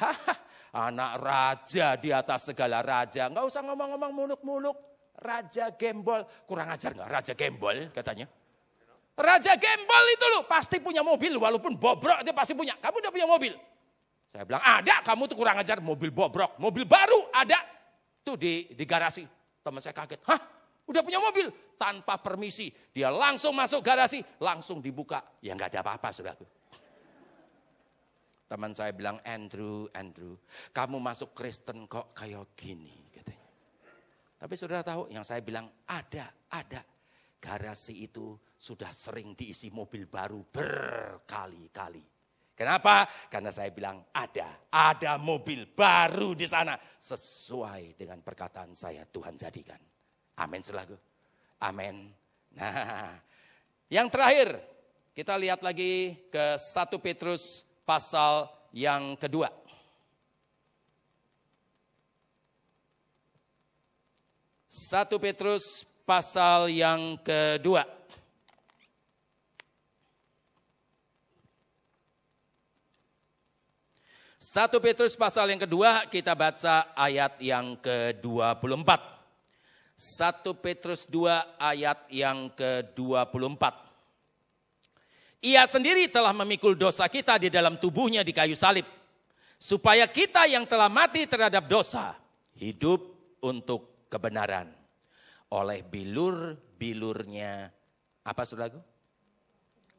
Anak 0.93 1.13
raja 1.17 1.97
di 1.97 2.13
atas 2.13 2.53
segala 2.53 2.85
raja. 2.85 3.33
Nggak 3.33 3.49
usah 3.49 3.65
ngomong-ngomong 3.65 4.13
muluk-muluk. 4.13 4.77
Raja 5.17 5.73
gembol. 5.73 6.29
Kurang 6.45 6.77
ajar 6.77 6.93
nggak 6.93 7.09
raja 7.09 7.33
gembol 7.33 7.89
katanya. 7.89 8.29
Raja 9.17 9.57
gembol 9.57 10.05
itu 10.13 10.27
loh 10.29 10.45
pasti 10.45 10.77
punya 10.77 11.01
mobil. 11.01 11.41
Walaupun 11.41 11.81
bobrok 11.81 12.21
dia 12.21 12.37
pasti 12.37 12.53
punya. 12.53 12.77
Kamu 12.77 13.01
udah 13.01 13.13
punya 13.17 13.25
mobil. 13.25 13.57
Saya 14.29 14.45
bilang 14.45 14.61
ada 14.61 15.01
kamu 15.01 15.25
tuh 15.25 15.41
kurang 15.41 15.57
ajar 15.57 15.81
mobil 15.81 16.13
bobrok. 16.13 16.61
Mobil 16.61 16.85
baru 16.85 17.33
ada. 17.33 17.65
Tuh 18.21 18.37
di, 18.37 18.69
di 18.77 18.85
garasi. 18.85 19.25
Teman 19.65 19.81
saya 19.81 19.97
kaget. 19.97 20.21
Hah 20.29 20.60
udah 20.91 21.03
punya 21.07 21.23
mobil? 21.23 21.49
Tanpa 21.79 22.19
permisi. 22.19 22.69
Dia 22.91 23.09
langsung 23.15 23.55
masuk 23.55 23.81
garasi. 23.81 24.19
Langsung 24.43 24.83
dibuka. 24.83 25.23
Ya 25.39 25.55
nggak 25.55 25.79
ada 25.79 25.81
apa-apa 25.87 26.11
saudaraku. 26.11 26.45
Teman 28.51 28.75
saya 28.75 28.91
bilang, 28.91 29.23
Andrew, 29.23 29.87
Andrew, 29.95 30.35
kamu 30.75 30.99
masuk 30.99 31.39
Kristen 31.39 31.87
kok 31.87 32.11
kayak 32.19 32.51
gini, 32.59 33.07
katanya. 33.15 33.47
Tapi 34.43 34.55
sudah 34.59 34.83
tahu, 34.83 35.07
yang 35.07 35.23
saya 35.23 35.39
bilang, 35.39 35.71
ada, 35.87 36.35
ada. 36.51 36.83
Garasi 37.39 38.11
itu 38.11 38.35
sudah 38.59 38.91
sering 38.91 39.39
diisi 39.39 39.71
mobil 39.71 40.11
baru 40.11 40.43
berkali-kali. 40.51 42.03
Kenapa? 42.59 43.09
Karena 43.33 43.49
saya 43.49 43.73
bilang 43.73 44.05
ada, 44.13 44.69
ada 44.69 45.17
mobil 45.17 45.65
baru 45.65 46.37
di 46.37 46.45
sana 46.45 46.77
sesuai 46.77 47.97
dengan 47.97 48.21
perkataan 48.21 48.77
saya 48.77 49.09
Tuhan 49.09 49.41
jadikan. 49.41 49.81
Amin 50.41 50.65
selaku. 50.65 50.97
Amin. 51.61 52.09
Nah, 52.57 53.13
yang 53.93 54.09
terakhir 54.09 54.57
kita 55.13 55.37
lihat 55.37 55.61
lagi 55.61 56.17
ke 56.33 56.57
1 56.57 56.97
Petrus 56.97 57.69
pasal 57.85 58.49
yang 58.73 59.21
kedua. 59.21 59.53
Satu 64.65 65.21
Petrus 65.21 65.85
pasal 66.09 66.73
yang 66.73 67.21
kedua. 67.21 67.85
Satu 74.41 74.81
Petrus 74.81 75.13
pasal 75.21 75.53
yang 75.53 75.61
kedua 75.61 76.09
kita 76.09 76.33
baca 76.33 76.97
ayat 76.97 77.37
yang 77.45 77.77
ke-24. 77.77 79.20
Satu 80.01 80.57
Petrus 80.57 81.05
2 81.05 81.61
ayat 81.61 82.09
yang 82.09 82.49
ke-24. 82.57 83.61
Ia 85.45 85.69
sendiri 85.69 86.09
telah 86.09 86.33
memikul 86.33 86.73
dosa 86.73 87.05
kita 87.05 87.37
di 87.37 87.53
dalam 87.53 87.77
tubuhnya 87.77 88.25
di 88.25 88.33
kayu 88.33 88.57
salib. 88.57 88.89
Supaya 89.61 90.09
kita 90.09 90.49
yang 90.49 90.65
telah 90.65 90.89
mati 90.89 91.29
terhadap 91.29 91.69
dosa, 91.69 92.17
hidup 92.57 93.13
untuk 93.45 94.09
kebenaran. 94.09 94.73
Oleh 95.53 95.85
bilur-bilurnya, 95.85 97.69
apa 98.25 98.43
saudaraku? 98.49 98.81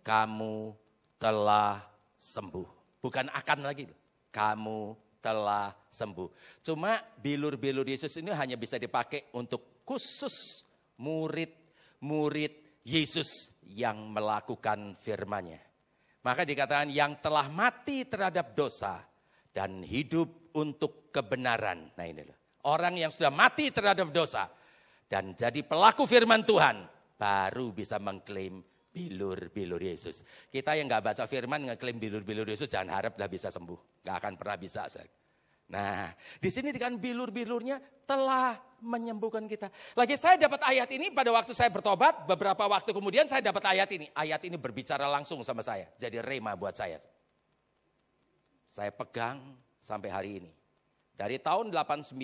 Kamu 0.01 0.73
telah 1.21 1.77
sembuh. 2.17 2.97
Bukan 3.05 3.29
akan 3.29 3.59
lagi, 3.69 3.85
kamu 4.33 4.97
telah 5.21 5.77
sembuh. 5.93 6.57
Cuma 6.65 6.97
bilur-bilur 7.21 7.85
Yesus 7.85 8.17
ini 8.17 8.33
hanya 8.33 8.57
bisa 8.57 8.81
dipakai 8.81 9.29
untuk 9.37 9.80
khusus 9.91 10.63
murid-murid 11.03 12.79
Yesus 12.87 13.51
yang 13.67 14.15
melakukan 14.15 14.95
firman-Nya. 14.95 15.59
Maka 16.23 16.47
dikatakan 16.47 16.87
yang 16.87 17.19
telah 17.19 17.51
mati 17.51 18.07
terhadap 18.07 18.55
dosa 18.55 19.03
dan 19.51 19.83
hidup 19.83 20.55
untuk 20.55 21.11
kebenaran. 21.11 21.91
Nah 21.99 22.05
ini 22.07 22.23
loh. 22.23 22.37
Orang 22.71 22.95
yang 22.95 23.11
sudah 23.11 23.33
mati 23.33 23.67
terhadap 23.73 24.15
dosa 24.15 24.47
dan 25.11 25.35
jadi 25.35 25.59
pelaku 25.65 26.07
firman 26.07 26.47
Tuhan 26.47 26.87
baru 27.19 27.75
bisa 27.75 27.99
mengklaim 27.99 28.63
bilur-bilur 28.95 29.81
Yesus. 29.81 30.23
Kita 30.47 30.77
yang 30.77 30.87
nggak 30.87 31.03
baca 31.03 31.23
firman 31.27 31.67
ngeklaim 31.67 31.99
bilur-bilur 31.99 32.47
Yesus 32.47 32.71
jangan 32.71 32.95
harap 32.95 33.19
lah 33.19 33.27
bisa 33.27 33.51
sembuh. 33.51 34.07
Nggak 34.07 34.15
akan 34.23 34.33
pernah 34.39 34.57
bisa. 34.61 34.87
Nah, 35.71 36.11
di 36.43 36.51
sini 36.51 36.75
dengan 36.75 36.99
bilur-bilurnya 36.99 37.79
telah 38.03 38.59
menyembuhkan 38.83 39.47
kita. 39.47 39.71
Lagi 39.95 40.19
saya 40.19 40.35
dapat 40.35 40.59
ayat 40.67 40.91
ini 40.91 41.15
pada 41.15 41.31
waktu 41.31 41.55
saya 41.55 41.71
bertobat, 41.71 42.27
beberapa 42.27 42.67
waktu 42.67 42.91
kemudian 42.91 43.23
saya 43.31 43.39
dapat 43.39 43.63
ayat 43.71 43.87
ini. 43.95 44.11
Ayat 44.11 44.43
ini 44.43 44.59
berbicara 44.59 45.07
langsung 45.07 45.39
sama 45.47 45.63
saya, 45.63 45.87
jadi 45.95 46.19
rema 46.19 46.59
buat 46.59 46.75
saya. 46.75 46.99
Saya 48.67 48.91
pegang 48.91 49.55
sampai 49.79 50.09
hari 50.11 50.31
ini. 50.43 50.51
Dari 51.15 51.39
tahun 51.39 51.71
89 51.71 52.19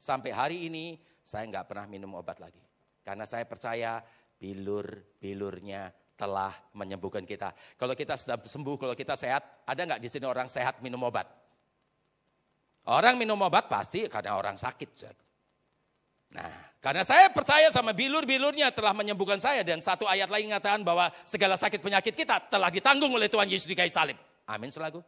sampai 0.00 0.30
hari 0.32 0.64
ini 0.72 0.96
saya 1.20 1.44
nggak 1.52 1.68
pernah 1.68 1.84
minum 1.84 2.16
obat 2.16 2.40
lagi. 2.40 2.64
Karena 3.04 3.28
saya 3.28 3.44
percaya 3.44 4.00
bilur-bilurnya 4.40 5.92
telah 6.16 6.52
menyembuhkan 6.72 7.28
kita. 7.28 7.52
Kalau 7.76 7.92
kita 7.92 8.16
sudah 8.16 8.40
sembuh, 8.40 8.76
kalau 8.76 8.96
kita 8.96 9.16
sehat, 9.16 9.64
ada 9.68 9.80
nggak 9.84 10.00
di 10.00 10.08
sini 10.08 10.24
orang 10.24 10.48
sehat 10.48 10.80
minum 10.84 11.00
obat? 11.04 11.39
Orang 12.90 13.22
minum 13.22 13.38
obat 13.38 13.70
pasti 13.70 14.10
karena 14.10 14.34
orang 14.34 14.58
sakit. 14.58 14.90
Nah, 16.34 16.74
karena 16.82 17.06
saya 17.06 17.30
percaya 17.30 17.70
sama 17.70 17.94
bilur-bilurnya 17.94 18.74
telah 18.74 18.90
menyembuhkan 18.90 19.38
saya. 19.38 19.62
Dan 19.62 19.78
satu 19.78 20.10
ayat 20.10 20.26
lagi 20.26 20.50
mengatakan 20.50 20.82
bahwa 20.82 21.06
segala 21.22 21.54
sakit 21.54 21.78
penyakit 21.78 22.18
kita 22.18 22.50
telah 22.50 22.66
ditanggung 22.66 23.14
oleh 23.14 23.30
Tuhan 23.30 23.46
Yesus 23.46 23.70
di 23.70 23.78
kayu 23.78 23.94
salib. 23.94 24.18
Amin 24.50 24.74
selaku. 24.74 24.98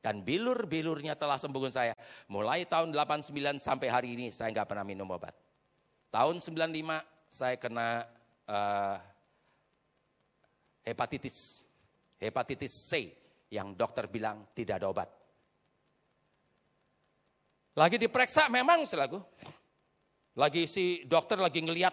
Dan 0.00 0.24
bilur-bilurnya 0.24 1.12
telah 1.12 1.36
sembuhkan 1.36 1.72
saya. 1.76 1.92
Mulai 2.32 2.64
tahun 2.64 2.88
89 2.88 3.36
sampai 3.60 3.88
hari 3.92 4.16
ini 4.16 4.32
saya 4.32 4.48
nggak 4.56 4.72
pernah 4.72 4.86
minum 4.88 5.04
obat. 5.12 5.36
Tahun 6.08 6.40
95 6.40 6.72
saya 7.28 7.60
kena 7.60 8.08
uh, 8.48 8.96
hepatitis. 10.88 11.60
Hepatitis 12.16 12.72
C 12.72 13.12
yang 13.52 13.76
dokter 13.76 14.08
bilang 14.08 14.48
tidak 14.56 14.80
ada 14.80 14.88
obat. 14.88 15.25
Lagi 17.76 18.00
diperiksa 18.00 18.48
memang 18.48 18.88
selaku. 18.88 19.20
Lagi 20.32 20.64
si 20.64 21.04
dokter 21.04 21.36
lagi 21.36 21.60
ngeliat. 21.60 21.92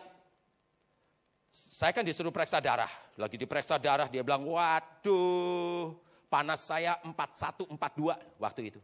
Saya 1.51 1.91
kan 1.91 2.07
disuruh 2.07 2.31
periksa 2.31 2.63
darah. 2.63 2.89
Lagi 3.19 3.35
diperiksa 3.35 3.75
darah 3.75 4.07
dia 4.07 4.23
bilang, 4.23 4.47
waduh 4.47 5.91
panas 6.31 6.63
saya 6.63 6.95
41, 7.03 7.67
42 7.75 8.15
waktu 8.39 8.61
itu. 8.71 8.79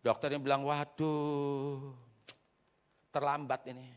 Dokternya 0.00 0.40
bilang, 0.40 0.64
waduh 0.64 1.92
terlambat 3.12 3.68
ini. 3.68 3.92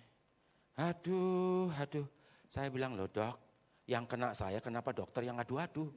Aduh, 0.76 1.72
aduh. 1.72 2.06
Saya 2.52 2.68
bilang, 2.68 3.00
loh 3.00 3.08
dok, 3.08 3.40
yang 3.88 4.04
kena 4.04 4.36
saya 4.36 4.60
kenapa 4.60 4.92
dokter 4.92 5.24
yang 5.24 5.40
adu-adu? 5.40 5.88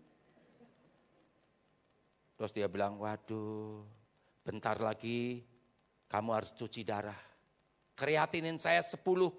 Terus 2.39 2.55
dia 2.55 2.71
bilang, 2.71 2.97
waduh, 3.03 3.83
bentar 4.47 4.79
lagi 4.79 5.43
kamu 6.07 6.31
harus 6.33 6.51
cuci 6.55 6.87
darah. 6.87 7.19
Kreatinin 7.97 8.61
saya 8.61 8.85
10,8. 8.85 9.33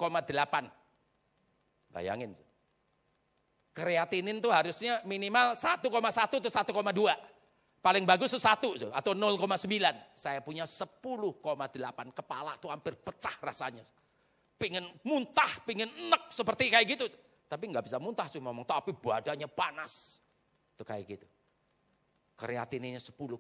Bayangin. 1.94 2.34
Kreatinin 3.72 4.42
tuh 4.42 4.50
harusnya 4.50 5.06
minimal 5.06 5.54
1,1 5.54 5.86
atau 5.86 6.50
1,2. 6.50 7.14
Paling 7.78 8.04
bagus 8.10 8.34
itu 8.34 8.42
1 8.42 8.90
atau 8.90 9.14
0,9. 9.14 10.18
Saya 10.18 10.42
punya 10.42 10.66
10,8. 10.66 12.10
Kepala 12.12 12.58
tuh 12.58 12.74
hampir 12.74 12.98
pecah 12.98 13.38
rasanya. 13.40 13.86
Pengen 14.58 14.90
muntah, 15.06 15.62
pengen 15.64 15.94
enek 15.94 16.34
seperti 16.34 16.74
kayak 16.74 16.98
gitu. 16.98 17.06
Tapi 17.48 17.70
nggak 17.70 17.86
bisa 17.86 18.02
muntah 18.02 18.28
cuma 18.28 18.52
ngomong, 18.52 18.66
tapi 18.66 18.92
badannya 18.92 19.48
panas. 19.48 20.20
Itu 20.74 20.82
kayak 20.84 21.06
gitu. 21.06 21.28
Kreatininnya 22.34 23.00
10,8. 23.00 23.38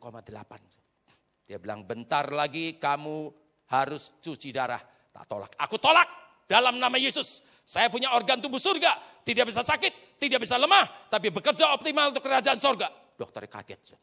Dia 1.48 1.58
bilang 1.58 1.88
bentar 1.88 2.28
lagi 2.28 2.76
kamu 2.76 3.32
harus 3.72 4.12
cuci 4.20 4.52
darah. 4.52 4.84
Tak 5.16 5.26
tolak. 5.32 5.52
Aku 5.56 5.80
tolak 5.80 6.08
dalam 6.44 6.76
nama 6.76 7.00
Yesus. 7.00 7.40
Saya 7.64 7.88
punya 7.88 8.12
organ 8.12 8.44
tubuh 8.44 8.60
surga. 8.60 9.24
Tidak 9.24 9.44
bisa 9.48 9.64
sakit, 9.64 10.20
tidak 10.20 10.44
bisa 10.44 10.60
lemah. 10.60 11.08
Tapi 11.08 11.32
bekerja 11.32 11.72
optimal 11.72 12.12
untuk 12.12 12.24
kerajaan 12.28 12.60
surga. 12.60 12.88
Dokter 13.16 13.48
kaget. 13.48 13.96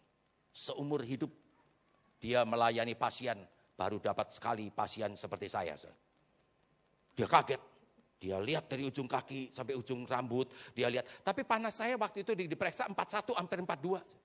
Seumur 0.52 1.04
hidup 1.04 1.28
dia 2.20 2.44
melayani 2.48 2.96
pasien. 2.96 3.36
Baru 3.74 4.00
dapat 4.00 4.32
sekali 4.32 4.72
pasien 4.72 5.12
seperti 5.12 5.48
saya. 5.52 5.76
Dia 7.12 7.28
kaget. 7.28 7.60
Dia 8.16 8.40
lihat 8.40 8.72
dari 8.72 8.88
ujung 8.88 9.04
kaki 9.04 9.52
sampai 9.52 9.76
ujung 9.76 10.08
rambut. 10.08 10.48
Dia 10.72 10.88
lihat. 10.88 11.04
Tapi 11.20 11.44
panas 11.44 11.76
saya 11.76 12.00
waktu 12.00 12.24
itu 12.24 12.32
diperiksa 12.32 12.88
41 12.88 13.36
hampir 13.36 13.60
42. 13.60 14.23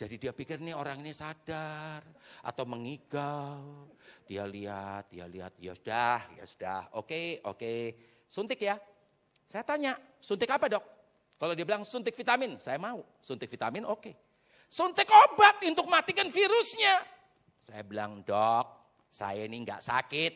Jadi 0.00 0.16
dia 0.16 0.32
pikir 0.32 0.64
nih 0.64 0.72
orang 0.72 1.04
ini 1.04 1.12
sadar 1.12 2.00
atau 2.40 2.64
mengigau. 2.64 3.92
Dia 4.24 4.48
lihat, 4.48 5.12
dia 5.12 5.28
lihat, 5.28 5.52
ya 5.60 5.76
sudah, 5.76 6.24
ya 6.40 6.44
sudah, 6.48 6.80
oke, 6.96 7.44
oke, 7.44 7.72
suntik 8.24 8.64
ya. 8.64 8.80
Saya 9.44 9.60
tanya, 9.60 10.00
suntik 10.16 10.48
apa 10.48 10.72
dok? 10.72 10.84
Kalau 11.36 11.52
dia 11.52 11.68
bilang 11.68 11.84
suntik 11.84 12.16
vitamin, 12.16 12.56
saya 12.64 12.80
mau. 12.80 13.04
Suntik 13.20 13.52
vitamin 13.52 13.84
oke. 13.84 14.16
Suntik 14.72 15.04
obat 15.04 15.60
untuk 15.68 15.84
matikan 15.84 16.32
virusnya. 16.32 17.04
Saya 17.60 17.84
bilang, 17.84 18.24
dok, 18.24 18.96
saya 19.12 19.44
ini 19.44 19.68
nggak 19.68 19.84
sakit. 19.84 20.32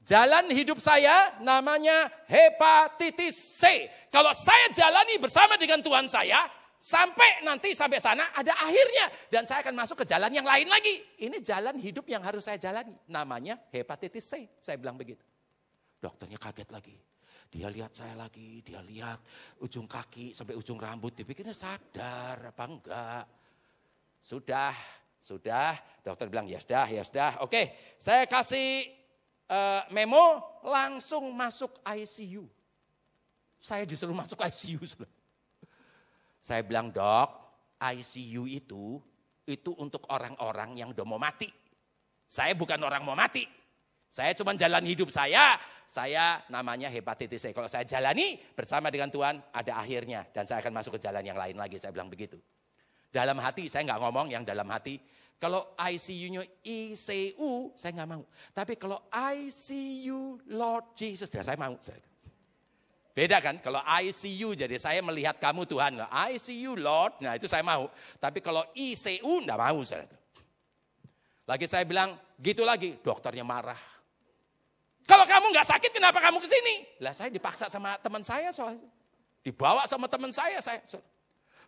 Jalan 0.00 0.48
hidup 0.48 0.80
saya 0.80 1.36
namanya 1.44 2.08
hepatitis 2.24 3.60
C. 3.60 3.84
Kalau 4.08 4.32
saya 4.32 4.72
jalani 4.72 5.20
bersama 5.20 5.60
dengan 5.60 5.84
Tuhan 5.84 6.08
saya, 6.08 6.63
Sampai 6.78 7.40
nanti 7.40 7.72
sampai 7.72 7.96
sana 8.02 8.28
ada 8.36 8.52
akhirnya. 8.60 9.08
Dan 9.32 9.48
saya 9.48 9.64
akan 9.64 9.74
masuk 9.74 10.04
ke 10.04 10.06
jalan 10.08 10.28
yang 10.28 10.44
lain 10.44 10.68
lagi. 10.68 11.00
Ini 11.16 11.40
jalan 11.40 11.80
hidup 11.80 12.04
yang 12.10 12.20
harus 12.20 12.44
saya 12.44 12.60
jalani. 12.60 12.92
Namanya 13.08 13.56
hepatitis 13.72 14.28
C. 14.28 14.46
Saya 14.60 14.76
bilang 14.76 14.98
begitu. 15.00 15.24
Dokternya 16.02 16.36
kaget 16.36 16.68
lagi. 16.68 16.96
Dia 17.54 17.70
lihat 17.70 17.94
saya 17.94 18.18
lagi, 18.18 18.66
dia 18.66 18.82
lihat 18.82 19.22
ujung 19.62 19.86
kaki 19.86 20.34
sampai 20.34 20.58
ujung 20.58 20.74
rambut. 20.74 21.14
Dipikirnya 21.14 21.54
sadar 21.54 22.50
apa 22.50 22.64
enggak. 22.66 23.24
Sudah, 24.18 24.74
sudah. 25.22 25.78
Dokter 26.02 26.26
bilang 26.26 26.50
ya 26.50 26.58
sudah, 26.58 26.90
ya 26.90 27.06
sudah. 27.06 27.46
Oke, 27.46 27.94
saya 27.96 28.26
kasih 28.26 28.90
uh, 29.48 29.86
memo 29.94 30.42
langsung 30.66 31.30
masuk 31.32 31.78
ICU. 31.86 32.44
Saya 33.62 33.88
disuruh 33.88 34.12
masuk 34.12 34.42
ICU. 34.42 34.84
Saya 36.44 36.60
bilang, 36.60 36.92
dok, 36.92 37.28
ICU 37.80 38.44
itu, 38.44 39.00
itu 39.48 39.70
untuk 39.80 40.04
orang-orang 40.12 40.76
yang 40.76 40.92
udah 40.92 41.06
mau 41.08 41.16
mati. 41.16 41.48
Saya 42.28 42.52
bukan 42.52 42.76
orang 42.84 43.00
mau 43.00 43.16
mati. 43.16 43.48
Saya 44.12 44.36
cuma 44.36 44.52
jalan 44.52 44.84
hidup 44.84 45.08
saya, 45.08 45.56
saya 45.88 46.44
namanya 46.52 46.92
hepatitis 46.92 47.48
C. 47.48 47.56
Kalau 47.56 47.64
saya 47.64 47.88
jalani 47.88 48.36
bersama 48.52 48.92
dengan 48.92 49.08
Tuhan, 49.08 49.40
ada 49.56 49.72
akhirnya. 49.80 50.28
Dan 50.36 50.44
saya 50.44 50.60
akan 50.60 50.84
masuk 50.84 51.00
ke 51.00 51.08
jalan 51.08 51.24
yang 51.24 51.40
lain 51.40 51.56
lagi, 51.56 51.80
saya 51.80 51.96
bilang 51.96 52.12
begitu. 52.12 52.36
Dalam 53.08 53.40
hati, 53.40 53.72
saya 53.72 53.88
nggak 53.88 54.00
ngomong 54.04 54.28
yang 54.28 54.44
dalam 54.44 54.68
hati. 54.68 55.00
Kalau 55.40 55.72
ICU-nya 55.80 56.44
ICU, 56.60 57.72
saya 57.72 57.90
nggak 57.96 58.10
mau. 58.12 58.22
Tapi 58.52 58.76
kalau 58.76 59.00
ICU 59.08 60.44
Lord 60.52 60.92
Jesus, 60.92 61.32
ya 61.32 61.40
saya 61.40 61.56
mau. 61.56 61.74
Saya. 61.80 62.13
Beda 63.14 63.38
kan? 63.38 63.62
Kalau 63.62 63.78
ICU 63.78 64.58
jadi 64.58 64.74
saya 64.74 64.98
melihat 64.98 65.38
kamu 65.38 65.62
Tuhan. 65.70 66.02
ICU 66.34 66.74
Lord, 66.74 67.22
nah 67.22 67.38
itu 67.38 67.46
saya 67.46 67.62
mau. 67.62 67.86
Tapi 68.18 68.42
kalau 68.42 68.66
ICU 68.74 69.46
enggak 69.46 69.54
mau 69.54 69.78
saya. 69.86 70.10
Lagi 71.46 71.70
saya 71.70 71.86
bilang, 71.86 72.18
gitu 72.42 72.66
lagi. 72.66 72.98
Dokternya 72.98 73.46
marah. 73.46 73.78
Kalau 75.06 75.22
kamu 75.30 75.54
nggak 75.54 75.68
sakit 75.68 75.90
kenapa 75.94 76.18
kamu 76.18 76.42
ke 76.42 76.48
sini? 76.50 76.74
Lah 76.98 77.14
saya 77.14 77.30
dipaksa 77.30 77.70
sama 77.70 77.94
teman 78.02 78.26
saya 78.26 78.50
soalnya. 78.50 78.88
Dibawa 79.46 79.86
sama 79.86 80.10
teman 80.10 80.34
saya. 80.34 80.58
saya 80.58 80.82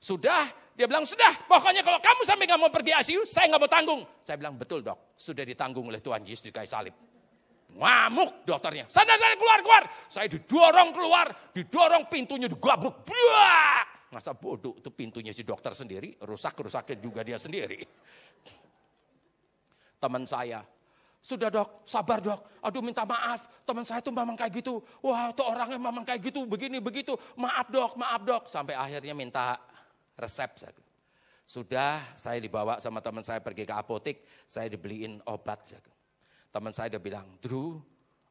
sudah, 0.01 0.51
dia 0.75 0.85
bilang 0.91 1.07
sudah. 1.07 1.47
Pokoknya 1.47 1.81
kalau 1.87 2.03
kamu 2.03 2.21
sampai 2.27 2.45
nggak 2.49 2.61
mau 2.61 2.73
pergi 2.75 2.93
ICU, 3.07 3.23
saya 3.23 3.49
nggak 3.55 3.63
mau 3.63 3.71
tanggung. 3.71 4.03
Saya 4.27 4.37
bilang 4.41 4.59
betul 4.59 4.83
dok, 4.83 5.15
sudah 5.15 5.45
ditanggung 5.47 5.89
oleh 5.89 6.03
Tuhan 6.03 6.27
Yesus 6.27 6.45
di 6.45 6.51
kayu 6.51 6.69
salib. 6.69 6.93
Ngamuk 7.77 8.49
dokternya. 8.49 8.89
Sana 8.89 9.21
sana 9.21 9.37
keluar 9.37 9.61
keluar. 9.61 9.85
Saya 10.09 10.27
didorong 10.33 10.91
keluar, 10.97 11.27
didorong 11.53 12.09
pintunya 12.09 12.49
digabruk. 12.49 13.05
Buak! 13.05 13.85
Masa 14.09 14.33
bodoh 14.33 14.81
itu 14.81 14.89
pintunya 14.89 15.35
si 15.37 15.45
dokter 15.45 15.77
sendiri, 15.77 16.17
rusak-rusaknya 16.25 16.97
juga 16.97 17.21
dia 17.21 17.37
sendiri. 17.37 17.85
Teman 20.01 20.25
saya, 20.25 20.65
sudah 21.21 21.51
dok, 21.51 21.83
sabar 21.83 22.23
dok. 22.23 22.63
Aduh 22.63 22.81
minta 22.81 23.03
maaf, 23.03 23.51
teman 23.67 23.83
saya 23.83 23.99
tuh 23.99 24.15
memang 24.15 24.39
kayak 24.39 24.63
gitu. 24.63 24.79
Wah 25.03 25.35
tuh 25.35 25.51
orangnya 25.51 25.75
memang 25.75 26.07
kayak 26.07 26.31
gitu, 26.31 26.47
begini 26.47 26.79
begitu. 26.79 27.19
Maaf 27.35 27.67
dok, 27.67 27.99
maaf 27.99 28.23
dok. 28.23 28.47
Sampai 28.47 28.79
akhirnya 28.79 29.11
minta 29.11 29.59
resep. 30.15 30.55
Sudah 31.43 32.15
saya 32.15 32.39
dibawa 32.39 32.79
sama 32.79 33.03
teman 33.03 33.27
saya 33.27 33.43
pergi 33.43 33.67
ke 33.67 33.75
apotek, 33.75 34.23
saya 34.47 34.71
dibeliin 34.71 35.19
obat. 35.27 35.67
Saya. 35.67 35.96
Teman 36.57 36.73
saya 36.73 36.89
udah 36.97 37.03
bilang, 37.05 37.29
Drew, 37.37 37.77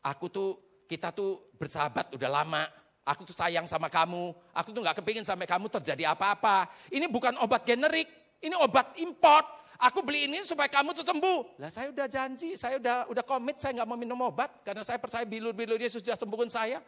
aku 0.02 0.26
tuh, 0.34 0.58
kita 0.90 1.14
tuh 1.14 1.46
bersahabat 1.62 2.10
udah 2.18 2.26
lama. 2.42 2.66
Aku 3.06 3.22
tuh 3.22 3.38
sayang 3.38 3.70
sama 3.70 3.86
kamu. 3.86 4.34
Aku 4.50 4.74
tuh 4.74 4.82
gak 4.82 4.98
kepingin 4.98 5.22
sampai 5.22 5.46
kamu 5.46 5.70
terjadi 5.70 6.10
apa-apa. 6.10 6.66
Ini 6.90 7.06
bukan 7.06 7.38
obat 7.38 7.70
generik, 7.70 8.10
ini 8.42 8.58
obat 8.58 8.98
import. 8.98 9.46
Aku 9.78 10.02
beli 10.02 10.26
ini 10.26 10.42
supaya 10.42 10.66
kamu 10.66 10.98
tuh 10.98 11.06
sembuh. 11.06 11.62
Lah 11.62 11.70
saya 11.70 11.94
udah 11.94 12.10
janji, 12.10 12.58
saya 12.58 12.82
udah 12.82 13.06
udah 13.14 13.24
komit, 13.30 13.62
saya 13.62 13.78
nggak 13.78 13.86
mau 13.94 14.00
minum 14.00 14.18
obat 14.26 14.50
karena 14.66 14.82
saya 14.82 14.98
percaya 14.98 15.22
bilur-bilur 15.22 15.78
Yesus 15.78 16.02
sudah 16.02 16.18
sembuhkan 16.18 16.50
saya. 16.50 16.82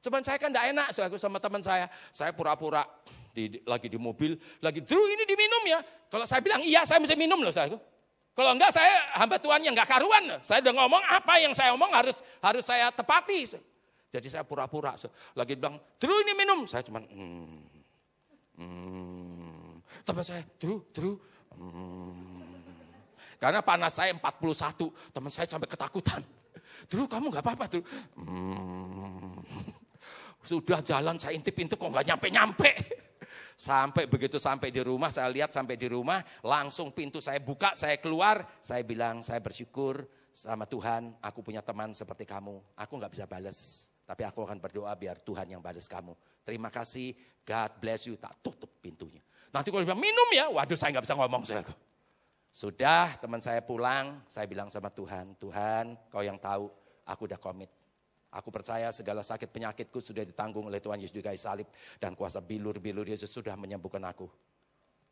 Cuman 0.00 0.24
saya 0.24 0.40
kan 0.40 0.48
tidak 0.48 0.72
enak, 0.72 0.88
aku 0.88 1.20
sama 1.20 1.36
teman 1.36 1.60
saya. 1.60 1.84
Saya 2.16 2.32
pura-pura 2.32 2.88
lagi 3.68 3.92
di 3.92 3.98
mobil, 4.00 4.40
lagi, 4.64 4.80
Drew 4.80 5.04
ini 5.04 5.28
diminum 5.28 5.68
ya. 5.68 5.84
Kalau 6.08 6.24
saya 6.24 6.40
bilang 6.40 6.64
iya, 6.64 6.88
saya 6.88 6.96
mesti 6.96 7.12
minum 7.12 7.44
loh 7.44 7.52
saya. 7.52 7.76
Kalau 8.38 8.54
enggak 8.54 8.70
saya 8.70 8.94
hamba 9.18 9.34
Tuhan 9.42 9.66
yang 9.66 9.74
enggak 9.74 9.90
karuan. 9.90 10.38
Saya 10.46 10.62
udah 10.62 10.74
ngomong 10.78 11.02
apa 11.10 11.42
yang 11.42 11.50
saya 11.58 11.74
omong 11.74 11.90
harus 11.90 12.22
harus 12.38 12.62
saya 12.62 12.86
tepati. 12.94 13.58
Jadi 14.14 14.30
saya 14.30 14.46
pura-pura. 14.46 14.94
Lagi 15.34 15.58
bilang, 15.58 15.74
Drew 15.98 16.22
ini 16.22 16.38
minum. 16.38 16.62
Saya 16.62 16.86
cuma, 16.86 17.02
hmm, 17.02 17.58
hmm. 18.62 19.74
Teman 20.06 20.22
saya, 20.22 20.46
Drew, 20.54 20.86
Drew. 20.94 21.18
Hmm. 21.58 22.46
Karena 23.42 23.58
panas 23.58 23.98
saya 23.98 24.14
41, 24.14 24.86
teman 25.10 25.34
saya 25.34 25.50
sampai 25.50 25.66
ketakutan. 25.66 26.22
Drew 26.86 27.10
kamu 27.10 27.34
enggak 27.34 27.42
apa-apa 27.42 27.66
Drew. 27.66 27.82
Hmm. 28.14 29.42
Sudah 30.46 30.78
jalan 30.78 31.18
saya 31.18 31.34
intip-intip 31.34 31.74
kok 31.74 31.90
enggak 31.90 32.06
nyampe-nyampe. 32.06 32.70
Sampai 33.58 34.06
begitu 34.06 34.38
sampai 34.38 34.70
di 34.70 34.78
rumah, 34.78 35.10
saya 35.10 35.26
lihat 35.26 35.50
sampai 35.50 35.74
di 35.74 35.90
rumah, 35.90 36.22
langsung 36.46 36.94
pintu 36.94 37.18
saya 37.18 37.42
buka, 37.42 37.74
saya 37.74 37.98
keluar, 37.98 38.46
saya 38.62 38.86
bilang 38.86 39.18
saya 39.26 39.42
bersyukur 39.42 40.06
sama 40.30 40.62
Tuhan, 40.62 41.18
aku 41.18 41.42
punya 41.42 41.58
teman 41.58 41.90
seperti 41.90 42.22
kamu. 42.22 42.54
Aku 42.78 42.92
nggak 43.02 43.18
bisa 43.18 43.26
balas, 43.26 43.90
tapi 44.06 44.22
aku 44.22 44.46
akan 44.46 44.62
berdoa 44.62 44.94
biar 44.94 45.18
Tuhan 45.26 45.50
yang 45.50 45.58
balas 45.58 45.90
kamu. 45.90 46.14
Terima 46.46 46.70
kasih, 46.70 47.18
God 47.42 47.70
bless 47.82 48.06
you, 48.06 48.14
tak 48.14 48.38
tutup 48.46 48.78
pintunya. 48.78 49.26
Nanti 49.50 49.74
kalau 49.74 49.82
bilang 49.82 49.98
minum 49.98 50.28
ya, 50.30 50.46
waduh 50.54 50.78
saya 50.78 50.94
nggak 50.94 51.10
bisa 51.10 51.18
ngomong 51.18 51.42
saya. 51.42 51.66
Sudah 52.54 53.18
teman 53.18 53.42
saya 53.42 53.58
pulang, 53.58 54.22
saya 54.30 54.46
bilang 54.46 54.70
sama 54.70 54.86
Tuhan, 54.94 55.34
Tuhan 55.34 55.98
kau 56.14 56.22
yang 56.22 56.38
tahu, 56.38 56.70
aku 57.02 57.26
udah 57.26 57.42
komit. 57.42 57.74
Aku 58.28 58.52
percaya 58.52 58.92
segala 58.92 59.24
sakit 59.24 59.48
penyakitku 59.48 60.04
sudah 60.04 60.20
ditanggung 60.20 60.68
oleh 60.68 60.84
Tuhan 60.84 61.00
Yesus 61.00 61.16
di 61.16 61.24
kayu 61.24 61.40
salib. 61.40 61.68
Dan 61.96 62.12
kuasa 62.12 62.44
bilur-bilur 62.44 63.08
Yesus 63.08 63.32
sudah 63.32 63.56
menyembuhkan 63.56 64.04
aku. 64.04 64.28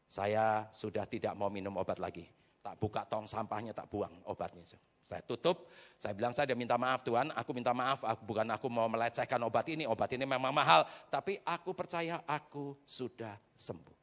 Saya 0.06 0.68
sudah 0.70 1.08
tidak 1.08 1.32
mau 1.34 1.48
minum 1.48 1.72
obat 1.80 1.96
lagi. 1.96 2.28
Tak 2.60 2.76
buka 2.76 3.08
tong 3.08 3.24
sampahnya, 3.24 3.72
tak 3.72 3.88
buang 3.88 4.12
obatnya. 4.28 4.62
Saya 5.06 5.22
tutup, 5.22 5.70
saya 5.94 6.18
bilang 6.18 6.34
saya 6.34 6.50
minta 6.58 6.74
maaf 6.74 7.06
Tuhan, 7.06 7.30
aku 7.30 7.54
minta 7.54 7.70
maaf, 7.70 8.02
aku, 8.02 8.26
bukan 8.26 8.46
aku 8.50 8.66
mau 8.66 8.90
melecehkan 8.90 9.38
obat 9.46 9.70
ini, 9.70 9.86
obat 9.86 10.10
ini 10.10 10.26
memang 10.26 10.50
mahal. 10.50 10.82
Tapi 11.06 11.38
aku 11.46 11.70
percaya 11.78 12.26
aku 12.26 12.74
sudah 12.82 13.38
sembuh. 13.54 13.94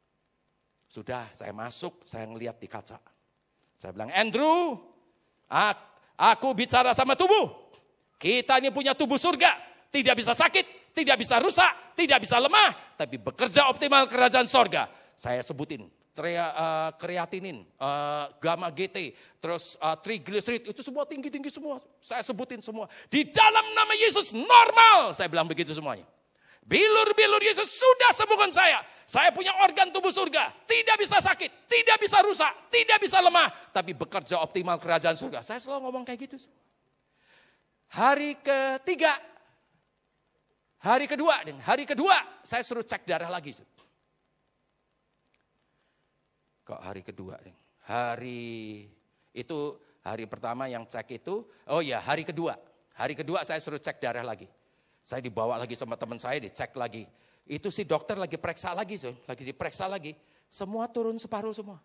Sudah 0.87 1.27
saya 1.35 1.51
masuk, 1.51 2.07
saya 2.07 2.23
ngeliat 2.23 2.55
di 2.55 2.71
kaca. 2.71 2.97
Saya 3.75 3.91
bilang, 3.91 4.15
Andrew, 4.15 4.79
aku 6.15 6.55
bicara 6.55 6.95
sama 6.95 7.19
tubuh. 7.19 7.62
Kita 8.23 8.55
ini 8.55 8.71
punya 8.71 8.95
tubuh 8.95 9.19
surga, 9.19 9.51
tidak 9.91 10.15
bisa 10.15 10.31
sakit, 10.31 10.95
tidak 10.95 11.19
bisa 11.19 11.43
rusak, 11.43 11.91
tidak 11.91 12.23
bisa 12.23 12.39
lemah, 12.39 12.71
tapi 12.95 13.19
bekerja 13.19 13.67
optimal 13.67 14.07
kerajaan 14.07 14.47
sorga. 14.47 14.87
Saya 15.19 15.43
sebutin, 15.43 15.91
uh, 16.15 16.89
kreatinin, 16.95 17.67
uh, 17.83 18.31
gamma 18.39 18.71
GT, 18.71 19.11
terus 19.43 19.75
uh, 19.83 19.99
itu 20.07 20.79
semua 20.79 21.03
tinggi-tinggi 21.03 21.51
semua. 21.51 21.83
Saya 21.99 22.23
sebutin 22.23 22.63
semua. 22.63 22.87
Di 23.11 23.27
dalam 23.27 23.65
nama 23.75 23.91
Yesus 23.91 24.31
normal, 24.31 25.11
saya 25.11 25.27
bilang 25.27 25.51
begitu 25.51 25.75
semuanya. 25.75 26.07
Bilur-bilur 26.63 27.43
Yesus 27.43 27.75
sudah 27.75 28.15
sembuhkan 28.15 28.55
saya. 28.55 28.79
Saya 29.03 29.35
punya 29.35 29.51
organ 29.59 29.91
tubuh 29.91 30.15
surga. 30.15 30.63
Tidak 30.63 30.95
bisa 30.95 31.19
sakit, 31.19 31.67
tidak 31.67 31.99
bisa 31.99 32.23
rusak, 32.23 32.71
tidak 32.71 33.03
bisa 33.03 33.19
lemah. 33.19 33.51
Tapi 33.75 33.91
bekerja 33.91 34.39
optimal 34.39 34.79
kerajaan 34.79 35.19
surga. 35.19 35.43
Saya 35.43 35.59
selalu 35.59 35.91
ngomong 35.91 36.07
kayak 36.07 36.23
gitu. 36.23 36.39
Hari 37.93 38.41
ketiga, 38.41 39.13
hari 40.81 41.05
kedua, 41.05 41.45
hari 41.61 41.85
kedua 41.85 42.41
saya 42.41 42.65
suruh 42.65 42.81
cek 42.81 43.05
darah 43.05 43.29
lagi. 43.29 43.53
Kok 46.65 46.81
hari 46.81 47.05
kedua? 47.05 47.37
Hari 47.85 48.89
itu 49.29 49.59
hari 50.01 50.25
pertama 50.25 50.65
yang 50.65 50.89
cek 50.89 51.21
itu, 51.21 51.45
oh 51.69 51.85
ya 51.85 52.01
hari 52.01 52.25
kedua. 52.25 52.57
Hari 52.97 53.13
kedua 53.13 53.45
saya 53.45 53.61
suruh 53.61 53.77
cek 53.77 54.01
darah 54.01 54.25
lagi. 54.25 54.49
Saya 55.05 55.21
dibawa 55.21 55.61
lagi 55.61 55.77
sama 55.77 55.93
teman 55.93 56.17
saya, 56.17 56.41
dicek 56.41 56.73
lagi. 56.73 57.05
Itu 57.45 57.69
si 57.69 57.85
dokter 57.85 58.17
lagi 58.17 58.41
periksa 58.41 58.73
lagi, 58.73 58.97
so. 58.97 59.13
lagi 59.29 59.45
diperiksa 59.45 59.85
lagi. 59.85 60.17
Semua 60.49 60.89
turun 60.89 61.21
separuh 61.21 61.53
semua. 61.53 61.77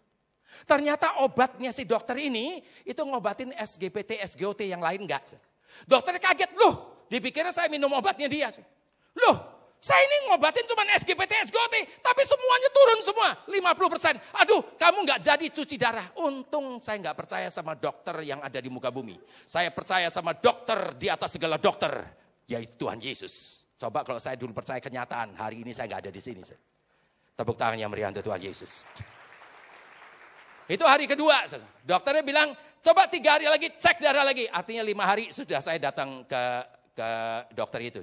Ternyata 0.65 1.21
obatnya 1.21 1.69
si 1.69 1.85
dokter 1.85 2.17
ini 2.17 2.65
itu 2.89 3.05
ngobatin 3.05 3.53
SGPT, 3.53 4.25
SGOT 4.25 4.65
yang 4.65 4.81
lain 4.81 5.05
enggak. 5.05 5.37
Dokter 5.85 6.17
kaget, 6.19 6.53
loh 6.57 7.05
dipikirnya 7.09 7.53
saya 7.53 7.73
minum 7.73 7.93
obatnya 7.93 8.29
dia. 8.29 8.49
Loh 9.17 9.59
saya 9.79 10.03
ini 10.11 10.27
ngobatin 10.27 10.67
cuma 10.67 10.83
SGPT, 10.91 11.55
SGOT, 11.55 12.03
tapi 12.03 12.23
semuanya 12.27 12.69
turun 12.75 12.99
semua, 12.99 13.31
50%. 13.47 14.43
Aduh, 14.43 14.75
kamu 14.75 15.07
nggak 15.07 15.21
jadi 15.23 15.47
cuci 15.55 15.79
darah. 15.79 16.03
Untung 16.19 16.83
saya 16.83 16.99
nggak 16.99 17.15
percaya 17.15 17.47
sama 17.47 17.79
dokter 17.79 18.27
yang 18.27 18.43
ada 18.43 18.59
di 18.59 18.67
muka 18.67 18.91
bumi. 18.91 19.15
Saya 19.47 19.71
percaya 19.71 20.11
sama 20.11 20.35
dokter 20.35 20.99
di 20.99 21.07
atas 21.07 21.39
segala 21.39 21.63
dokter, 21.63 21.95
yaitu 22.51 22.75
Tuhan 22.75 22.99
Yesus. 22.99 23.63
Coba 23.79 24.03
kalau 24.03 24.19
saya 24.19 24.35
dulu 24.35 24.51
percaya 24.51 24.83
kenyataan, 24.83 25.39
hari 25.39 25.63
ini 25.63 25.71
saya 25.71 25.87
nggak 25.95 26.11
ada 26.11 26.13
di 26.13 26.19
sini. 26.19 26.43
Tepuk 27.39 27.55
tangan 27.55 27.79
yang 27.79 27.95
meriah 27.95 28.11
untuk 28.11 28.27
Tuhan 28.27 28.43
Yesus. 28.43 28.83
Itu 30.69 30.85
hari 30.85 31.09
kedua. 31.09 31.49
Dokternya 31.83 32.23
bilang, 32.23 32.53
Coba 32.79 33.11
tiga 33.11 33.37
hari 33.37 33.51
lagi 33.51 33.75
cek 33.75 33.99
darah 33.99 34.23
lagi. 34.23 34.47
Artinya 34.47 34.87
lima 34.87 35.03
hari 35.03 35.35
sudah 35.35 35.59
saya 35.59 35.83
datang 35.83 36.23
ke 36.25 36.43
ke 36.95 37.09
dokter 37.55 37.81
itu. 37.83 38.01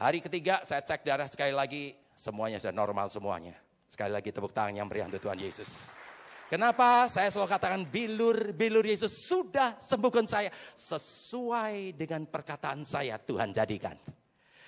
Hari 0.00 0.24
ketiga 0.24 0.64
saya 0.64 0.80
cek 0.80 1.04
darah 1.04 1.28
sekali 1.28 1.52
lagi. 1.52 1.92
Semuanya 2.16 2.56
sudah 2.56 2.72
normal 2.72 3.12
semuanya. 3.12 3.52
Sekali 3.86 4.08
lagi 4.16 4.32
tepuk 4.32 4.56
tangan 4.56 4.72
yang 4.72 4.88
beri 4.88 5.04
untuk 5.04 5.20
Tuhan 5.20 5.36
Yesus. 5.36 5.92
Kenapa 6.48 7.10
saya 7.12 7.28
selalu 7.28 7.50
katakan 7.50 7.82
bilur, 7.84 8.54
bilur 8.56 8.82
Yesus 8.86 9.28
sudah 9.28 9.76
sembuhkan 9.76 10.24
saya. 10.24 10.48
Sesuai 10.72 11.92
dengan 11.92 12.24
perkataan 12.24 12.88
saya 12.88 13.20
Tuhan 13.20 13.52
jadikan. 13.52 13.94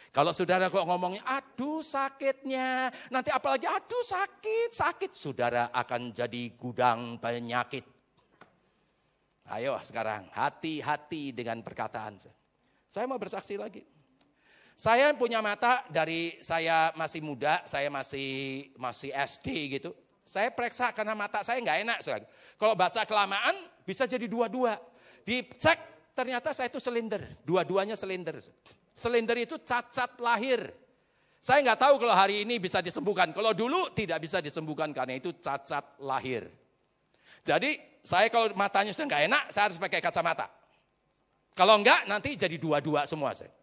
Kalau 0.09 0.33
saudara 0.33 0.73
kok 0.73 0.83
ngomongnya, 0.89 1.23
aduh 1.23 1.85
sakitnya, 1.85 2.89
nanti 3.13 3.29
apalagi 3.29 3.69
aduh 3.69 4.03
sakit, 4.03 4.73
sakit. 4.73 5.11
Saudara 5.13 5.69
akan 5.71 6.11
jadi 6.17 6.53
gudang 6.57 7.21
penyakit. 7.21 7.85
Ayo 9.49 9.77
sekarang, 9.81 10.29
hati-hati 10.33 11.33
dengan 11.33 11.61
perkataan. 11.65 12.21
Saya 12.89 13.05
mau 13.05 13.21
bersaksi 13.21 13.57
lagi. 13.61 13.85
Saya 14.79 15.11
punya 15.17 15.43
mata 15.43 15.83
dari 15.91 16.39
saya 16.39 16.95
masih 16.95 17.19
muda, 17.19 17.67
saya 17.67 17.91
masih 17.91 18.29
masih 18.79 19.11
SD 19.11 19.81
gitu. 19.81 19.91
Saya 20.23 20.53
periksa 20.53 20.93
karena 20.93 21.17
mata 21.17 21.43
saya 21.43 21.59
nggak 21.59 21.79
enak. 21.83 21.99
Kalau 22.61 22.77
baca 22.77 23.03
kelamaan 23.09 23.57
bisa 23.83 24.07
jadi 24.07 24.29
dua-dua. 24.29 24.77
Dicek 25.25 26.13
ternyata 26.15 26.53
saya 26.53 26.71
itu 26.71 26.79
silinder, 26.79 27.25
dua-duanya 27.43 27.97
silinder. 27.97 28.39
Silinder 28.99 29.39
itu 29.39 29.63
cacat 29.63 30.19
lahir. 30.19 30.75
Saya 31.39 31.63
nggak 31.63 31.79
tahu 31.79 31.95
kalau 32.03 32.19
hari 32.19 32.43
ini 32.43 32.59
bisa 32.59 32.83
disembuhkan. 32.83 33.31
Kalau 33.31 33.55
dulu 33.55 33.95
tidak 33.95 34.19
bisa 34.27 34.43
disembuhkan 34.43 34.91
karena 34.91 35.15
itu 35.23 35.31
cacat 35.39 36.03
lahir. 36.03 36.51
Jadi 37.47 37.79
saya 38.03 38.27
kalau 38.27 38.51
matanya 38.59 38.91
sudah 38.91 39.07
nggak 39.07 39.25
enak, 39.31 39.43
saya 39.55 39.71
harus 39.71 39.79
pakai 39.79 40.03
kacamata. 40.03 40.51
Kalau 41.55 41.79
enggak, 41.79 42.11
nanti 42.11 42.35
jadi 42.35 42.59
dua-dua 42.59 43.07
semua 43.07 43.31
saya. 43.39 43.55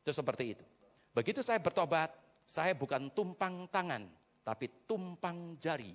Itu 0.00 0.16
seperti 0.16 0.56
itu. 0.56 0.64
Begitu 1.12 1.44
saya 1.44 1.60
bertobat, 1.60 2.16
saya 2.48 2.72
bukan 2.72 3.12
tumpang 3.12 3.68
tangan, 3.68 4.08
tapi 4.40 4.88
tumpang 4.88 5.60
jari. 5.60 5.92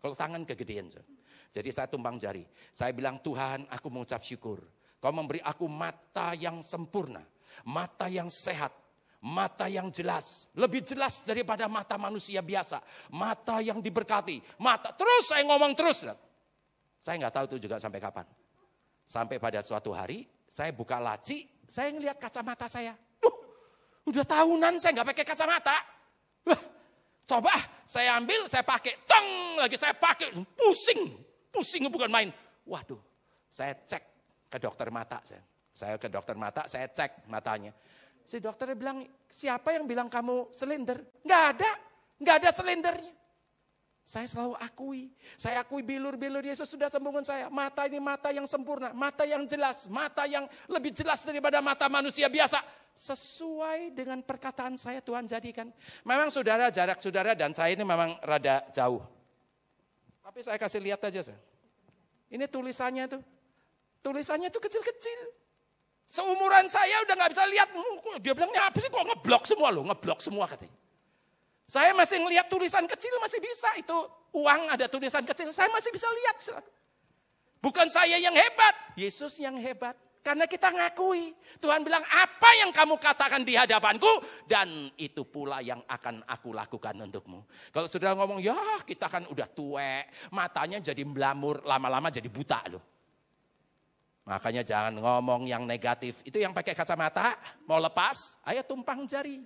Kalau 0.00 0.12
tangan 0.16 0.44
kegedean. 0.44 0.92
Saya. 0.92 1.04
Jadi 1.50 1.68
saya 1.74 1.88
tumpang 1.90 2.16
jari. 2.16 2.44
Saya 2.72 2.94
bilang, 2.94 3.18
Tuhan 3.20 3.66
aku 3.68 3.88
mengucap 3.90 4.22
syukur. 4.22 4.62
Kau 5.00 5.12
memberi 5.12 5.40
aku 5.40 5.64
mata 5.66 6.36
yang 6.36 6.60
sempurna. 6.60 7.24
Mata 7.66 8.06
yang 8.10 8.28
sehat. 8.28 8.72
Mata 9.20 9.68
yang 9.68 9.92
jelas. 9.92 10.48
Lebih 10.56 10.84
jelas 10.84 11.20
daripada 11.22 11.68
mata 11.68 12.00
manusia 12.00 12.40
biasa. 12.40 12.80
Mata 13.12 13.60
yang 13.60 13.84
diberkati. 13.84 14.40
Mata. 14.60 14.96
Terus 14.96 15.28
saya 15.28 15.44
ngomong 15.44 15.76
terus. 15.76 16.08
Saya 17.00 17.14
nggak 17.16 17.32
tahu 17.32 17.44
itu 17.56 17.68
juga 17.68 17.76
sampai 17.80 18.00
kapan. 18.00 18.26
Sampai 19.10 19.42
pada 19.42 19.58
suatu 19.60 19.90
hari, 19.90 20.22
saya 20.46 20.70
buka 20.70 21.02
laci, 21.02 21.42
saya 21.66 21.90
ngelihat 21.90 22.18
kacamata 22.18 22.70
saya. 22.70 22.94
Duh, 23.18 23.34
udah 24.06 24.22
tahunan 24.22 24.78
saya 24.78 24.94
nggak 25.00 25.08
pakai 25.14 25.26
kacamata. 25.26 25.76
Wah, 26.46 26.60
coba 27.26 27.54
saya 27.90 28.18
ambil, 28.22 28.46
saya 28.46 28.62
pakai, 28.62 28.94
teng 29.02 29.58
lagi 29.58 29.74
saya 29.74 29.98
pakai, 29.98 30.30
pusing, 30.54 31.10
pusing 31.50 31.90
bukan 31.90 32.06
main. 32.06 32.30
Waduh, 32.66 33.02
saya 33.50 33.74
cek 33.74 34.02
ke 34.46 34.58
dokter 34.62 34.86
mata 34.94 35.18
saya. 35.26 35.42
Saya 35.70 35.96
ke 35.96 36.10
dokter 36.10 36.34
mata, 36.34 36.66
saya 36.66 36.90
cek 36.90 37.30
matanya. 37.30 37.72
Si 38.26 38.38
dokternya 38.38 38.76
bilang, 38.78 38.98
siapa 39.26 39.74
yang 39.74 39.86
bilang 39.86 40.06
kamu 40.06 40.54
silinder? 40.54 41.02
Nggak 41.26 41.42
ada, 41.56 41.70
nggak 42.20 42.36
ada 42.42 42.50
silindernya. 42.54 43.14
Saya 44.10 44.26
selalu 44.26 44.58
akui. 44.58 45.02
Saya 45.38 45.62
akui 45.62 45.86
bilur-bilur 45.86 46.42
Yesus 46.42 46.66
sudah 46.66 46.90
sembuhkan 46.90 47.22
saya. 47.22 47.46
Mata 47.46 47.86
ini 47.86 48.02
mata 48.02 48.34
yang 48.34 48.42
sempurna. 48.42 48.90
Mata 48.90 49.22
yang 49.22 49.46
jelas. 49.46 49.86
Mata 49.86 50.26
yang 50.26 50.50
lebih 50.66 50.90
jelas 50.90 51.22
daripada 51.22 51.62
mata 51.62 51.86
manusia 51.86 52.26
biasa. 52.26 52.58
Sesuai 52.90 53.94
dengan 53.94 54.18
perkataan 54.26 54.74
saya 54.74 54.98
Tuhan 54.98 55.30
jadikan. 55.30 55.70
Memang 56.02 56.26
saudara, 56.26 56.74
jarak 56.74 56.98
saudara 56.98 57.38
dan 57.38 57.54
saya 57.54 57.70
ini 57.70 57.86
memang 57.86 58.18
rada 58.26 58.66
jauh. 58.74 58.98
Tapi 60.26 60.42
saya 60.42 60.58
kasih 60.58 60.82
lihat 60.82 61.06
aja. 61.06 61.30
Ini 62.34 62.50
tulisannya 62.50 63.06
tuh. 63.06 63.22
Tulisannya 64.02 64.50
tuh 64.50 64.58
kecil-kecil. 64.58 65.20
Seumuran 66.10 66.66
saya 66.66 67.06
udah 67.06 67.14
gak 67.14 67.30
bisa 67.30 67.46
lihat. 67.46 67.70
Dia 68.18 68.34
bilangnya 68.34 68.66
apa 68.66 68.82
sih 68.82 68.90
kok 68.90 69.06
ngeblok 69.06 69.46
semua 69.46 69.70
loh. 69.70 69.86
Ngeblok 69.86 70.18
semua 70.18 70.50
katanya. 70.50 70.74
Saya 71.70 71.94
masih 71.94 72.18
ngelihat 72.18 72.50
tulisan 72.50 72.82
kecil 72.90 73.14
masih 73.22 73.38
bisa. 73.38 73.70
Itu 73.78 73.94
uang 74.34 74.74
ada 74.74 74.86
tulisan 74.90 75.22
kecil, 75.26 75.50
saya 75.54 75.70
masih 75.70 75.90
bisa 75.94 76.06
lihat. 76.10 76.62
Bukan 77.60 77.86
saya 77.92 78.16
yang 78.18 78.34
hebat, 78.34 78.74
Yesus 78.98 79.38
yang 79.38 79.58
hebat. 79.58 79.94
Karena 80.20 80.44
kita 80.44 80.68
ngakui. 80.68 81.32
Tuhan 81.64 81.80
bilang, 81.80 82.04
apa 82.04 82.50
yang 82.60 82.68
kamu 82.76 83.00
katakan 83.00 83.40
di 83.40 83.56
hadapanku, 83.56 84.20
dan 84.44 84.92
itu 85.00 85.24
pula 85.24 85.64
yang 85.64 85.80
akan 85.88 86.20
aku 86.28 86.52
lakukan 86.52 86.92
untukmu. 86.92 87.40
Kalau 87.72 87.88
sudah 87.88 88.12
ngomong, 88.12 88.36
ya 88.44 88.84
kita 88.84 89.08
kan 89.08 89.24
udah 89.24 89.48
tuwek, 89.48 90.12
matanya 90.28 90.76
jadi 90.76 91.08
melamur, 91.08 91.64
lama-lama 91.64 92.12
jadi 92.12 92.28
buta 92.28 92.60
loh. 92.68 92.99
Makanya 94.30 94.62
jangan 94.62 94.94
ngomong 94.94 95.50
yang 95.50 95.66
negatif. 95.66 96.22
Itu 96.22 96.38
yang 96.38 96.54
pakai 96.54 96.70
kacamata, 96.70 97.34
mau 97.66 97.82
lepas, 97.82 98.38
ayo 98.46 98.62
tumpang 98.62 99.02
jari. 99.02 99.42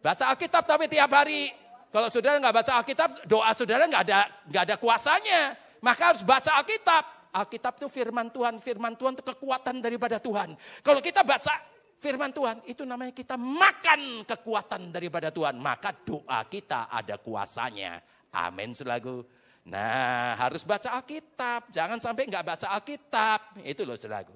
Baca 0.00 0.32
Alkitab 0.32 0.64
tapi 0.64 0.88
tiap 0.88 1.12
hari. 1.12 1.52
Kalau 1.92 2.08
saudara 2.08 2.40
nggak 2.40 2.56
baca 2.56 2.72
Alkitab, 2.80 3.28
doa 3.28 3.52
saudara 3.52 3.84
nggak 3.84 4.02
ada 4.08 4.20
nggak 4.48 4.64
ada 4.64 4.76
kuasanya. 4.80 5.40
Maka 5.84 6.16
harus 6.16 6.24
baca 6.24 6.56
Alkitab. 6.56 7.04
Alkitab 7.36 7.84
itu 7.84 7.88
firman 7.92 8.32
Tuhan, 8.32 8.56
firman 8.64 8.96
Tuhan 8.96 9.12
itu 9.12 9.24
kekuatan 9.28 9.84
daripada 9.84 10.16
Tuhan. 10.16 10.56
Kalau 10.80 11.00
kita 11.04 11.20
baca 11.20 11.52
firman 12.00 12.32
Tuhan, 12.32 12.64
itu 12.64 12.88
namanya 12.88 13.12
kita 13.12 13.36
makan 13.36 14.24
kekuatan 14.24 14.88
daripada 14.88 15.28
Tuhan. 15.28 15.60
Maka 15.60 15.92
doa 16.00 16.40
kita 16.48 16.88
ada 16.88 17.20
kuasanya. 17.20 18.00
Amin 18.32 18.72
selagu. 18.72 19.20
Nah 19.62 20.34
harus 20.34 20.66
baca 20.66 20.90
Alkitab, 20.98 21.70
jangan 21.70 22.02
sampai 22.02 22.26
nggak 22.26 22.44
baca 22.44 22.66
Alkitab. 22.74 23.62
Itu 23.62 23.86
loh 23.86 23.94
selagu. 23.94 24.34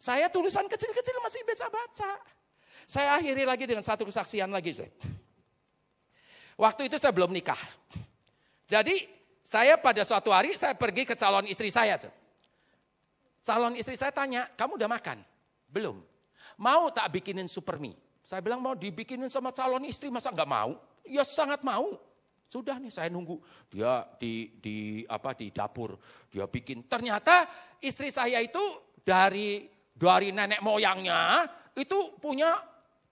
Saya 0.00 0.28
tulisan 0.28 0.68
kecil-kecil 0.68 1.16
masih 1.20 1.40
baca-baca. 1.44 2.20
Saya 2.88 3.16
akhiri 3.20 3.44
lagi 3.44 3.64
dengan 3.68 3.84
satu 3.84 4.08
kesaksian 4.08 4.48
lagi. 4.48 4.80
Waktu 6.60 6.92
itu 6.92 6.96
saya 7.00 7.12
belum 7.12 7.32
nikah. 7.32 7.60
Jadi 8.68 9.08
saya 9.40 9.80
pada 9.80 10.04
suatu 10.04 10.32
hari 10.32 10.56
saya 10.56 10.76
pergi 10.76 11.08
ke 11.08 11.16
calon 11.16 11.48
istri 11.48 11.72
saya. 11.72 11.96
Calon 13.40 13.76
istri 13.76 13.96
saya 13.96 14.12
tanya, 14.12 14.48
kamu 14.56 14.76
udah 14.76 14.88
makan? 14.88 15.18
Belum. 15.68 15.96
Mau 16.60 16.92
tak 16.92 17.08
bikinin 17.16 17.48
super 17.48 17.80
mie? 17.80 17.96
Saya 18.20 18.44
bilang 18.44 18.60
mau 18.60 18.76
dibikinin 18.76 19.32
sama 19.32 19.50
calon 19.50 19.82
istri, 19.88 20.12
masa 20.12 20.28
nggak 20.28 20.46
mau? 20.48 20.76
Ya 21.08 21.24
sangat 21.24 21.64
mau. 21.64 21.96
Sudah 22.50 22.82
nih 22.82 22.90
saya 22.90 23.06
nunggu 23.14 23.38
dia 23.70 24.02
di 24.18 24.58
di 24.58 25.06
apa 25.06 25.38
di 25.38 25.54
dapur 25.54 25.94
dia 26.26 26.50
bikin. 26.50 26.82
Ternyata 26.90 27.46
istri 27.78 28.10
saya 28.10 28.42
itu 28.42 28.58
dari 29.06 29.70
dari 29.94 30.34
nenek 30.34 30.58
moyangnya 30.58 31.46
itu 31.78 32.18
punya 32.18 32.58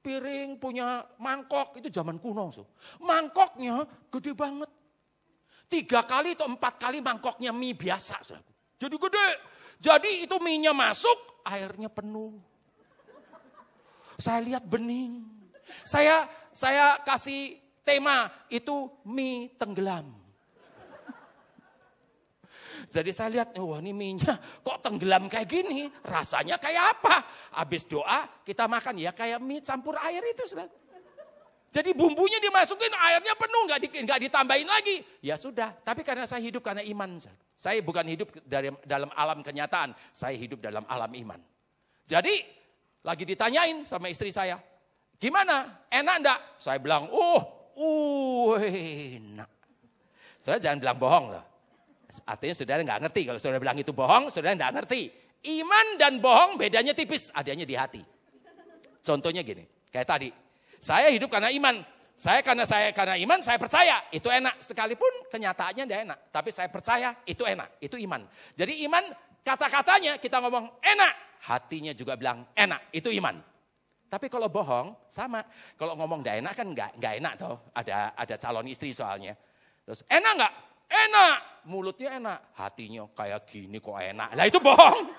piring, 0.03 0.59
punya 0.59 1.07
mangkok 1.23 1.79
itu 1.79 1.87
zaman 1.87 2.19
kuno. 2.19 2.51
So. 2.51 2.67
Mangkoknya 2.99 3.87
gede 4.11 4.35
banget. 4.35 4.71
Tiga 5.71 6.03
kali 6.03 6.35
atau 6.35 6.51
empat 6.51 6.75
kali 6.81 6.99
mangkoknya 6.99 7.55
mie 7.55 7.79
biasa. 7.79 8.19
So. 8.27 8.35
Jadi 8.75 8.99
gede. 8.99 9.29
Jadi 9.79 10.27
itu 10.27 10.35
minyak 10.43 10.75
masuk, 10.75 11.47
airnya 11.47 11.87
penuh. 11.87 12.35
Saya 14.19 14.43
lihat 14.43 14.67
bening. 14.67 15.23
Saya 15.87 16.27
saya 16.51 16.99
kasih 17.07 17.68
tema 17.89 18.29
itu 18.53 18.93
mie 19.09 19.57
tenggelam. 19.57 20.13
Jadi 22.89 23.11
saya 23.13 23.29
lihat, 23.41 23.53
wah 23.61 23.81
ini 23.85 23.93
minyak 23.93 24.65
kok 24.65 24.81
tenggelam 24.81 25.29
kayak 25.29 25.49
gini. 25.49 25.89
Rasanya 26.05 26.57
kayak 26.57 26.97
apa? 26.97 27.25
Habis 27.57 27.85
doa 27.89 28.29
kita 28.45 28.69
makan 28.69 29.01
ya 29.01 29.13
kayak 29.13 29.41
mie 29.41 29.65
campur 29.65 29.97
air 30.01 30.21
itu. 30.25 30.45
Saudara. 30.45 30.69
Jadi 31.69 31.93
bumbunya 31.93 32.41
dimasukin, 32.41 32.89
airnya 32.97 33.37
penuh, 33.37 33.63
nggak 33.69 33.81
di, 33.85 33.89
nggak 34.09 34.21
ditambahin 34.25 34.65
lagi. 34.65 35.05
Ya 35.21 35.37
sudah, 35.37 35.77
tapi 35.85 36.01
karena 36.01 36.25
saya 36.25 36.41
hidup 36.41 36.65
karena 36.65 36.81
iman. 36.81 37.21
Saya 37.53 37.85
bukan 37.85 38.09
hidup 38.09 38.33
dari 38.49 38.73
dalam 38.89 39.13
alam 39.13 39.45
kenyataan, 39.45 39.93
saya 40.17 40.33
hidup 40.33 40.65
dalam 40.65 40.89
alam 40.89 41.13
iman. 41.13 41.41
Jadi 42.09 42.41
lagi 43.05 43.29
ditanyain 43.29 43.85
sama 43.85 44.09
istri 44.09 44.33
saya, 44.33 44.57
gimana? 45.21 45.85
Enak 45.93 46.17
enggak? 46.25 46.41
Saya 46.57 46.81
bilang, 46.81 47.13
oh, 47.13 47.58
uh, 47.79 48.55
enak. 48.59 49.51
Saya 50.43 50.59
jangan 50.59 50.79
bilang 50.83 50.99
bohong 50.99 51.27
loh. 51.35 51.45
Artinya 52.27 52.55
saudara 52.55 52.81
nggak 52.83 53.01
ngerti. 53.07 53.23
Kalau 53.31 53.39
saudara 53.39 53.61
bilang 53.63 53.79
itu 53.79 53.93
bohong, 53.95 54.35
saudara 54.35 54.59
nggak 54.59 54.73
ngerti. 54.83 55.03
Iman 55.47 55.87
dan 55.97 56.19
bohong 56.19 56.59
bedanya 56.59 56.91
tipis, 56.93 57.31
adanya 57.31 57.63
di 57.63 57.79
hati. 57.79 58.03
Contohnya 59.07 59.47
gini, 59.47 59.63
kayak 59.95 60.09
tadi. 60.09 60.29
Saya 60.83 61.09
hidup 61.15 61.31
karena 61.31 61.49
iman. 61.55 61.81
Saya 62.19 62.43
karena 62.43 62.67
saya 62.67 62.91
karena 62.91 63.15
iman 63.15 63.39
saya 63.39 63.63
percaya 63.63 64.03
itu 64.11 64.27
enak 64.27 64.59
sekalipun 64.59 65.31
kenyataannya 65.31 65.87
tidak 65.87 66.01
enak, 66.03 66.19
tapi 66.35 66.51
saya 66.51 66.67
percaya 66.67 67.15
itu 67.23 67.47
enak, 67.47 67.79
itu 67.79 67.95
iman. 67.95 68.27
Jadi 68.59 68.83
iman 68.91 69.07
kata-katanya 69.47 70.19
kita 70.19 70.43
ngomong 70.43 70.67
enak, 70.83 71.15
hatinya 71.47 71.95
juga 71.95 72.19
bilang 72.19 72.43
enak, 72.59 72.91
itu 72.91 73.15
iman. 73.23 73.39
Tapi 74.09 74.33
kalau 74.33 74.49
bohong 74.49 74.97
sama, 75.13 75.45
kalau 75.77 75.93
ngomong 76.01 76.25
tidak 76.25 76.41
enak 76.41 76.55
kan 76.57 76.67
nggak 76.73 76.91
nggak 76.97 77.15
enak 77.21 77.33
toh. 77.37 77.57
Ada 77.77 78.17
ada 78.17 78.35
calon 78.41 78.65
istri 78.73 78.97
soalnya. 78.97 79.37
Terus 79.85 80.01
enak 80.09 80.33
nggak? 80.33 80.55
Enak, 80.89 81.37
mulutnya 81.69 82.17
enak, 82.17 82.39
hatinya 82.57 83.05
kayak 83.13 83.45
gini 83.45 83.77
kok 83.77 84.01
enak. 84.01 84.33
Lah 84.33 84.49
itu 84.49 84.57
bohong. 84.57 85.13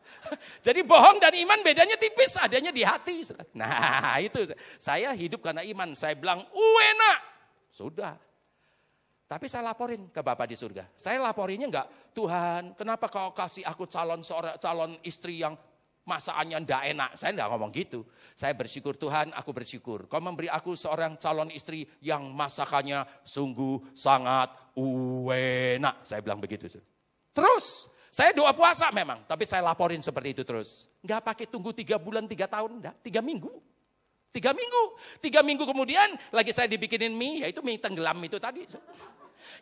Jadi 0.66 0.80
bohong 0.80 1.20
dan 1.20 1.36
iman 1.36 1.60
bedanya 1.60 2.00
tipis, 2.00 2.32
adanya 2.40 2.72
di 2.72 2.80
hati. 2.80 3.20
Nah 3.52 4.16
itu, 4.26 4.48
saya 4.80 5.12
hidup 5.12 5.44
karena 5.44 5.60
iman. 5.68 5.92
Saya 5.92 6.16
bilang, 6.16 6.48
uena. 6.48 7.20
Sudah. 7.68 8.16
Tapi 9.26 9.50
saya 9.50 9.68
laporin 9.68 10.08
ke 10.08 10.24
Bapak 10.24 10.48
di 10.48 10.56
surga. 10.56 10.88
Saya 10.96 11.18
laporinnya 11.20 11.68
enggak, 11.68 11.88
Tuhan 12.14 12.78
kenapa 12.78 13.10
kau 13.10 13.34
kasih 13.34 13.66
aku 13.66 13.84
calon 13.90 14.22
seorang 14.24 14.56
calon 14.56 14.96
istri 15.02 15.42
yang 15.42 15.58
masakannya 16.06 16.62
ndak 16.62 16.82
enak. 16.94 17.10
Saya 17.18 17.34
enggak 17.34 17.50
ngomong 17.52 17.70
gitu. 17.74 18.06
Saya 18.32 18.54
bersyukur 18.54 18.94
Tuhan, 18.96 19.34
aku 19.34 19.50
bersyukur. 19.50 20.06
Kau 20.06 20.22
memberi 20.22 20.46
aku 20.46 20.78
seorang 20.78 21.18
calon 21.18 21.50
istri 21.50 21.84
yang 22.00 22.30
masakannya 22.32 23.04
sungguh 23.26 23.92
sangat 23.92 24.48
enak. 24.78 26.06
Saya 26.06 26.22
bilang 26.22 26.38
begitu. 26.38 26.70
Terus 27.34 27.90
saya 28.08 28.32
doa 28.32 28.54
puasa 28.56 28.88
memang, 28.94 29.26
tapi 29.28 29.44
saya 29.44 29.60
laporin 29.60 30.00
seperti 30.00 30.32
itu 30.32 30.42
terus. 30.46 30.88
Enggak 31.04 31.20
pakai 31.26 31.46
tunggu 31.50 31.74
tiga 31.74 32.00
bulan, 32.00 32.24
tiga 32.24 32.48
tahun, 32.48 32.80
enggak. 32.80 32.96
Tiga 33.04 33.20
minggu. 33.20 33.52
Tiga 34.32 34.54
minggu. 34.56 34.82
Tiga 35.20 35.40
minggu 35.42 35.64
kemudian 35.66 36.16
lagi 36.32 36.54
saya 36.54 36.70
dibikinin 36.70 37.12
mie, 37.12 37.44
yaitu 37.44 37.60
mie 37.60 37.82
tenggelam 37.82 38.16
itu 38.22 38.38
tadi. 38.40 38.64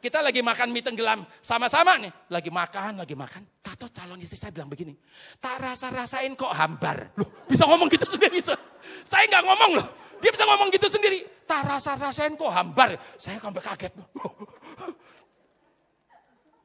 Kita 0.03 0.21
lagi 0.21 0.41
makan 0.45 0.69
mie 0.71 0.85
tenggelam 0.85 1.25
sama-sama 1.41 1.97
nih. 1.99 2.13
Lagi 2.31 2.51
makan, 2.53 3.03
lagi 3.03 3.17
makan. 3.17 3.43
Tato 3.61 3.89
calon 3.89 4.21
istri 4.21 4.37
saya 4.37 4.53
bilang 4.53 4.69
begini. 4.69 4.95
Tak 5.41 5.61
rasa-rasain 5.63 6.37
kok 6.37 6.53
hambar. 6.53 7.15
Loh, 7.17 7.45
bisa 7.49 7.65
ngomong 7.65 7.89
gitu 7.89 8.07
sendiri. 8.07 8.43
Saya 9.05 9.25
nggak 9.31 9.45
ngomong 9.45 9.71
loh. 9.81 9.89
Dia 10.21 10.31
bisa 10.33 10.45
ngomong 10.49 10.69
gitu 10.73 10.89
sendiri. 10.89 11.25
Tak 11.45 11.69
rasa-rasain 11.69 12.37
kok 12.37 12.53
hambar. 12.53 12.97
Saya 13.21 13.41
sampai 13.41 13.63
kaget. 13.63 13.93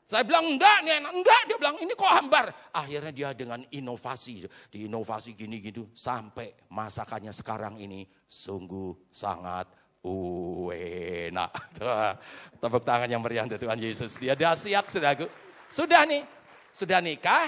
Saya 0.10 0.26
bilang 0.26 0.58
enggak, 0.58 0.82
nih 0.82 1.06
enak. 1.06 1.12
Enggak, 1.22 1.42
dia 1.46 1.58
bilang 1.62 1.78
ini 1.78 1.94
kok 1.94 2.10
hambar. 2.10 2.50
Akhirnya 2.74 3.14
dia 3.14 3.30
dengan 3.38 3.62
inovasi, 3.70 4.42
di 4.74 4.90
inovasi 4.90 5.38
gini 5.38 5.62
gitu 5.62 5.86
sampai 5.94 6.50
masakannya 6.74 7.30
sekarang 7.30 7.78
ini 7.78 8.10
sungguh 8.26 9.14
sangat 9.14 9.70
enak. 11.30 11.52
Tepuk 12.62 12.84
tangan 12.84 13.08
yang 13.08 13.22
meriah 13.24 13.46
untuk 13.46 13.62
Tuhan 13.62 13.80
Yesus. 13.80 14.20
Dia 14.20 14.36
dahsyat, 14.36 14.90
saudaraku. 14.90 15.28
Sudah 15.70 16.04
nih, 16.04 16.26
sudah 16.74 17.00
nikah, 17.00 17.48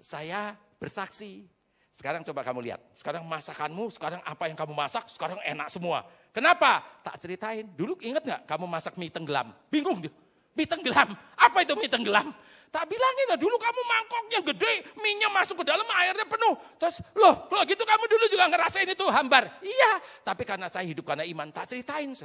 saya 0.00 0.56
bersaksi. 0.80 1.46
Sekarang 1.92 2.24
coba 2.24 2.40
kamu 2.42 2.72
lihat. 2.72 2.80
Sekarang 2.96 3.22
masakanmu, 3.28 3.92
sekarang 3.92 4.20
apa 4.24 4.48
yang 4.48 4.56
kamu 4.56 4.72
masak, 4.72 5.06
sekarang 5.12 5.38
enak 5.44 5.68
semua. 5.68 6.08
Kenapa? 6.32 6.80
Tak 7.04 7.20
ceritain. 7.20 7.68
Dulu 7.76 8.00
ingat 8.00 8.24
nggak 8.24 8.42
kamu 8.48 8.64
masak 8.64 8.96
mie 8.96 9.12
tenggelam? 9.12 9.52
Bingung 9.68 10.00
dia. 10.00 10.10
Mie 10.56 10.64
tenggelam. 10.64 11.12
Apa 11.36 11.62
itu 11.62 11.76
mie 11.76 11.92
tenggelam? 11.92 12.32
Tak 12.72 12.88
bilangin 12.88 13.26
lah 13.28 13.36
dulu 13.36 13.60
kamu 13.60 13.80
mangkoknya 13.84 14.40
gede, 14.48 14.96
minyak 14.96 15.28
masuk 15.36 15.60
ke 15.60 15.64
dalam 15.68 15.84
airnya 15.92 16.24
penuh. 16.24 16.56
Terus 16.80 17.04
loh 17.12 17.44
kalau 17.52 17.68
gitu 17.68 17.84
kamu 17.84 18.04
dulu 18.08 18.24
juga 18.32 18.48
ngerasain 18.48 18.88
itu 18.88 19.04
hambar. 19.12 19.60
Iya, 19.60 20.00
tapi 20.24 20.48
karena 20.48 20.72
saya 20.72 20.88
hidup 20.88 21.04
karena 21.04 21.28
iman, 21.28 21.52
tak 21.52 21.68
ceritain. 21.68 22.16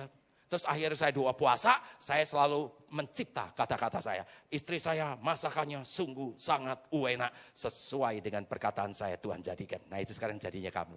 Terus 0.47 0.63
akhirnya 0.63 0.95
saya 0.95 1.11
doa 1.11 1.35
puasa, 1.35 1.83
saya 1.99 2.23
selalu 2.23 2.71
mencipta 2.95 3.51
kata-kata 3.51 3.99
saya. 3.99 4.23
Istri 4.47 4.79
saya 4.79 5.19
masakannya 5.19 5.83
sungguh 5.83 6.39
sangat 6.39 6.87
enak 6.95 7.31
sesuai 7.51 8.23
dengan 8.23 8.47
perkataan 8.47 8.95
saya 8.95 9.19
Tuhan 9.19 9.43
jadikan. 9.43 9.83
Nah 9.91 9.99
itu 9.99 10.15
sekarang 10.15 10.39
jadinya 10.39 10.71
kamu. 10.71 10.95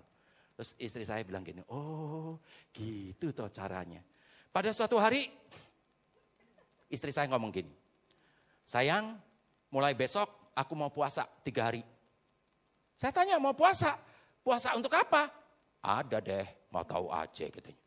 Terus 0.54 0.78
istri 0.78 1.02
saya 1.02 1.26
bilang 1.26 1.42
gini, 1.42 1.66
oh 1.74 2.38
gitu 2.70 3.34
toh 3.34 3.50
caranya. 3.50 3.98
Pada 4.54 4.70
suatu 4.70 4.94
hari 5.02 5.26
istri 6.86 7.10
saya 7.10 7.26
ngomong 7.34 7.50
gini, 7.50 7.74
sayang 8.62 9.18
mulai 9.70 9.94
besok 9.94 10.50
aku 10.54 10.74
mau 10.74 10.90
puasa 10.90 11.26
tiga 11.46 11.70
hari. 11.70 11.82
Saya 13.00 13.14
tanya 13.16 13.40
mau 13.40 13.56
puasa, 13.56 13.96
puasa 14.44 14.76
untuk 14.76 14.92
apa? 14.92 15.32
Ada 15.80 16.20
deh, 16.20 16.46
mau 16.68 16.84
tahu 16.84 17.08
aja 17.08 17.48
katanya. 17.48 17.80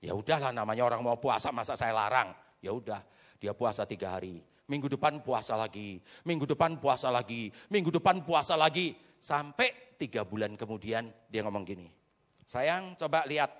Ya 0.00 0.12
udahlah 0.12 0.52
namanya 0.52 0.84
orang 0.84 1.00
mau 1.00 1.16
puasa 1.16 1.48
masa 1.48 1.72
saya 1.76 1.96
larang. 1.96 2.36
Ya 2.60 2.76
udah, 2.76 3.00
dia 3.40 3.56
puasa 3.56 3.88
tiga 3.88 4.12
hari. 4.12 4.44
Minggu 4.68 4.86
depan 4.86 5.18
puasa 5.24 5.56
lagi, 5.56 5.98
minggu 6.22 6.46
depan 6.46 6.78
puasa 6.78 7.10
lagi, 7.10 7.50
minggu 7.72 7.90
depan 7.90 8.20
puasa 8.22 8.54
lagi. 8.54 8.94
Sampai 9.20 9.96
tiga 10.00 10.24
bulan 10.24 10.56
kemudian 10.56 11.12
dia 11.28 11.44
ngomong 11.44 11.64
gini, 11.66 11.84
sayang 12.48 12.96
coba 12.96 13.28
lihat, 13.28 13.52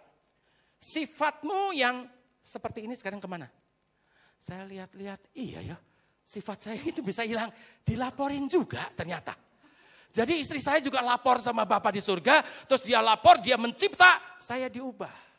sifatmu 0.80 1.76
yang 1.76 2.08
seperti 2.40 2.88
ini 2.88 2.96
sekarang 2.96 3.20
ke 3.20 3.28
mana? 3.28 3.52
Saya 4.40 4.64
lihat-lihat, 4.64 5.20
iya 5.36 5.60
ya, 5.60 5.76
sifat 6.30 6.70
saya 6.70 6.78
itu 6.78 7.02
bisa 7.02 7.26
hilang. 7.26 7.50
Dilaporin 7.82 8.46
juga 8.46 8.86
ternyata. 8.94 9.34
Jadi 10.10 10.42
istri 10.42 10.62
saya 10.62 10.78
juga 10.78 11.02
lapor 11.02 11.42
sama 11.42 11.66
Bapak 11.66 11.94
di 11.94 12.02
surga, 12.02 12.42
terus 12.66 12.82
dia 12.82 12.98
lapor, 12.98 13.38
dia 13.38 13.54
mencipta, 13.54 14.38
saya 14.38 14.66
diubah. 14.66 15.30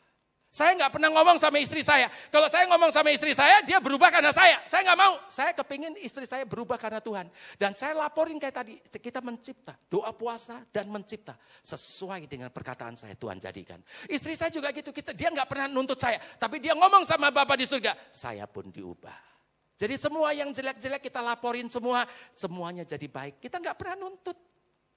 Saya 0.52 0.76
nggak 0.76 0.92
pernah 0.92 1.08
ngomong 1.16 1.40
sama 1.40 1.64
istri 1.64 1.80
saya. 1.80 2.12
Kalau 2.28 2.44
saya 2.44 2.68
ngomong 2.68 2.92
sama 2.92 3.08
istri 3.08 3.32
saya, 3.32 3.64
dia 3.64 3.80
berubah 3.80 4.12
karena 4.12 4.36
saya. 4.36 4.60
Saya 4.68 4.84
nggak 4.84 5.00
mau. 5.00 5.16
Saya 5.32 5.56
kepingin 5.56 5.96
istri 5.96 6.28
saya 6.28 6.44
berubah 6.44 6.76
karena 6.76 7.00
Tuhan. 7.00 7.24
Dan 7.56 7.72
saya 7.72 7.96
laporin 7.96 8.36
kayak 8.36 8.56
tadi, 8.60 8.76
kita 8.84 9.24
mencipta. 9.24 9.72
Doa 9.88 10.12
puasa 10.12 10.60
dan 10.68 10.92
mencipta. 10.92 11.40
Sesuai 11.64 12.28
dengan 12.28 12.52
perkataan 12.52 13.00
saya, 13.00 13.16
Tuhan 13.16 13.40
jadikan. 13.40 13.80
Istri 14.04 14.36
saya 14.36 14.52
juga 14.52 14.68
gitu, 14.76 14.92
kita, 14.92 15.16
dia 15.16 15.32
nggak 15.32 15.48
pernah 15.48 15.72
nuntut 15.72 15.96
saya. 15.96 16.20
Tapi 16.20 16.60
dia 16.60 16.76
ngomong 16.76 17.08
sama 17.08 17.32
Bapak 17.32 17.56
di 17.56 17.64
surga, 17.64 17.96
saya 18.12 18.44
pun 18.44 18.68
diubah. 18.68 19.31
Jadi 19.82 19.98
semua 19.98 20.30
yang 20.30 20.54
jelek-jelek 20.54 21.10
kita 21.10 21.18
laporin 21.18 21.66
semua, 21.66 22.06
semuanya 22.38 22.86
jadi 22.86 23.02
baik. 23.10 23.42
Kita 23.42 23.58
nggak 23.58 23.74
pernah 23.74 24.06
nuntut. 24.06 24.38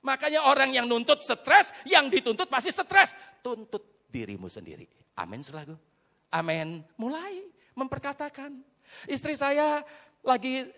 Makanya 0.06 0.46
orang 0.46 0.70
yang 0.78 0.86
nuntut 0.86 1.26
stres, 1.26 1.74
yang 1.90 2.06
dituntut 2.06 2.46
pasti 2.46 2.70
stres. 2.70 3.18
Tuntut 3.42 4.06
dirimu 4.14 4.46
sendiri. 4.46 4.86
Amin 5.18 5.42
selalu. 5.42 5.74
Amin. 6.30 6.86
Mulai 7.02 7.50
memperkatakan. 7.74 8.62
Istri 9.10 9.34
saya 9.34 9.82
lagi 10.22 10.70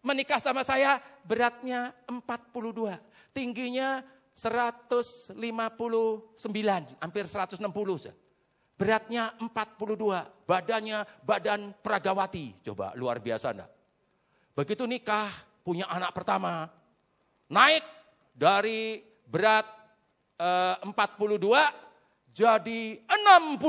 menikah 0.00 0.40
sama 0.40 0.64
saya 0.64 0.96
beratnya 1.28 1.92
42. 2.08 2.96
Tingginya 3.36 4.00
159, 4.32 5.36
hampir 6.96 7.24
160. 7.28 8.29
Beratnya 8.80 9.36
42, 9.36 10.48
badannya 10.48 11.04
badan 11.20 11.76
peragawati. 11.84 12.64
Coba 12.64 12.96
luar 12.96 13.20
biasa 13.20 13.52
enggak? 13.52 13.68
Begitu 14.56 14.88
nikah, 14.88 15.28
punya 15.60 15.84
anak 15.84 16.16
pertama, 16.16 16.64
naik 17.52 17.84
dari 18.32 19.04
berat 19.28 19.68
eh, 20.40 20.80
42 20.80 20.96
jadi 22.32 23.04
62. 23.04 23.60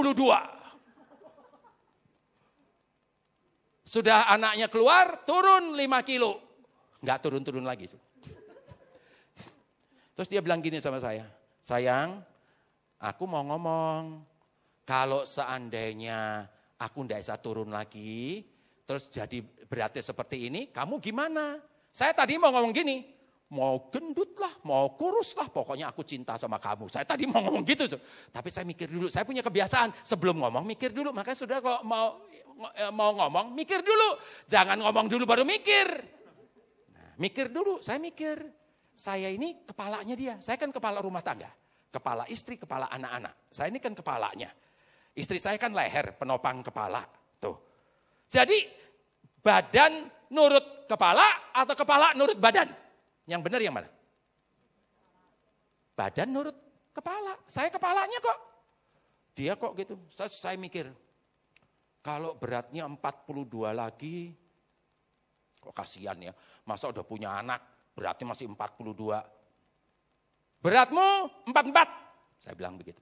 Sudah 3.83 4.31
anaknya 4.31 4.71
keluar, 4.71 5.27
turun 5.27 5.75
5 5.75 6.07
kilo. 6.07 6.39
Enggak 7.03 7.19
turun-turun 7.27 7.67
lagi. 7.67 7.91
Terus 10.15 10.31
dia 10.31 10.39
bilang 10.39 10.63
gini 10.63 10.79
sama 10.79 11.03
saya, 11.03 11.27
sayang, 11.59 12.23
aku 12.95 13.27
mau 13.27 13.43
ngomong, 13.43 14.30
kalau 14.91 15.23
seandainya 15.23 16.43
aku 16.75 17.07
ndak 17.07 17.23
bisa 17.23 17.39
turun 17.39 17.71
lagi, 17.71 18.43
terus 18.83 19.07
jadi 19.07 19.39
beratnya 19.39 20.03
seperti 20.03 20.51
ini, 20.51 20.67
kamu 20.67 20.99
gimana? 20.99 21.63
Saya 21.95 22.11
tadi 22.11 22.35
mau 22.35 22.51
ngomong 22.51 22.75
gini, 22.75 23.07
mau 23.55 23.87
gendut 23.87 24.35
lah, 24.35 24.51
mau 24.67 24.91
kurus 24.99 25.31
lah, 25.39 25.47
pokoknya 25.47 25.87
aku 25.87 26.03
cinta 26.03 26.35
sama 26.35 26.59
kamu. 26.59 26.91
Saya 26.91 27.07
tadi 27.07 27.23
mau 27.23 27.39
ngomong 27.39 27.63
gitu, 27.63 27.87
tapi 28.35 28.51
saya 28.51 28.67
mikir 28.67 28.91
dulu. 28.91 29.07
Saya 29.07 29.23
punya 29.23 29.39
kebiasaan 29.39 29.95
sebelum 30.03 30.43
ngomong 30.43 30.67
mikir 30.67 30.91
dulu. 30.91 31.15
Makanya 31.15 31.39
sudah 31.39 31.63
kalau 31.63 31.87
mau 31.87 32.19
mau 32.91 33.15
ngomong 33.15 33.55
mikir 33.55 33.79
dulu, 33.87 34.19
jangan 34.51 34.75
ngomong 34.75 35.07
dulu 35.07 35.23
baru 35.23 35.47
mikir. 35.47 35.87
Nah, 36.91 37.15
mikir 37.15 37.47
dulu, 37.47 37.79
saya 37.79 37.95
mikir. 37.95 38.43
Saya 38.91 39.31
ini 39.31 39.63
kepalanya 39.63 40.19
dia. 40.19 40.35
Saya 40.43 40.59
kan 40.59 40.67
kepala 40.67 40.99
rumah 40.99 41.23
tangga, 41.23 41.47
kepala 41.95 42.27
istri, 42.27 42.59
kepala 42.59 42.91
anak-anak. 42.91 43.47
Saya 43.55 43.71
ini 43.71 43.79
kan 43.79 43.95
kepalanya. 43.95 44.51
Istri 45.11 45.37
saya 45.43 45.57
kan 45.59 45.75
leher, 45.75 46.15
penopang 46.15 46.63
kepala. 46.63 47.03
Tuh. 47.41 47.57
Jadi 48.31 48.63
badan 49.43 50.07
nurut 50.31 50.87
kepala 50.87 51.51
atau 51.51 51.75
kepala 51.75 52.15
nurut 52.15 52.39
badan? 52.39 52.71
Yang 53.27 53.41
benar 53.43 53.59
yang 53.59 53.75
mana? 53.75 53.89
Badan 55.95 56.29
nurut 56.31 56.57
kepala. 56.95 57.35
Saya 57.45 57.67
kepalanya 57.67 58.17
kok. 58.23 58.39
Dia 59.35 59.59
kok 59.59 59.75
gitu. 59.75 59.99
Saya, 60.11 60.31
saya 60.31 60.55
mikir, 60.55 60.87
kalau 61.99 62.35
beratnya 62.35 62.87
42 62.87 63.71
lagi, 63.71 64.31
kok 65.59 65.75
kasihan 65.75 66.17
ya. 66.19 66.33
Masa 66.63 66.87
udah 66.87 67.03
punya 67.03 67.35
anak, 67.35 67.61
beratnya 67.93 68.31
masih 68.31 68.47
42. 68.49 69.21
Beratmu 70.61 71.07
44. 71.51 72.41
Saya 72.41 72.53
bilang 72.57 72.77
begitu. 72.77 73.01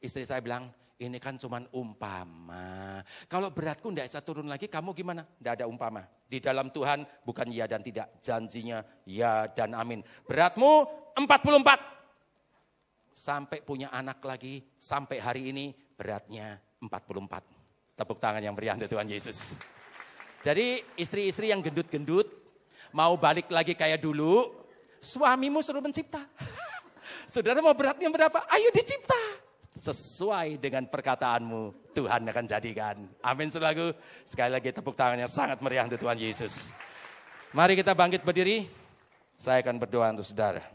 Istri 0.00 0.24
saya 0.28 0.40
bilang, 0.40 0.68
ini 1.02 1.18
kan 1.18 1.34
cuma 1.34 1.58
umpama. 1.74 3.02
Kalau 3.26 3.50
beratku 3.50 3.90
tidak 3.90 4.06
bisa 4.06 4.20
turun 4.22 4.46
lagi, 4.46 4.70
kamu 4.70 4.94
gimana? 4.94 5.26
Tidak 5.26 5.52
ada 5.58 5.66
umpama. 5.66 6.06
Di 6.06 6.38
dalam 6.38 6.70
Tuhan 6.70 7.02
bukan 7.26 7.50
ya 7.50 7.66
dan 7.66 7.82
tidak. 7.82 8.22
Janjinya 8.22 8.78
ya 9.02 9.50
dan 9.50 9.74
amin. 9.74 10.06
Beratmu 10.22 10.86
44. 11.18 13.10
Sampai 13.14 13.62
punya 13.62 13.90
anak 13.94 14.22
lagi, 14.22 14.62
sampai 14.78 15.18
hari 15.18 15.50
ini 15.50 15.74
beratnya 15.98 16.62
44. 16.78 17.98
Tepuk 17.98 18.18
tangan 18.18 18.42
yang 18.42 18.54
meriah 18.54 18.74
untuk 18.78 18.90
Tuhan 18.90 19.06
Yesus. 19.06 19.58
Jadi 20.42 20.82
istri-istri 20.98 21.50
yang 21.50 21.62
gendut-gendut, 21.62 22.26
mau 22.90 23.14
balik 23.18 23.50
lagi 23.50 23.74
kayak 23.74 24.02
dulu, 24.02 24.50
suamimu 24.98 25.62
suruh 25.62 25.82
mencipta. 25.82 26.26
Saudara 27.34 27.62
mau 27.62 27.74
beratnya 27.74 28.10
berapa? 28.10 28.46
Ayo 28.50 28.70
dicipta 28.74 29.43
sesuai 29.78 30.58
dengan 30.62 30.86
perkataanmu 30.86 31.92
Tuhan 31.94 32.26
akan 32.26 32.44
jadikan. 32.46 32.96
Amin 33.22 33.50
selalu. 33.50 33.94
Sekali 34.26 34.50
lagi 34.54 34.74
tepuk 34.74 34.94
tangannya 34.94 35.30
sangat 35.30 35.58
meriah 35.62 35.86
untuk 35.86 36.02
Tuhan 36.02 36.18
Yesus. 36.18 36.74
Mari 37.54 37.78
kita 37.78 37.94
bangkit 37.94 38.26
berdiri. 38.26 38.66
Saya 39.34 39.62
akan 39.62 39.78
berdoa 39.78 40.10
untuk 40.14 40.26
saudara. 40.26 40.73